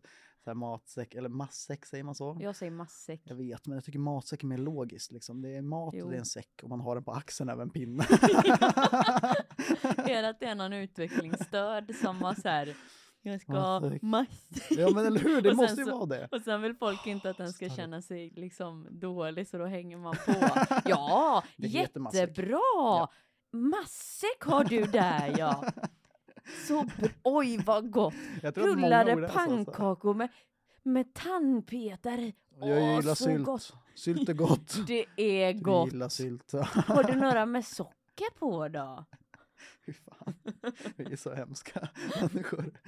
så 0.46 0.54
matsäck, 0.54 1.14
eller 1.14 1.28
matsäck 1.28 1.86
säger 1.86 2.04
man 2.04 2.14
så? 2.14 2.38
Jag 2.40 2.56
säger 2.56 2.72
matsäck. 2.72 3.20
Jag 3.24 3.36
vet, 3.36 3.66
men 3.66 3.74
jag 3.74 3.84
tycker 3.84 3.98
matsäck 3.98 4.42
är 4.42 4.46
mer 4.46 4.58
logiskt. 4.58 5.12
Liksom. 5.12 5.42
Det 5.42 5.56
är 5.56 5.62
mat 5.62 5.94
och 5.94 6.00
Jo. 6.00 6.08
det 6.08 6.14
är 6.14 6.18
en 6.18 6.24
säck 6.26 6.60
och 6.62 6.68
man 6.68 6.80
har 6.80 6.94
den 6.94 7.04
på 7.04 7.12
axeln 7.12 7.50
över 7.50 7.62
en 7.62 7.70
pinne. 7.70 8.04
är 9.96 10.22
det 10.22 10.28
att 10.28 10.40
det 10.40 10.46
är 10.46 10.54
någon 10.54 10.72
utvecklingsstörd 10.72 11.94
som 11.94 12.22
har 12.22 12.34
så 12.34 12.48
här, 12.48 12.76
jag 13.32 13.40
ska 13.40 13.52
ha 13.52 13.80
matsäck. 14.02 14.78
ja 14.78 14.90
men 14.90 15.06
eller 15.06 15.20
hur, 15.20 15.40
det 15.40 15.54
måste 15.62 15.80
ju 15.80 15.86
så- 15.86 15.96
vara 15.96 16.06
det. 16.06 16.28
Och 16.30 16.40
sen 16.40 16.62
vill 16.62 16.74
folk 16.74 17.06
inte 17.06 17.30
att 17.30 17.36
den 17.36 17.52
ska 17.52 17.68
känna 17.68 18.02
sig 18.02 18.30
liksom 18.36 18.86
dålig 18.90 19.48
så 19.48 19.58
då 19.58 19.64
hänger 19.66 19.96
man 19.96 20.16
på. 20.26 20.32
Ja, 20.84 21.42
jättebra! 21.56 22.60
Ja. 22.74 23.08
Matsäck 23.52 24.42
har 24.44 24.64
du 24.64 24.82
där 24.84 25.34
ja. 25.38 25.64
Så 26.68 26.86
oj 27.22 27.58
vad 27.66 27.90
gott! 27.90 28.14
Jag 28.42 28.58
Rullade 28.58 29.28
pannkakor 29.28 30.14
med, 30.14 30.28
med 30.82 31.14
tandpetare. 31.14 32.32
Och 32.60 32.68
Jag 32.68 32.78
Åh, 32.82 32.96
gillar 32.96 33.14
så 33.14 33.24
sylt. 33.24 33.44
gott. 33.44 33.72
Sylt 33.94 34.28
är 34.28 34.32
gott. 34.34 34.76
Det 34.86 35.04
är 35.16 35.52
gott. 35.52 35.92
gillar 35.92 36.08
sylt. 36.08 36.52
Har 36.86 37.02
du 37.04 37.14
några 37.14 37.46
med 37.46 37.64
socker 37.64 38.38
på 38.38 38.68
då? 38.68 39.04
Fy 39.86 39.92
fan. 39.92 40.34
Vi 40.96 41.12
är 41.12 41.16
så 41.16 41.34
hemska 41.34 41.88
människor. 42.20 42.80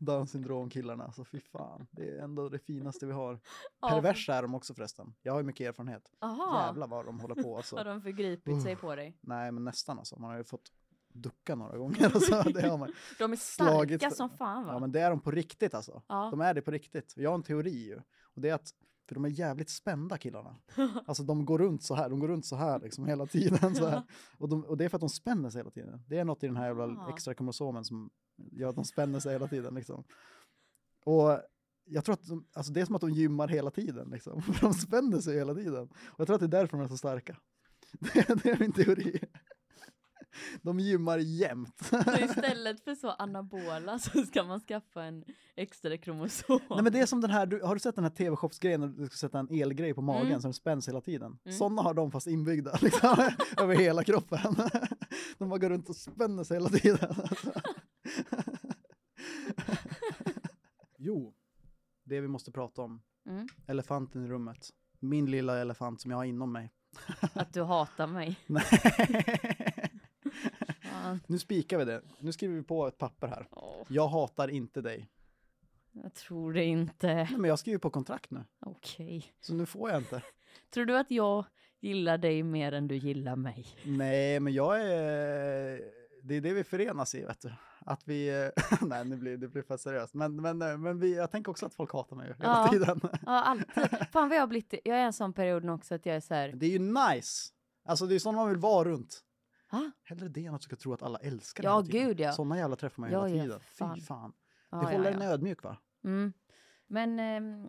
Down 0.00 0.26
syndrom-killarna. 0.26 1.04
Alltså 1.04 1.24
fy 1.24 1.40
fan. 1.40 1.86
Det 1.90 2.08
är 2.10 2.18
ändå 2.18 2.48
det 2.48 2.58
finaste 2.58 3.06
vi 3.06 3.12
har. 3.12 3.40
Perversa 3.88 4.34
är 4.34 4.42
de 4.42 4.54
också 4.54 4.74
förresten. 4.74 5.14
Jag 5.22 5.32
har 5.32 5.40
ju 5.40 5.46
mycket 5.46 5.68
erfarenhet. 5.68 6.12
Aha. 6.20 6.66
Jävlar 6.66 6.88
vad 6.88 7.06
de 7.06 7.20
håller 7.20 7.42
på 7.42 7.56
alltså. 7.56 7.76
Har 7.76 7.84
de 7.84 8.02
förgripit 8.02 8.62
sig 8.62 8.76
på 8.76 8.96
dig? 8.96 9.18
Nej 9.20 9.52
men 9.52 9.64
nästan 9.64 9.98
alltså. 9.98 10.18
Man 10.18 10.30
har 10.30 10.38
ju 10.38 10.44
fått 10.44 10.72
ducka 11.12 11.54
några 11.54 11.78
gånger. 11.78 12.04
Alltså, 12.04 12.42
det 12.54 12.68
har 12.68 12.78
man. 12.78 12.92
De 13.18 13.32
är 13.32 13.36
starka 13.36 14.10
som 14.10 14.30
fan 14.30 14.66
va? 14.66 14.72
Ja 14.72 14.78
men 14.78 14.92
det 14.92 15.00
är 15.00 15.10
de 15.10 15.20
på 15.20 15.30
riktigt 15.30 15.74
alltså. 15.74 16.02
Ja. 16.06 16.28
De 16.30 16.40
är 16.40 16.54
det 16.54 16.62
på 16.62 16.70
riktigt. 16.70 17.14
Jag 17.16 17.30
har 17.30 17.34
en 17.34 17.42
teori 17.42 17.86
ju. 17.86 18.00
Och 18.22 18.40
det 18.40 18.48
är 18.48 18.54
att, 18.54 18.70
för 19.08 19.14
de 19.14 19.24
är 19.24 19.28
jävligt 19.28 19.70
spända 19.70 20.18
killarna. 20.18 20.56
Alltså 21.06 21.22
de 21.22 21.44
går 21.44 21.58
runt 21.58 21.82
så 21.82 21.94
här, 21.94 22.10
de 22.10 22.20
går 22.20 22.28
runt 22.28 22.46
så 22.46 22.56
här 22.56 22.80
liksom 22.80 23.06
hela 23.06 23.26
tiden. 23.26 23.74
Så 23.74 23.86
här. 23.86 24.02
Och, 24.38 24.48
de, 24.48 24.64
och 24.64 24.76
det 24.76 24.84
är 24.84 24.88
för 24.88 24.96
att 24.96 25.00
de 25.00 25.08
spänner 25.08 25.50
sig 25.50 25.58
hela 25.58 25.70
tiden. 25.70 26.02
Det 26.08 26.18
är 26.18 26.24
något 26.24 26.42
i 26.42 26.46
den 26.46 26.56
här 26.56 26.66
jävla 26.66 27.06
extra 27.10 27.34
kromosomen 27.34 27.84
som 27.84 28.10
gör 28.52 28.68
att 28.68 28.74
de 28.74 28.84
spänner 28.84 29.20
sig 29.20 29.32
hela 29.32 29.48
tiden 29.48 29.74
liksom. 29.74 30.04
Och 31.04 31.40
jag 31.84 32.04
tror 32.04 32.12
att 32.12 32.26
de, 32.26 32.46
alltså 32.52 32.72
det 32.72 32.80
är 32.80 32.84
som 32.84 32.94
att 32.94 33.00
de 33.00 33.10
gymmar 33.10 33.48
hela 33.48 33.70
tiden 33.70 34.08
liksom. 34.10 34.42
De 34.60 34.74
spänner 34.74 35.20
sig 35.20 35.38
hela 35.38 35.54
tiden. 35.54 35.88
Och 35.88 36.20
jag 36.20 36.26
tror 36.26 36.34
att 36.34 36.40
det 36.40 36.46
är 36.46 36.60
därför 36.60 36.76
de 36.76 36.84
är 36.84 36.88
så 36.88 36.96
starka. 36.96 37.36
Det, 38.00 38.42
det 38.42 38.50
är 38.50 38.58
min 38.58 38.72
teori. 38.72 39.20
De 40.62 40.80
gymmar 40.80 41.18
jämt. 41.18 41.78
Så 41.90 41.96
istället 42.24 42.80
för 42.84 42.94
så 42.94 43.10
anabola 43.10 43.98
så 43.98 44.22
ska 44.22 44.44
man 44.44 44.60
skaffa 44.60 45.02
en 45.02 45.24
extra 45.56 45.98
kromosom. 45.98 46.60
Nej 46.70 46.82
men 46.82 46.92
det 46.92 47.00
är 47.00 47.06
som 47.06 47.20
den 47.20 47.30
här, 47.30 47.46
du, 47.46 47.62
har 47.62 47.74
du 47.74 47.80
sett 47.80 47.94
den 47.94 48.04
här 48.04 48.10
tv-shopsgrejen 48.10 48.80
när 48.80 48.88
du 48.88 49.06
ska 49.06 49.16
sätta 49.16 49.38
en 49.38 49.48
elgrej 49.60 49.94
på 49.94 50.02
magen 50.02 50.26
Mm. 50.26 50.40
som 50.40 50.52
spänns 50.52 50.88
hela 50.88 51.00
tiden? 51.00 51.38
Mm. 51.44 51.58
Sådana 51.58 51.82
har 51.82 51.94
de 51.94 52.10
fast 52.10 52.26
inbyggda 52.26 52.78
liksom, 52.82 53.30
över 53.58 53.74
hela 53.74 54.04
kroppen. 54.04 54.56
De 55.38 55.48
bara 55.48 55.58
går 55.58 55.68
runt 55.70 55.88
och 55.88 55.96
spänner 55.96 56.44
sig 56.44 56.56
hela 56.56 56.68
tiden. 56.68 57.14
jo, 60.98 61.34
det 62.04 62.20
vi 62.20 62.28
måste 62.28 62.52
prata 62.52 62.82
om. 62.82 63.02
Mm. 63.28 63.46
Elefanten 63.66 64.24
i 64.24 64.28
rummet. 64.28 64.70
Min 65.00 65.30
lilla 65.30 65.58
elefant 65.58 66.00
som 66.00 66.10
jag 66.10 66.18
har 66.18 66.24
inom 66.24 66.52
mig. 66.52 66.72
Att 67.32 67.54
du 67.54 67.62
hatar 67.62 68.06
mig. 68.06 68.36
Nej. 68.46 68.64
Nu 71.26 71.38
spikar 71.38 71.78
vi 71.78 71.84
det. 71.84 72.02
Nu 72.18 72.32
skriver 72.32 72.54
vi 72.54 72.62
på 72.62 72.86
ett 72.86 72.98
papper 72.98 73.26
här. 73.28 73.46
Åh, 73.50 73.84
Jag 73.88 74.08
hatar 74.08 74.48
inte 74.48 74.80
dig. 74.80 75.08
jag 75.92 76.14
tror 76.14 76.52
det 76.52 76.64
inte. 76.64 77.06
Nej, 77.14 77.28
men 77.38 77.44
jag 77.48 77.58
skriver 77.58 77.78
på 77.78 77.90
kontrakt 77.90 78.30
nu. 78.30 78.44
Okej. 78.60 79.24
Så 79.40 79.54
nu 79.54 79.66
får 79.66 79.90
jag 79.90 80.00
inte. 80.00 80.22
Tror 80.74 80.84
du 80.84 80.98
att 80.98 81.10
jag 81.10 81.44
gillar 81.80 82.18
dig 82.18 82.42
mer 82.42 82.72
än 82.72 82.88
du 82.88 82.96
gillar 82.96 83.36
mig? 83.36 83.66
Nej, 83.84 84.40
men 84.40 84.52
jag 84.52 84.80
är... 84.82 85.80
Det 86.22 86.34
är 86.34 86.40
det 86.40 86.52
vi 86.52 86.64
förenas 86.64 87.14
i, 87.14 87.24
vet 87.24 87.40
du. 87.40 87.52
Att 87.80 88.02
vi... 88.08 88.50
Nej, 88.80 89.04
nu 89.04 89.16
blir 89.16 89.36
det 89.36 89.48
blir 89.48 89.62
för 89.62 89.76
seriöst. 89.76 90.14
Men, 90.14 90.36
men, 90.42 90.58
men 90.58 91.00
vi, 91.00 91.16
jag 91.16 91.30
tänker 91.30 91.50
också 91.50 91.66
att 91.66 91.74
folk 91.74 91.92
hatar 91.92 92.16
mig 92.16 92.26
hela 92.26 92.36
Ja. 92.42 92.68
tiden. 92.72 93.00
Ja, 93.02 93.42
alltid. 93.42 93.88
Fan 94.12 94.28
vad 94.28 94.36
jag 94.36 94.42
har 94.42 94.46
blivit, 94.46 94.74
jag 94.84 94.98
är 94.98 95.04
en 95.04 95.12
sån 95.12 95.32
period 95.32 95.70
också 95.70 95.94
att 95.94 96.06
jag 96.06 96.16
är 96.16 96.20
så 96.20 96.34
här, 96.34 96.48
Det 96.48 96.66
är 96.66 96.70
ju 96.70 96.78
nice. 96.78 97.52
Alltså 97.84 98.06
det 98.06 98.14
är 98.14 98.18
sånt 98.18 98.36
man 98.36 98.48
vill 98.48 98.58
vara 98.58 98.88
runt. 98.88 99.22
Va? 99.70 99.90
Hellre 100.02 100.28
det 100.28 100.46
än 100.46 100.54
att 100.54 100.60
du 100.60 100.64
ska 100.64 100.76
tro 100.76 100.92
att 100.92 101.02
alla 101.02 101.18
älskar 101.18 101.64
Ja, 101.64 101.80
gud, 101.86 102.20
ja. 102.20 102.32
Såna 102.32 102.56
jävla 102.56 102.76
träffar 102.76 103.00
man 103.00 103.10
Ja, 103.12 103.24
hela 103.26 103.36
ja, 103.38 103.42
tiden. 103.44 103.60
fan. 103.60 103.94
Fy 103.96 104.00
fan. 104.00 104.32
Ja, 104.70 104.76
Det 104.78 104.84
ja, 104.92 104.98
håller 104.98 105.10
ja. 105.10 105.16
en 105.16 105.22
ödmjuk 105.22 105.62
va? 105.64 105.76
Mm. 106.04 106.32
Men 106.88 107.20
ehm, 107.20 107.66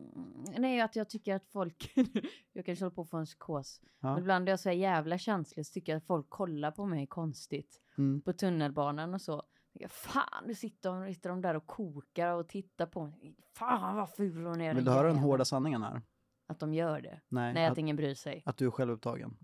nej, 0.57 0.81
att 0.81 0.95
jag 0.95 1.09
tycker 1.09 1.35
att 1.35 1.45
folk, 1.47 1.91
jag 2.53 2.65
kanske 2.65 2.85
håller 2.85 2.95
på 2.95 3.01
att 3.01 3.09
få 3.09 3.17
en 3.17 3.25
psykos, 3.25 3.81
Ja. 3.99 4.09
men 4.09 4.19
ibland 4.19 4.49
är 4.49 4.51
jag 4.53 4.59
så 4.59 4.71
jävla 4.71 5.17
känslig 5.17 5.65
så 5.65 5.73
tycker 5.73 5.91
jag 5.91 5.97
att 5.97 6.05
folk 6.07 6.29
kollar 6.29 6.71
på 6.71 6.85
mig 6.85 7.07
konstigt 7.07 7.81
Mm. 7.97 8.21
på 8.21 8.33
tunnelbanan 8.33 9.13
och 9.13 9.21
så. 9.21 9.43
Fan, 9.89 10.43
nu 10.47 10.55
sitter 10.55 10.89
de, 10.91 11.13
sitter 11.13 11.29
de 11.29 11.41
där 11.41 11.55
och 11.55 11.65
kokar 11.67 12.31
och 12.33 12.47
tittar 12.49 12.85
på 12.85 13.05
mig. 13.05 13.35
Fan 13.55 13.95
vad 13.95 14.09
ful 14.09 14.45
hon 14.45 14.61
är. 14.61 14.73
Vill 14.73 14.85
du 14.85 14.91
höra 14.91 15.07
den 15.07 15.17
hårda 15.17 15.45
sanningen 15.45 15.83
här? 15.83 16.01
Att 16.47 16.59
de 16.59 16.73
gör 16.73 17.01
det. 17.01 17.21
Nej, 17.29 17.53
Nej, 17.53 17.65
att, 17.65 17.71
att, 17.71 17.77
ingen 17.77 17.95
bryr 17.95 18.13
sig. 18.13 18.43
att 18.45 18.57
du 18.57 18.65
är 18.65 18.71
självupptagen. 18.71 19.37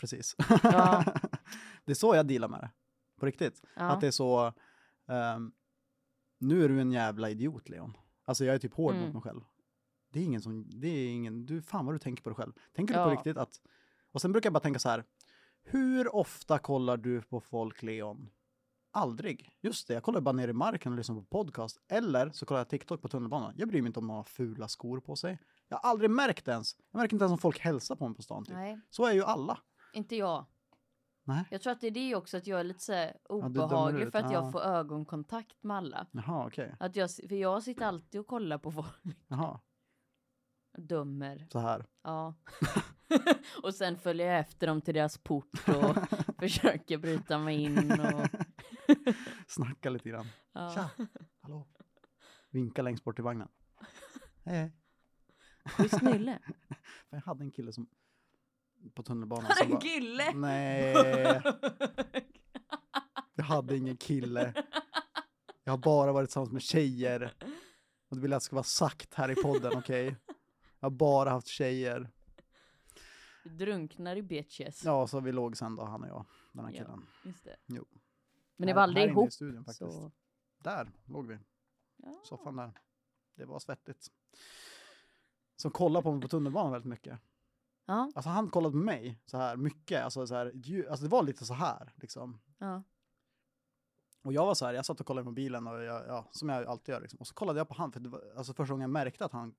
Precis. 0.00 0.36
Ja. 0.62 1.04
det 1.84 1.92
är 1.92 1.94
så 1.94 2.14
jag 2.14 2.26
dealar 2.26 2.48
med 2.48 2.60
det. 2.60 2.70
På 3.20 3.26
riktigt. 3.26 3.62
Ja. 3.76 3.82
Att 3.82 4.00
det 4.00 4.06
är 4.06 4.10
så, 4.10 4.52
ehm, 5.08 5.52
nu 6.38 6.64
är 6.64 6.68
du 6.68 6.80
en 6.80 6.92
jävla 6.92 7.30
idiot 7.30 7.68
Leon. 7.68 7.96
Alltså 8.24 8.44
jag 8.44 8.54
är 8.54 8.58
typ 8.58 8.74
hård 8.74 8.94
Mm. 8.94 9.04
mot 9.04 9.12
mig 9.14 9.22
själv. 9.22 9.40
Det 10.12 10.20
är 10.20 10.24
ingen 10.24 10.40
som, 10.42 10.80
det 10.80 10.88
är 10.88 11.08
ingen, 11.08 11.46
du 11.46 11.62
fan 11.62 11.86
vad 11.86 11.94
du 11.94 11.98
tänker 11.98 12.22
på 12.22 12.30
dig 12.30 12.36
själv. 12.36 12.52
Tänker 12.76 12.94
du 12.94 12.98
på 13.04 13.10
Ja. 13.10 13.14
riktigt 13.14 13.36
att, 13.36 13.60
och 14.12 14.20
sen 14.20 14.32
brukar 14.32 14.46
jag 14.46 14.52
bara 14.52 14.60
tänka 14.60 14.78
så 14.78 14.88
här, 14.88 15.04
hur 15.62 16.14
ofta 16.14 16.58
kollar 16.58 16.96
du 16.96 17.22
på 17.22 17.40
folk 17.40 17.82
Leon? 17.82 18.30
Aldrig. 18.92 19.50
Just 19.60 19.88
det, 19.88 19.94
jag 19.94 20.02
kollar 20.02 20.20
bara 20.20 20.32
ner 20.32 20.48
i 20.48 20.52
marken 20.52 20.92
och 20.92 20.98
lyssnar 20.98 21.16
på 21.16 21.22
podcast. 21.22 21.78
Eller 21.88 22.30
så 22.30 22.46
kollar 22.46 22.60
jag 22.60 22.68
TikTok 22.68 23.02
på 23.02 23.08
tunnelbanan. 23.08 23.54
Jag 23.56 23.68
bryr 23.68 23.82
mig 23.82 23.86
inte 23.86 24.00
om 24.00 24.06
de 24.06 24.16
har 24.16 24.24
fula 24.24 24.68
skor 24.68 25.00
på 25.00 25.16
sig. 25.16 25.38
Jag 25.68 25.76
har 25.78 25.90
aldrig 25.90 26.10
märkt 26.10 26.48
ens. 26.48 26.76
Jag 26.90 26.98
märker 27.00 27.14
inte 27.14 27.22
ens 27.24 27.32
om 27.32 27.38
folk 27.38 27.58
hälsar 27.58 27.96
på 27.96 28.08
mig 28.08 28.16
på 28.16 28.22
stan. 28.22 28.44
Typ. 28.44 28.56
Så 28.90 29.04
är 29.06 29.12
ju 29.12 29.22
alla. 29.24 29.58
Inte 29.92 30.16
jag. 30.16 30.46
Nej. 31.24 31.44
Jag 31.50 31.60
tror 31.60 31.72
att 31.72 31.80
det 31.80 31.86
är 31.86 31.90
det 31.90 32.14
också 32.14 32.36
att 32.36 32.46
jag 32.46 32.60
är 32.60 32.64
lite 32.64 32.80
så 32.80 32.92
här 32.92 33.16
obehaglig 33.28 34.06
ut, 34.06 34.12
för 34.12 34.18
att 34.18 34.32
ja. 34.32 34.32
jag 34.32 34.52
får 34.52 34.60
ögonkontakt 34.60 35.62
med 35.62 35.76
alla. 35.76 36.06
Jaha, 36.10 36.46
okej. 36.46 36.74
Att 36.80 36.96
jag, 36.96 37.10
för 37.10 37.34
jag 37.34 37.62
sitter 37.62 37.86
alltid 37.86 38.20
och 38.20 38.26
kollar 38.26 38.58
på 38.58 38.72
folk. 38.72 38.88
Jaha, 39.28 39.60
Dömer. 40.78 41.46
så 41.52 41.58
här. 41.58 41.86
Ja. 42.02 42.34
och 43.62 43.74
sen 43.74 43.98
följer 43.98 44.26
jag 44.26 44.40
efter 44.40 44.66
dem 44.66 44.80
till 44.80 44.94
deras 44.94 45.18
port 45.18 45.68
och 45.68 45.96
försöker 46.38 46.98
bryta 46.98 47.38
mig 47.38 47.62
in 47.62 48.00
och... 48.00 48.28
Snacka 49.46 49.90
lite 49.90 50.08
grann. 50.08 50.26
Ja. 50.52 50.70
Tja, 50.74 51.06
hallå. 51.40 51.68
Vinka 52.50 52.82
längst 52.82 53.04
bort 53.04 53.14
till 53.14 53.24
vagnen. 53.24 53.48
Hej, 54.44 54.56
hej. 54.56 54.72
Schysst 55.64 56.02
nylle. 56.02 56.38
Jag 57.10 57.20
hade 57.20 57.44
en 57.44 57.50
kille 57.50 57.72
som 57.72 57.88
på 58.94 59.02
tunnelbanan 59.02 59.44
Har 59.44 59.54
som 59.54 59.66
en 59.66 59.70
bara, 59.70 59.80
kille? 59.80 60.32
Nej, 60.34 60.92
jag 63.34 63.44
hade 63.44 63.76
ingen 63.76 63.96
kille. 63.96 64.54
Jag 65.64 65.72
har 65.72 65.78
bara 65.78 66.12
varit 66.12 66.28
tillsammans 66.28 66.52
med 66.52 66.62
tjejer. 66.62 67.34
Och 68.08 68.16
det 68.16 68.22
vill 68.22 68.30
jag 68.30 68.36
att 68.36 68.42
det 68.42 68.44
ska 68.44 68.56
vara 68.56 68.62
sagt 68.62 69.14
här 69.14 69.30
i 69.30 69.34
podden, 69.34 69.72
okej? 69.78 70.16
Jag 70.80 70.86
har 70.86 70.90
bara 70.90 71.30
haft 71.30 71.46
tjejer. 71.46 72.10
Drunknar 73.44 74.16
i 74.16 74.22
bitches. 74.22 74.84
Ja, 74.84 75.06
så 75.06 75.20
vi 75.20 75.32
låg 75.32 75.56
sen 75.56 75.76
då, 75.76 75.84
han 75.84 76.02
och 76.02 76.08
jag, 76.08 76.26
den 76.52 76.64
här 76.64 76.72
Ja. 76.72 76.78
killen. 76.78 77.06
Just 77.24 77.44
det. 77.44 77.56
Jo. 77.66 77.84
Men 78.56 78.66
ni 78.66 78.72
var 78.72 78.82
aldrig 78.82 79.02
här 79.02 79.08
inne 79.10 79.20
i 79.20 79.22
ihop? 79.22 79.32
studion 79.32 79.64
faktiskt. 79.64 79.92
Så... 79.92 80.10
Där 80.58 80.90
låg 81.04 81.26
vi. 81.26 81.38
Ja. 81.96 82.20
soffan 82.24 82.56
där. 82.56 82.72
Det 83.34 83.44
var 83.44 83.58
svettigt. 83.58 84.06
Som 85.56 85.70
kollar 85.70 86.02
på 86.02 86.12
mig 86.12 86.20
på 86.22 86.28
tunnelbanan 86.28 86.72
väldigt 86.72 86.88
mycket. 86.90 87.18
Ja, 87.86 88.10
Alltså 88.14 88.30
han 88.30 88.50
kollade 88.50 88.72
på 88.72 88.78
mig 88.78 89.20
så 89.26 89.36
här 89.36 89.56
mycket, 89.56 90.04
alltså 90.04 90.26
så 90.26 90.34
här, 90.34 90.46
alltså 90.90 91.04
det 91.04 91.10
var 91.10 91.22
lite 91.22 91.44
så 91.44 91.54
här 91.54 91.92
liksom. 91.96 92.40
ja. 92.58 92.82
Och 94.24 94.32
jag 94.32 94.46
var 94.46 94.54
så 94.54 94.66
här, 94.66 94.74
jag 94.74 94.86
satt 94.86 95.00
och 95.00 95.06
kollade 95.06 95.22
i 95.22 95.24
mobilen 95.24 95.66
och 95.66 95.82
jag, 95.82 96.06
ja, 96.08 96.28
som 96.30 96.48
jag 96.48 96.64
alltid 96.66 96.92
gör 96.92 97.00
liksom. 97.00 97.18
Och 97.20 97.26
så 97.26 97.34
kollade 97.34 97.60
jag 97.60 97.68
på 97.68 97.74
han, 97.74 97.92
för 97.92 98.00
det 98.00 98.08
var 98.08 98.22
alltså 98.36 98.54
första 98.54 98.72
gången 98.72 98.82
jag 98.82 98.90
märkte 98.90 99.24
att 99.24 99.32
han, 99.32 99.54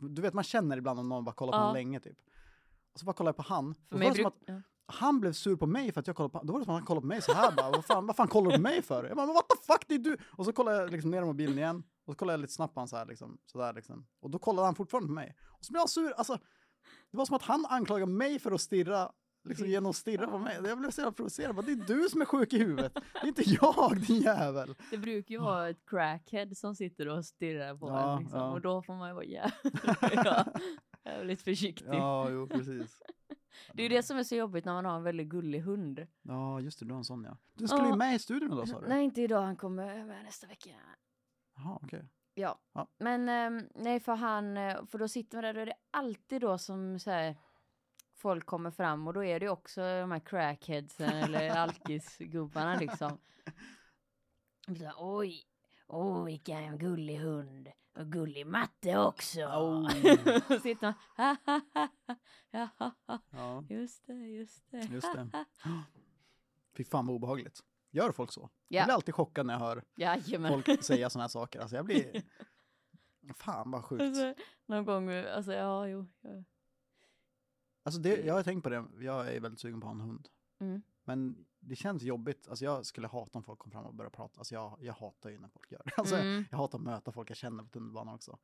du 0.00 0.22
vet 0.22 0.34
man 0.34 0.44
känner 0.44 0.76
ibland 0.76 1.00
om 1.00 1.08
någon 1.08 1.24
bara 1.24 1.34
kollar 1.34 1.52
på 1.52 1.58
Ja. 1.58 1.68
en 1.68 1.74
länge 1.74 2.00
typ. 2.00 2.18
Och 2.92 3.00
så 3.00 3.06
bara 3.06 3.12
kollade 3.12 3.28
jag 3.28 3.46
på 3.46 3.54
han. 3.54 3.74
För 3.74 3.98
mig 3.98 4.10
bruk... 4.10 4.26
att 4.26 4.34
ja. 4.46 4.60
han 4.86 5.20
blev 5.20 5.32
sur 5.32 5.56
på 5.56 5.66
mig 5.66 5.92
för 5.92 6.00
att 6.00 6.06
jag 6.06 6.16
kollade 6.16 6.32
på 6.32 6.44
Då 6.44 6.52
var 6.52 6.60
det 6.60 6.64
som 6.64 6.74
att 6.74 6.80
han 6.80 6.86
kollade 6.86 7.00
på 7.02 7.06
mig 7.08 7.22
så 7.22 7.32
här 7.32 7.52
bara, 7.56 7.70
vad 7.70 7.84
fan, 7.84 8.06
vad 8.06 8.16
fan 8.16 8.28
kollar 8.28 8.50
du 8.50 8.56
på 8.56 8.62
mig 8.62 8.82
för? 8.82 9.04
Jag 9.04 9.16
bara, 9.16 9.26
men 9.26 9.34
what 9.34 9.48
the 9.48 9.56
fuck, 9.72 9.84
det 9.88 9.94
är 9.94 9.98
du! 9.98 10.16
Och 10.36 10.44
så 10.44 10.52
kollade 10.52 10.76
jag 10.76 10.90
liksom 10.90 11.10
ner 11.10 11.22
i 11.22 11.24
mobilen 11.24 11.58
igen. 11.58 11.82
Och 12.04 12.12
så 12.12 12.18
kollade 12.18 12.34
jag 12.34 12.40
lite 12.40 12.52
snabbt 12.52 12.74
på 12.74 12.80
han 12.80 12.88
så 12.88 12.96
här 12.96 13.06
liksom, 13.06 13.38
sådär 13.46 13.72
liksom. 13.72 14.06
Och 14.20 14.30
då 14.30 14.38
kollade 14.38 14.66
han 14.66 14.74
fortfarande 14.74 15.06
på 15.06 15.12
mig. 15.14 15.36
Och 15.44 15.64
så 15.64 15.72
blev 15.72 15.80
han 15.80 15.88
sur, 15.88 16.12
alltså. 16.12 16.38
Det 17.10 17.16
var 17.16 17.24
som 17.24 17.36
att 17.36 17.42
han 17.42 17.66
anklagade 17.66 18.12
mig 18.12 18.38
för 18.38 18.52
att 18.52 18.60
stirra, 18.60 19.12
liksom 19.44 19.66
genom 19.66 19.90
att 19.90 19.96
stirra 19.96 20.26
på 20.26 20.38
mig. 20.38 20.60
Jag 20.64 20.78
blev 20.78 20.90
så 20.90 21.00
jävla 21.00 21.12
provocerad, 21.12 21.54
bara, 21.56 21.66
det 21.66 21.72
är 21.72 21.76
du 21.76 22.08
som 22.08 22.20
är 22.20 22.24
sjuk 22.24 22.52
i 22.52 22.58
huvudet. 22.58 22.94
Det 22.94 23.20
är 23.22 23.26
inte 23.26 23.42
jag, 23.50 24.00
din 24.06 24.20
jävel. 24.20 24.74
Det 24.90 24.98
brukar 24.98 25.34
ju 25.34 25.40
vara 25.40 25.68
ett 25.68 25.86
crackhead 25.86 26.54
som 26.56 26.74
sitter 26.74 27.08
och 27.08 27.24
stirrar 27.24 27.74
på 27.76 27.88
Ja, 27.88 28.12
en 28.12 28.18
liksom. 28.22 28.38
ja. 28.38 28.50
Och 28.52 28.60
då 28.60 28.82
får 28.82 28.94
man 28.94 29.08
ju 29.08 29.14
vara 29.14 29.24
jävligt, 29.24 29.84
ja, 30.24 30.44
jävligt 31.04 31.42
försiktig. 31.42 31.86
Ja, 31.94 32.30
jo, 32.30 32.48
precis. 32.48 33.02
Det 33.72 33.82
är 33.82 33.88
ju 33.88 33.96
det 33.96 34.02
som 34.02 34.16
är 34.18 34.22
så 34.22 34.34
jobbigt 34.34 34.64
när 34.64 34.72
man 34.72 34.84
har 34.84 34.96
en 34.96 35.02
väldigt 35.02 35.28
gullig 35.28 35.60
hund. 35.60 36.06
Ja, 36.22 36.60
just 36.60 36.78
det, 36.78 36.84
du 36.84 36.92
har 36.92 36.98
en 36.98 37.04
sån 37.04 37.24
ja. 37.24 37.38
Du 37.54 37.68
skulle 37.68 37.88
ju 37.88 37.96
med 37.96 38.14
i 38.14 38.18
studion 38.18 38.52
idag 38.52 38.68
sa 38.68 38.80
du? 38.80 38.88
Nej, 38.88 39.04
inte 39.04 39.22
idag. 39.22 39.42
Han 39.42 39.56
kommer 39.56 40.04
med 40.04 40.24
nästa 40.24 40.46
vecka. 40.46 40.70
Jaha, 41.56 41.78
okej. 41.82 42.08
Ja, 42.34 42.58
Ja. 42.72 42.88
men 42.98 43.28
ehm, 43.28 43.68
nej 43.74 44.00
för 44.00 44.14
han, 44.14 44.56
eh, 44.56 44.86
för 44.86 44.98
då 44.98 45.08
sitter 45.08 45.36
man 45.36 45.42
där, 45.44 45.54
då 45.54 45.60
är 45.60 45.66
det 45.66 45.76
alltid 45.90 46.40
då 46.40 46.58
som 46.58 46.98
så 46.98 47.10
här, 47.10 47.36
folk 48.14 48.46
kommer 48.46 48.70
fram 48.70 49.06
och 49.06 49.14
då 49.14 49.24
är 49.24 49.40
det 49.40 49.48
också 49.48 49.80
de 49.80 50.10
här 50.10 50.20
crackheadsen 50.20 51.12
eller 51.12 51.50
alkisgubbarna 51.56 52.74
liksom. 52.80 53.18
Så, 54.66 54.92
oj, 54.98 55.42
oj 55.86 56.24
vilken 56.24 56.78
gullig 56.78 57.16
hund. 57.18 57.68
Och 57.98 58.06
gullig 58.12 58.46
matte 58.46 58.98
också. 58.98 59.40
Oh. 59.40 59.84
Och 60.54 60.60
sitter 60.62 60.82
man, 60.86 60.94
ha, 61.16 61.36
ha, 61.46 61.60
ha, 61.74 61.88
ha, 62.06 62.16
ja. 62.50 62.90
Ja, 63.30 63.64
just 63.68 64.06
det, 64.06 64.14
just 64.14 64.70
det. 64.70 64.78
just 64.78 65.12
det. 65.14 65.28
Fy 66.76 66.84
fan 66.84 67.06
vad 67.06 67.16
obehagligt. 67.16 67.64
Gör 67.94 68.12
folk 68.12 68.32
så? 68.32 68.50
Jag 68.68 68.80
Ja, 68.80 68.84
blir 68.86 68.94
alltid 68.94 69.14
chockad 69.14 69.46
när 69.46 69.54
jag 69.54 69.60
hör 69.60 69.82
jajamän. 69.96 70.52
folk 70.62 70.84
säga 70.84 71.10
såna 71.10 71.22
här 71.24 71.28
saker. 71.28 71.60
Alltså 71.60 71.76
jag 71.76 71.84
blir... 71.84 72.22
Fan 73.34 73.70
vad 73.70 73.84
sjukt. 73.84 74.02
Alltså, 74.02 74.34
någon 74.66 74.84
gång, 74.84 75.10
alltså 75.10 75.52
ja, 75.52 75.88
jo. 75.88 76.06
Ja. 76.20 76.44
Alltså 77.82 78.00
det, 78.00 78.24
jag 78.24 78.34
har 78.34 78.42
tänkt 78.42 78.62
på 78.62 78.68
det, 78.68 78.84
jag 79.00 79.34
är 79.34 79.40
väldigt 79.40 79.60
sugen 79.60 79.80
på 79.80 79.86
att 79.86 79.94
ha 79.94 80.02
en 80.02 80.08
hund. 80.08 80.28
Mm. 80.60 80.82
Men 81.04 81.44
det 81.60 81.76
känns 81.76 82.02
jobbigt, 82.02 82.48
alltså 82.48 82.64
jag 82.64 82.86
skulle 82.86 83.06
hata 83.08 83.38
om 83.38 83.42
folk 83.42 83.58
kom 83.58 83.72
fram 83.72 83.84
och 83.84 83.94
började 83.94 84.16
prata. 84.16 84.40
Alltså 84.40 84.54
jag, 84.54 84.78
jag 84.80 84.92
hatar 84.94 85.30
ju 85.30 85.38
när 85.38 85.48
folk 85.48 85.72
gör 85.72 85.82
det. 85.84 85.90
Alltså 85.96 86.16
Mm. 86.16 86.44
jag 86.50 86.58
hatar 86.58 86.78
att 86.78 86.84
möta 86.84 87.12
folk 87.12 87.30
jag 87.30 87.36
känner 87.36 87.62
på 87.62 87.68
tunnelbanan 87.70 88.14
också. 88.14 88.38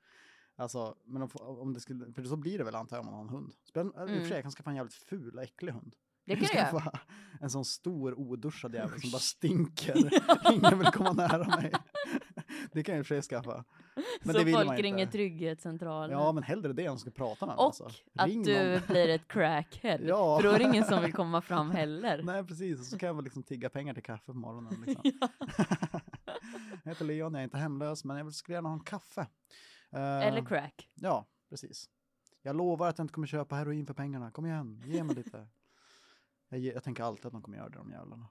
Alltså, 0.57 0.97
men 1.05 1.23
om, 1.23 1.31
om 1.35 1.73
det 1.73 1.81
skulle, 1.81 2.13
för 2.13 2.23
så 2.25 2.37
blir 2.37 2.59
det 2.59 2.65
väl 2.65 2.75
antar 2.75 2.97
jag 2.97 3.01
om 3.01 3.07
man 3.07 3.15
har 3.15 3.23
en 3.23 3.29
hund. 3.29 3.53
Spel, 3.65 3.87
I 3.87 3.89
och 3.91 3.95
för 3.95 4.03
Mm. 4.09 4.25
sig, 4.25 4.33
jag 4.35 4.43
kan 4.43 4.53
skaffa 4.53 4.71
en 4.71 4.77
jävligt 4.77 4.95
ful 4.95 5.37
och 5.37 5.43
äcklig 5.43 5.73
hund. 5.73 5.97
Det 6.31 6.47
kan 6.47 6.49
du 6.73 6.79
göra. 6.79 6.93
En 7.41 7.51
sån 7.51 7.65
stor 7.65 8.19
oduschad 8.19 8.75
jävel 8.75 9.01
som 9.01 9.11
bara 9.11 9.19
stinker. 9.19 9.95
Ingen 10.53 10.79
vill 10.79 10.89
komma 10.89 11.13
nära 11.13 11.57
mig. 11.57 11.73
Det 12.73 12.83
kan 12.83 12.95
jag 12.95 12.99
i 12.99 13.03
och 13.03 13.07
för 13.07 13.15
sig 13.15 13.23
skaffa. 13.23 13.65
Men 14.23 14.35
så 14.35 14.47
folk 14.47 14.81
ringer 14.81 15.07
trygghetscentralen. 15.07 16.19
Ja, 16.19 16.33
men 16.33 16.43
hellre 16.43 16.73
det 16.73 16.87
än 16.87 16.93
att 16.93 17.01
ska 17.01 17.11
prata 17.11 17.47
med 17.47 17.57
och 17.57 17.65
alltså. 17.65 17.91
att 18.19 18.29
Ring 18.29 18.43
du 18.43 18.73
någon. 18.73 18.81
blir 18.89 19.09
ett 19.09 19.29
crackhead. 19.29 19.99
Ja. 20.03 20.39
För 20.41 20.49
då 20.49 20.55
är 20.55 20.59
det 20.59 20.65
ingen 20.65 20.85
som 20.85 21.03
vill 21.03 21.13
komma 21.13 21.41
fram 21.41 21.71
heller. 21.71 22.23
Nej, 22.23 22.45
precis. 22.45 22.81
Och 22.81 22.87
så 22.87 22.99
kan 22.99 23.07
jag 23.07 23.15
väl 23.15 23.25
liksom 23.25 23.43
tigga 23.43 23.71
pengar 23.71 23.95
till 23.95 24.03
kaffe 24.03 24.27
på 24.27 24.39
morgonen. 24.39 24.85
Liksom. 24.87 25.13
jag 26.85 26.91
heter 26.91 27.05
Leon, 27.05 27.35
jag 27.35 27.41
är 27.41 27.45
inte 27.45 27.59
hemlös, 27.59 28.05
men 28.05 28.17
jag 28.17 28.35
skulle 28.35 28.57
gärna 28.57 28.69
ha 28.69 28.75
en 28.77 28.85
kaffe. 28.85 29.27
Eh, 29.93 30.27
Eller 30.27 30.45
crack. 30.45 30.89
Ja, 30.95 31.27
precis. 31.51 31.89
Jag 32.43 32.57
lovar 32.57 32.89
att 32.89 32.99
jag 32.99 33.05
inte 33.05 33.15
kommer 33.15 33.27
köpa 33.27 33.55
heroin 33.57 33.87
för 33.87 33.95
pengarna. 33.95 34.31
Kom 34.31 34.47
igen, 34.47 34.83
ge 34.87 35.05
mig 35.05 35.17
lite. 35.17 35.47
Jag, 36.51 36.61
jag 36.75 36.85
tänker 36.85 37.03
alltid 37.03 37.27
att 37.27 37.33
de 37.33 37.43
kommer 37.43 37.57
göra 37.59 37.69
det, 37.69 37.79
de 37.79 37.91
jävlarna. 37.91 38.29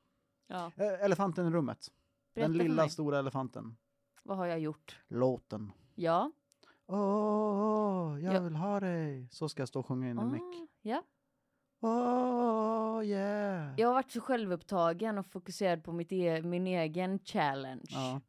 Ja. 0.47 0.71
Eh, 0.75 1.03
elefanten 1.05 1.47
i 1.47 1.49
rummet. 1.49 1.91
Berätta 2.33 2.47
Den 2.47 2.57
lilla 2.57 2.89
stora 2.89 3.19
elefanten. 3.19 3.77
Vad 4.23 4.37
har 4.37 4.45
jag 4.45 4.59
gjort? 4.59 4.99
Låten. 5.07 5.71
Ja. 5.95 6.31
Åh, 6.85 8.19
jag 8.23 8.33
Ja. 8.35 8.39
vill 8.39 8.55
ha 8.55 8.79
dig. 8.79 9.27
Så 9.31 9.49
ska 9.49 9.61
jag 9.61 9.67
stå 9.69 9.79
och 9.79 9.85
sjunga 9.85 10.09
in 10.09 10.19
i 10.19 10.21
en 10.21 10.31
mick. 10.31 10.41
Ah, 10.41 10.67
ja. 10.81 11.03
Åh, 11.81 13.05
yeah. 13.05 13.73
Jag 13.79 13.87
har 13.87 13.93
varit 13.93 14.11
så 14.11 14.21
självupptagen 14.21 15.17
och 15.17 15.25
fokuserad 15.25 15.83
på 15.83 15.91
mitt 15.91 16.11
e 16.11 16.41
min 16.41 16.67
egen 16.67 17.19
challenge. 17.19 17.85
Ja. 17.89 18.21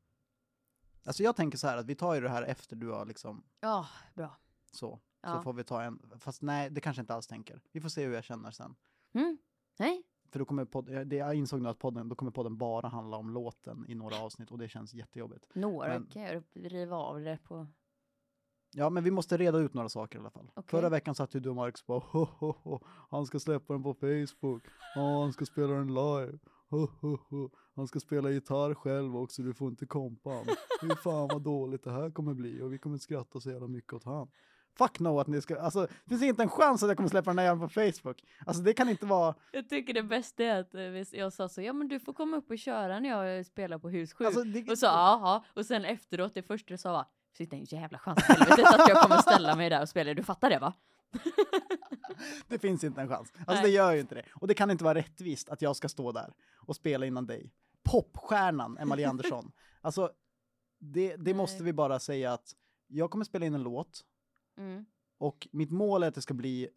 Alltså 1.04 1.22
jag 1.22 1.36
tänker 1.36 1.58
så 1.58 1.66
här 1.66 1.76
att 1.76 1.86
vi 1.86 1.94
tar 1.94 2.14
ju 2.14 2.20
det 2.20 2.28
här 2.28 2.42
efter 2.42 2.76
du 2.76 2.88
har 2.90 3.06
liksom 3.06 3.42
Ja, 3.60 3.86
bra. 4.14 4.36
så. 4.72 4.76
Så 4.76 5.00
Ja. 5.22 5.42
får 5.42 5.52
vi 5.52 5.64
ta 5.64 5.82
en, 5.82 6.10
fast 6.18 6.42
nej 6.42 6.70
det 6.70 6.80
kanske 6.80 7.00
inte 7.00 7.14
alls 7.14 7.26
tänker. 7.26 7.60
Vi 7.72 7.80
får 7.80 7.88
se 7.88 8.04
hur 8.06 8.14
jag 8.14 8.24
känner 8.24 8.50
sen. 8.50 8.74
Mm. 9.12 9.38
Nej, 9.78 10.02
För 10.32 10.38
då 10.38 10.44
kommer 10.44 10.64
podden, 10.64 11.08
det 11.08 11.16
jag 11.16 11.34
insåg 11.34 11.62
nu 11.62 11.68
att 11.68 11.78
podden, 11.78 12.08
då 12.08 12.14
kommer 12.14 12.32
podden 12.32 12.56
bara 12.58 12.88
handla 12.88 13.16
om 13.16 13.30
låten 13.30 13.84
i 13.88 13.94
några 13.94 14.16
avsnitt 14.20 14.50
och 14.50 14.58
det 14.58 14.68
känns 14.68 14.94
jättejobbigt. 14.94 15.46
några 15.54 15.88
Men- 15.88 16.06
kan 16.06 16.22
jag 16.22 16.42
riva 16.54 16.96
av 16.96 17.20
det 17.20 17.38
på. 17.44 17.66
Ja 18.74 18.90
men 18.90 19.04
vi 19.04 19.10
måste 19.10 19.36
reda 19.36 19.58
ut 19.58 19.74
några 19.74 19.88
saker 19.88 20.18
i 20.18 20.20
alla 20.20 20.30
fall. 20.30 20.50
Okej. 20.54 20.70
Förra 20.70 20.88
veckan 20.88 21.14
satt 21.14 21.34
ju 21.34 21.40
du 21.40 21.48
och 21.48 21.56
Marcus 21.56 21.86
bara 21.86 21.98
ho, 21.98 22.24
ho, 22.38 22.52
ho. 22.62 22.78
han 23.10 23.26
ska 23.26 23.38
släppa 23.40 23.72
den 23.72 23.82
på 23.82 23.94
Facebook, 23.94 24.64
ja 24.94 25.20
han 25.22 25.32
ska 25.32 25.44
spela 25.46 25.72
den 25.74 25.88
live, 25.94 26.38
ho, 26.70 26.86
ho, 27.00 27.18
ho. 27.30 27.50
han 27.74 27.86
ska 27.88 28.00
spela 28.00 28.30
gitarr 28.30 28.74
själv 28.74 29.16
också, 29.16 29.42
du 29.42 29.54
får 29.54 29.68
inte 29.68 29.86
kompa 29.86 30.30
han. 30.30 30.44
Fy 30.80 30.88
fan 30.96 31.28
vad 31.32 31.42
dåligt 31.42 31.84
det 31.84 31.92
här 31.92 32.10
kommer 32.10 32.34
bli 32.34 32.62
och 32.62 32.72
vi 32.72 32.78
kommer 32.78 32.98
skratta 32.98 33.40
så 33.40 33.50
jävla 33.50 33.68
mycket 33.68 33.92
åt 33.92 34.04
han. 34.04 34.30
Fuck 34.78 35.00
no 35.00 35.20
att 35.20 35.26
ni 35.26 35.40
ska, 35.40 35.60
alltså 35.60 35.80
det 35.80 36.08
finns 36.08 36.22
inte 36.22 36.42
en 36.42 36.48
chans 36.48 36.82
att 36.82 36.88
jag 36.88 36.96
kommer 36.96 37.08
släppa 37.08 37.30
den 37.30 37.38
här 37.38 37.46
jäveln 37.46 37.68
på 37.68 37.68
Facebook. 37.68 38.24
Alltså 38.46 38.62
det 38.62 38.72
kan 38.72 38.88
inte 38.88 39.06
vara, 39.06 39.34
Jag 39.52 39.68
tycker 39.68 39.94
det 39.94 40.02
bästa 40.02 40.44
är 40.44 40.60
att 40.60 40.74
eh, 40.74 41.18
jag 41.20 41.32
sa 41.32 41.48
så, 41.48 41.62
ja 41.62 41.72
men 41.72 41.88
du 41.88 42.00
får 42.00 42.12
komma 42.12 42.36
upp 42.36 42.50
och 42.50 42.58
köra 42.58 43.00
när 43.00 43.08
jag 43.08 43.46
spelar 43.46 43.78
på 43.78 43.88
hus 43.88 44.12
7. 44.12 44.24
alltså 44.24 44.44
det, 44.44 44.70
Och 44.70 44.78
så 44.78 44.86
jaha, 44.86 45.44
och 45.54 45.66
sen 45.66 45.84
efteråt 45.84 46.34
det 46.34 46.42
första 46.42 46.74
du 46.74 46.78
sa 46.78 46.92
var, 46.92 47.06
sitta 47.36 47.56
en 47.56 47.64
jävla 47.64 47.98
chans 47.98 48.30
att 48.30 48.88
jag 48.88 49.02
kommer 49.02 49.16
ställa 49.16 49.56
mig 49.56 49.70
där 49.70 49.82
och 49.82 49.88
spela, 49.88 50.14
du 50.14 50.22
fattar 50.22 50.50
det 50.50 50.58
va? 50.58 50.72
det 52.48 52.58
finns 52.58 52.84
inte 52.84 53.00
en 53.00 53.08
chans. 53.08 53.32
Alltså 53.38 53.54
Nej. 53.54 53.62
det 53.62 53.68
gör 53.68 53.92
ju 53.92 54.00
inte 54.00 54.14
det. 54.14 54.24
Och 54.34 54.48
det 54.48 54.54
kan 54.54 54.70
inte 54.70 54.84
vara 54.84 54.94
rättvist 54.94 55.48
att 55.48 55.62
jag 55.62 55.76
ska 55.76 55.88
stå 55.88 56.12
där 56.12 56.32
och 56.56 56.76
spela 56.76 57.06
innan 57.06 57.26
dig. 57.26 57.52
Popstjärnan 57.82 58.78
Emily 58.78 59.04
Andersson. 59.04 59.52
Alltså 59.82 60.10
det, 60.78 61.16
det 61.16 61.34
måste 61.34 61.62
vi 61.62 61.72
bara 61.72 61.98
säga 61.98 62.32
att 62.32 62.56
jag 62.86 63.10
kommer 63.10 63.24
spela 63.24 63.46
in 63.46 63.54
en 63.54 63.62
låt 63.62 64.04
Mm. 64.60 64.84
och 65.18 65.48
mitt 65.52 65.70
mål 65.70 66.02
är 66.02 66.08
att 66.08 66.14
det 66.14 66.22
ska 66.22 66.34
bli 66.34 66.68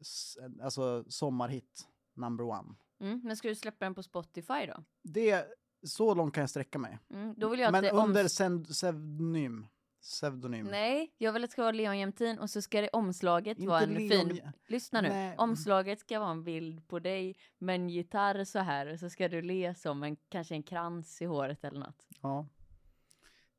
alltså 0.61 1.03
sommarhit 1.07 1.87
number 2.13 2.43
one. 2.43 2.75
Mm. 2.99 3.21
Men 3.23 3.37
ska 3.37 3.47
du 3.47 3.55
släppa 3.55 3.85
den 3.85 3.95
på 3.95 4.03
Spotify 4.03 4.65
då? 4.67 4.83
Det, 5.03 5.45
så 5.83 6.13
långt 6.13 6.33
kan 6.33 6.41
jag 6.41 6.49
sträcka 6.49 6.79
mig. 6.79 6.99
Mm. 7.09 7.33
Då 7.37 7.49
vill 7.49 7.59
jag 7.59 7.71
Men 7.71 7.85
under 7.85 8.27
pseudonym. 8.73 9.67
Pseudonym. 10.01 10.65
Nej, 10.65 11.13
jag 11.17 11.33
vill 11.33 11.43
att 11.43 11.49
det 11.49 11.51
ska 11.51 11.61
vara 11.61 11.71
Leon 11.71 11.97
Jämtin 11.99 12.39
och 12.39 12.49
så 12.49 12.61
ska 12.61 12.81
det 12.81 12.89
omslaget 12.89 13.57
Inte 13.57 13.69
vara 13.69 13.81
en 13.81 13.97
Leon- 13.97 14.09
fin... 14.29 14.51
Lyssna 14.67 15.01
nu. 15.01 15.09
Nej. 15.09 15.35
Omslaget 15.37 15.99
ska 15.99 16.19
vara 16.19 16.31
en 16.31 16.43
bild 16.43 16.87
på 16.87 16.99
dig 16.99 17.35
med 17.57 17.75
en 17.75 17.89
gitarr 17.89 18.43
så 18.43 18.59
här 18.59 18.93
och 18.93 18.99
så 18.99 19.09
ska 19.09 19.27
du 19.29 19.41
le 19.41 19.75
som 19.75 20.03
en, 20.03 20.15
kanske 20.29 20.55
en 20.55 20.63
krans 20.63 21.21
i 21.21 21.25
håret 21.25 21.63
eller 21.63 21.79
något. 21.79 22.07
Ja. 22.21 22.47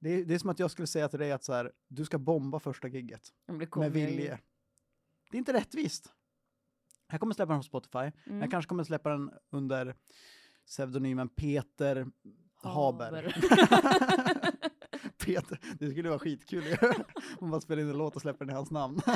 Det 0.05 0.11
är, 0.11 0.25
det 0.25 0.35
är 0.35 0.39
som 0.39 0.51
att 0.51 0.59
jag 0.59 0.71
skulle 0.71 0.87
säga 0.87 1.09
till 1.09 1.19
dig 1.19 1.33
att 1.33 1.45
så 1.45 1.53
här, 1.53 1.73
du 1.89 2.05
ska 2.05 2.19
bomba 2.19 2.61
första 2.61 2.89
gigget. 2.89 3.29
Med 3.77 3.93
vilje. 3.93 4.39
Det 5.31 5.37
är 5.37 5.39
inte 5.39 5.53
rättvist. 5.53 6.13
Jag 7.11 7.21
kommer 7.21 7.35
släppa 7.35 7.53
den 7.53 7.61
på 7.61 7.65
Spotify. 7.65 7.99
Mm. 8.27 8.41
Jag 8.41 8.51
kanske 8.51 8.69
kommer 8.69 8.85
släppa 8.85 9.11
den 9.11 9.31
under 9.51 9.95
pseudonymen 10.67 11.29
Peter 11.29 12.07
Haber. 12.55 13.23
Peter, 15.25 15.61
det 15.79 15.91
skulle 15.91 16.09
vara 16.09 16.19
skitkul 16.19 16.77
om 17.39 17.49
man 17.49 17.61
spelar 17.61 17.83
in 17.83 17.91
en 17.91 17.99
låt 17.99 18.17
och 18.17 18.23
släpper 18.23 18.45
den 18.45 18.55
i 18.55 18.57
hans 18.57 18.71
namn. 18.71 19.01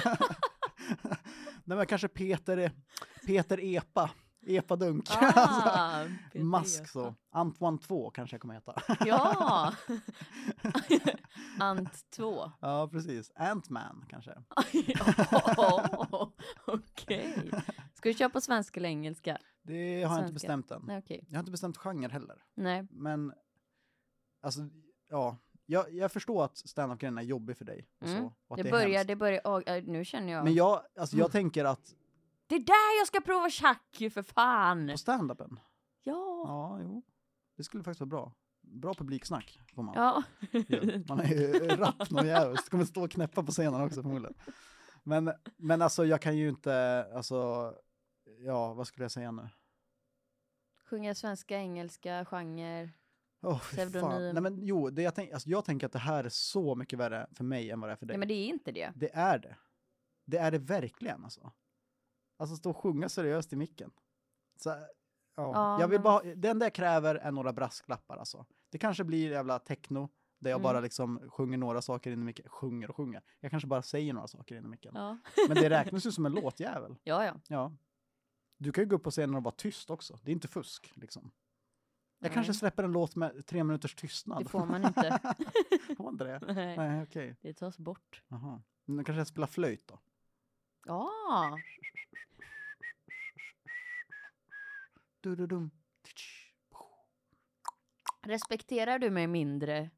Nej 1.64 1.76
men 1.76 1.86
kanske 1.86 2.08
Peter, 2.08 2.72
Peter 3.26 3.60
Epa, 3.64 4.10
Epadunk. 4.46 5.04
Ah, 5.10 6.04
Peter 6.32 6.44
Mask 6.44 6.88
så. 6.88 7.14
Antoine 7.30 7.78
2 7.78 8.10
kanske 8.10 8.34
jag 8.34 8.40
kommer 8.40 8.54
heta. 8.54 8.82
Ja! 9.06 9.74
Ant 11.60 12.10
2. 12.10 12.50
ja 12.60 12.88
precis. 12.92 13.30
Ant-Man 13.34 14.04
kanske. 14.08 14.30
oh, 15.56 16.28
Okej. 16.66 17.50
Ska 17.94 18.08
du 18.08 18.14
köra 18.14 18.30
på 18.30 18.40
svenska 18.40 18.80
eller 18.80 18.88
engelska? 18.88 19.38
Det 19.62 20.02
har 20.02 20.02
jag 20.02 20.04
inte 20.04 20.16
Svenska. 20.18 20.32
bestämt 20.32 20.70
än. 20.70 20.82
Nej, 20.86 20.98
okej. 20.98 21.24
Jag 21.28 21.34
har 21.36 21.40
inte 21.40 21.50
bestämt 21.52 21.76
genre 21.76 22.08
heller. 22.08 22.42
Nej. 22.54 22.86
Men, 22.90 23.32
alltså, 24.42 24.60
ja. 25.10 25.36
Jag, 25.70 25.92
jag 25.92 26.12
förstår 26.12 26.44
att 26.44 26.56
standup-grejen 26.56 27.18
är 27.18 27.22
jobbig 27.22 27.56
för 27.56 27.64
dig. 27.64 27.88
Och 28.00 28.06
Mm. 28.08 28.20
så, 28.20 28.26
och 28.26 28.34
att 28.50 28.56
Det 28.56 28.62
det 28.62 28.70
börjar, 28.70 29.04
det 29.04 29.16
börjar, 29.16 29.82
nu 29.82 30.04
känner 30.04 30.32
jag. 30.32 30.44
Men 30.44 30.54
jag, 30.54 30.82
alltså, 30.98 31.16
jag 31.16 31.32
tänker 31.32 31.64
att 31.64 31.94
Det 32.48 32.54
är 32.54 32.60
där 32.60 32.98
jag 33.00 33.06
ska 33.06 33.20
prova 33.20 33.50
schack 33.50 34.00
ju 34.00 34.10
för 34.10 34.22
fan! 34.22 34.88
på 34.88 34.98
standupen, 34.98 35.60
Ja. 36.02 36.44
ja, 36.46 36.78
jo. 36.82 37.02
Det 37.56 37.64
skulle 37.64 37.84
faktiskt 37.84 38.00
vara 38.00 38.08
bra. 38.08 38.32
Bra 38.60 38.94
publiksnack 38.94 39.60
får 39.74 39.82
man. 39.82 39.94
Ja. 39.94 40.22
Man 41.08 41.20
är 41.20 41.28
ju 41.28 41.68
rapp 41.76 42.10
något 42.10 42.26
jävligt. 42.26 42.68
Kommer 42.68 42.84
stå 42.84 43.04
och 43.04 43.10
knäppa 43.10 43.42
på 43.42 43.52
scenen 43.52 43.80
också 43.80 44.02
förmodligen. 44.02 44.34
Men, 45.02 45.32
men 45.56 45.82
alltså 45.82 46.04
jag 46.04 46.22
kan 46.22 46.36
ju 46.36 46.48
inte, 46.48 47.06
alltså, 47.14 47.74
ja 48.38 48.74
vad 48.74 48.86
skulle 48.86 49.04
jag 49.04 49.12
säga 49.12 49.30
nu? 49.30 49.48
Sjunga 50.90 51.14
svenska, 51.14 51.56
engelska, 51.56 52.24
genre. 52.24 52.90
Oh. 53.42 53.60
Pseudonym. 53.60 54.34
Nej 54.34 54.42
men 54.42 54.58
jo, 54.62 54.90
det 54.90 55.02
jag, 55.02 55.14
tänk, 55.14 55.32
alltså, 55.32 55.48
jag 55.48 55.64
tänker 55.64 55.86
att 55.86 55.92
det 55.92 55.98
här 55.98 56.24
är 56.24 56.28
så 56.28 56.74
mycket 56.74 56.98
värre 56.98 57.26
för 57.32 57.44
mig 57.44 57.70
än 57.70 57.80
vad 57.80 57.90
det 57.90 57.92
är 57.92 57.96
för 57.96 58.06
dig. 58.06 58.14
Nej 58.14 58.18
men 58.18 58.28
det 58.28 58.34
är 58.34 58.46
inte 58.46 58.72
det. 58.72 58.92
Det 58.96 59.14
är 59.14 59.38
det. 59.38 59.56
Det 60.24 60.38
är 60.38 60.50
det 60.50 60.58
verkligen 60.58 61.24
alltså. 61.24 61.52
Alltså 62.38 62.56
stå 62.56 62.70
och 62.70 62.76
sjunga 62.76 63.08
seriöst 63.08 63.52
i 63.52 63.56
micken. 63.56 63.90
Så, 64.56 64.68
ja. 64.68 64.86
Ja, 65.36 65.80
jag 65.80 65.88
vill 65.88 66.00
bara, 66.00 66.22
det 66.34 66.48
enda 66.48 66.66
jag 66.66 66.74
kräver 66.74 67.14
är 67.14 67.32
några 67.32 67.52
brasklappar 67.52 68.16
alltså. 68.16 68.46
Det 68.70 68.78
kanske 68.78 69.04
blir 69.04 69.30
jävla 69.30 69.58
techno, 69.58 70.08
där 70.38 70.50
jag 70.50 70.58
Mm. 70.58 70.62
bara 70.62 70.80
liksom 70.80 71.30
sjunger 71.30 71.58
några 71.58 71.82
saker 71.82 72.10
in 72.10 72.20
i 72.22 72.24
micken. 72.24 72.48
Sjunger 72.48 72.90
och 72.90 72.96
sjunger. 72.96 73.22
Jag 73.40 73.50
kanske 73.50 73.66
bara 73.66 73.82
säger 73.82 74.12
några 74.12 74.26
saker 74.28 74.56
in 74.56 74.64
i 74.64 74.68
micken. 74.68 74.92
Ja. 74.94 75.18
Men 75.48 75.54
det 75.56 75.70
räknas 75.70 76.06
ju 76.06 76.12
som 76.12 76.26
en 76.26 76.32
låtjävel. 76.32 76.96
Ja, 77.04 77.24
ja. 77.24 77.34
Ja. 77.48 77.72
Du 78.58 78.72
kan 78.72 78.84
ju 78.84 78.88
gå 78.90 78.96
upp 78.96 79.02
på 79.02 79.10
scenen 79.10 79.34
och 79.34 79.42
vara 79.42 79.54
tyst 79.54 79.90
också. 79.90 80.18
Det 80.22 80.30
är 80.30 80.32
inte 80.32 80.48
fusk 80.48 80.92
liksom. 80.94 81.30
Jag 82.20 82.28
Nej. 82.28 82.34
kanske 82.34 82.54
släpper 82.54 82.84
en 82.84 82.92
låt 82.92 83.16
med 83.16 83.46
tre 83.46 83.64
minuters 83.64 83.94
tystnad. 83.94 84.44
Det 84.44 84.48
får 84.48 84.66
man 84.66 84.84
inte. 84.84 85.18
får 85.96 86.04
man 86.04 86.12
inte 86.14 86.24
det? 86.24 86.40
Nej, 86.54 86.76
Nej, 86.76 87.02
okej. 87.02 87.36
det 87.40 87.54
tas 87.54 87.78
bort. 87.78 88.22
Jaha. 88.28 88.62
Men 88.84 89.04
kanske 89.04 89.20
jag 89.20 89.26
spelar 89.26 89.46
flöjt 89.46 89.88
då. 89.88 89.98
Ja. 90.86 91.10
Du-du-dum. 95.28 95.70
Respekterar 98.22 98.98
du 98.98 99.10
mig 99.10 99.26
mindre 99.26 99.90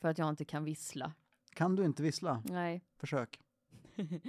för 0.00 0.08
att 0.08 0.18
jag 0.18 0.28
inte 0.28 0.44
kan 0.44 0.64
vissla? 0.64 1.12
Kan 1.54 1.76
du 1.76 1.84
inte 1.84 2.02
vissla? 2.02 2.42
Nej. 2.44 2.84
Försök. 2.96 3.40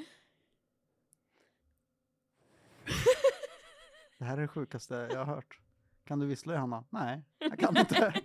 Det 4.17 4.25
här 4.25 4.37
är 4.37 4.41
det 4.41 4.47
sjukaste 4.47 4.93
jag 5.11 5.17
har 5.25 5.35
hört. 5.35 5.59
Kan 6.03 6.19
du 6.19 6.25
vissla 6.25 6.53
Johanna? 6.53 6.83
Nej, 6.89 7.23
jag 7.37 7.59
kan 7.59 7.77
inte. 7.77 8.13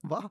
Va? 0.00 0.30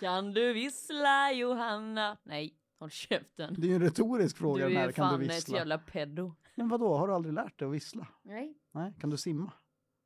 Kan 0.00 0.32
du 0.32 0.52
vissla 0.52 1.32
Johanna? 1.32 2.18
Nej, 2.22 2.58
håll 2.78 2.90
käften. 2.90 3.54
Det 3.58 3.66
är 3.66 3.68
ju 3.68 3.74
en 3.74 3.82
retorisk 3.82 4.36
fråga 4.36 4.64
Du 4.64 4.68
den 4.74 4.82
är 4.82 4.84
här. 4.86 4.92
Kan 4.92 5.06
du 5.06 5.10
fan 5.26 5.30
ett 5.30 5.36
vissla? 5.36 5.58
jävla 5.58 5.78
pedo. 5.78 6.34
Men 6.54 6.68
vadå, 6.68 6.96
har 6.96 7.08
du 7.08 7.14
aldrig 7.14 7.34
lärt 7.34 7.58
dig 7.58 7.66
att 7.68 7.74
vissla? 7.74 8.06
Nej. 8.22 8.54
Nej, 8.72 8.92
kan 9.00 9.10
du 9.10 9.16
simma? 9.16 9.52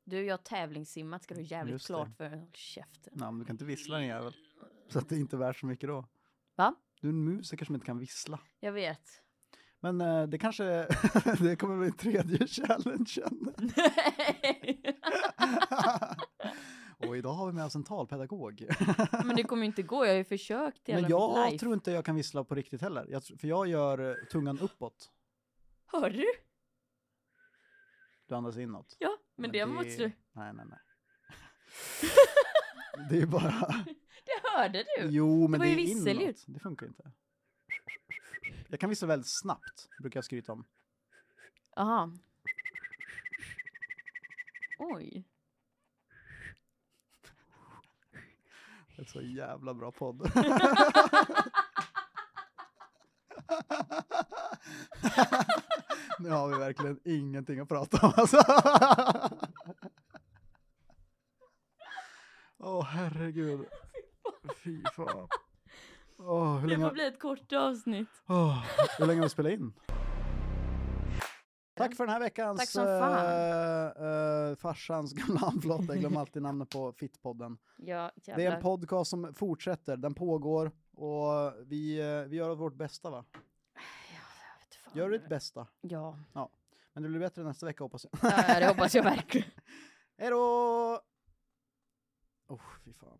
Du, 0.03 0.25
jag 0.25 0.33
har 0.33 0.37
tävlingssimmat 0.43 1.23
ska 1.23 1.35
du 1.35 1.41
jävligt 1.41 1.71
Just 1.73 1.87
det. 1.87 1.93
klart 1.93 2.17
för. 2.17 2.29
Håll 2.29 2.49
käften. 2.53 3.13
Nej, 3.15 3.31
men 3.31 3.39
du 3.39 3.45
kan 3.45 3.53
inte 3.53 3.65
vissla 3.65 3.97
din 3.97 4.07
jävel. 4.07 4.33
Så 4.87 4.99
att 4.99 5.09
det 5.09 5.15
är 5.15 5.19
inte 5.19 5.35
är 5.35 5.37
värt 5.37 5.57
så 5.57 5.65
mycket 5.65 5.89
då. 5.89 6.05
Va? 6.55 6.75
Du 7.01 7.07
är 7.07 7.11
en 7.11 7.23
musiker 7.23 7.65
som 7.65 7.75
inte 7.75 7.85
kan 7.85 7.99
vissla. 7.99 8.39
Jag 8.59 8.71
vet. 8.71 9.21
Men 9.79 10.01
eh, 10.01 10.23
det 10.27 10.37
kanske, 10.37 10.63
det 11.39 11.55
kommer 11.55 11.77
bli 11.79 11.91
tredje 11.91 12.47
challengen. 12.47 13.53
Nej. 13.57 14.81
och 17.07 17.17
idag 17.17 17.33
har 17.33 17.47
vi 17.47 17.53
med 17.53 17.65
oss 17.65 17.75
en 17.75 17.83
talpedagog. 17.83 18.65
Men 19.25 19.35
det 19.35 19.43
kommer 19.43 19.63
ju 19.63 19.65
inte 19.67 19.81
gå, 19.83 20.05
jag 20.05 20.11
har 20.11 20.17
ju 20.17 20.23
försökt 20.23 20.89
i 20.89 20.91
hela 20.91 21.01
Men 21.01 21.11
jag 21.11 21.45
life. 21.45 21.57
tror 21.59 21.73
inte 21.73 21.91
jag 21.91 22.05
kan 22.05 22.15
vissla 22.15 22.43
på 22.43 22.55
riktigt 22.55 22.81
heller. 22.81 23.05
Jag, 23.09 23.21
tr- 23.21 23.37
för 23.37 23.47
jag 23.47 23.67
gör 23.67 24.09
eh, 24.09 24.15
tungan 24.31 24.59
uppåt. 24.59 25.09
Hör 25.91 26.09
du? 26.09 26.25
Du 28.27 28.35
andas 28.35 28.57
inåt. 28.57 28.95
Ja, 28.99 29.17
men, 29.35 29.51
det, 29.51 29.65
måste 29.65 30.03
du. 30.03 30.11
Nej, 30.31 30.53
nej, 30.53 30.65
nej. 30.65 30.79
det 33.09 33.21
är 33.21 33.25
bara... 33.25 33.85
Det 34.25 34.49
hörde 34.49 34.83
du. 34.83 35.09
Jo, 35.09 35.47
men 35.47 35.59
det, 35.59 35.67
ju 35.67 35.73
är 35.73 35.77
visselljud. 35.77 36.21
inåt. 36.21 36.43
Det 36.47 36.59
funkar 36.59 36.87
inte. 36.87 37.11
Jag 38.67 38.79
kan 38.79 38.89
vissla 38.89 39.07
väldigt 39.07 39.39
snabbt, 39.39 39.89
brukar 39.99 40.17
jag 40.17 40.25
skryta 40.25 40.51
om. 40.51 40.65
Jaha. 41.75 42.17
Oj. 44.79 45.23
Det 48.95 49.01
är 49.01 49.05
så 49.05 49.21
jävla 49.21 49.73
bra 49.73 49.91
podd. 49.91 50.31
nu 56.19 56.29
har 56.29 56.47
vi 56.47 56.57
verkligen 56.57 56.99
ingenting 57.05 57.59
att 57.59 57.67
prata 57.69 58.07
om 58.07 58.13
alltså. 58.17 58.37
Åh 62.57 62.83
herregud. 62.85 63.65
Fy 64.63 64.83
fan. 64.95 65.27
Åh, 66.17 66.55
hur, 66.57 66.61
Det 66.69 66.73
länge, 66.75 66.87
får 66.87 66.93
bli 66.93 67.05
ett 67.07 67.19
kort 67.19 67.53
avsnitt. 67.53 68.07
åh, 68.27 68.63
hur 68.99 69.05
länge 69.05 69.19
har 69.19 69.25
vi 69.25 69.29
spelat 69.29 69.51
in? 69.51 69.73
Tack 71.75 71.95
för 71.95 72.05
den 72.05 72.13
här 72.13 72.19
veckans 72.19 72.75
eh, 72.75 73.85
eh, 73.85 74.55
farsans 74.55 75.13
gamla. 75.13 75.53
Förlåt, 75.61 75.81
jag 75.87 75.97
glömmer 75.99 76.19
alltid 76.19 76.41
namnet 76.41 76.69
på 76.69 76.93
Fittpodden. 76.93 77.57
Ja, 77.77 78.11
Det 78.25 78.45
är 78.45 78.51
en 78.55 78.61
podcast 78.61 79.09
som 79.09 79.33
fortsätter, 79.33 79.97
den 79.97 80.13
pågår 80.13 80.71
och 80.93 81.53
vi, 81.65 81.99
eh, 81.99 82.29
vi 82.29 82.35
gör 82.37 82.55
vårt 82.55 82.75
bästa 82.75 83.09
va? 83.09 83.25
Ja, 83.73 83.81
jag 84.11 84.59
vet 84.65 84.75
fan. 84.75 84.78
Gör 84.93 85.09
ditt 85.09 85.29
bästa. 85.29 85.67
Ja. 85.81 86.17
Men 86.93 87.03
det 87.03 87.09
blir 87.09 87.19
bättre 87.19 87.43
nästa 87.43 87.65
vecka 87.65 87.83
hoppas 87.83 88.05
jag. 88.11 88.33
ja, 88.47 88.59
det 88.59 88.67
hoppas 88.67 88.95
jag 88.95 89.03
verkligen. 89.03 89.49
Hej 90.17 90.29
då! 90.29 91.01
Oh, 92.47 92.61
fy 92.85 92.93
fan. 92.93 93.19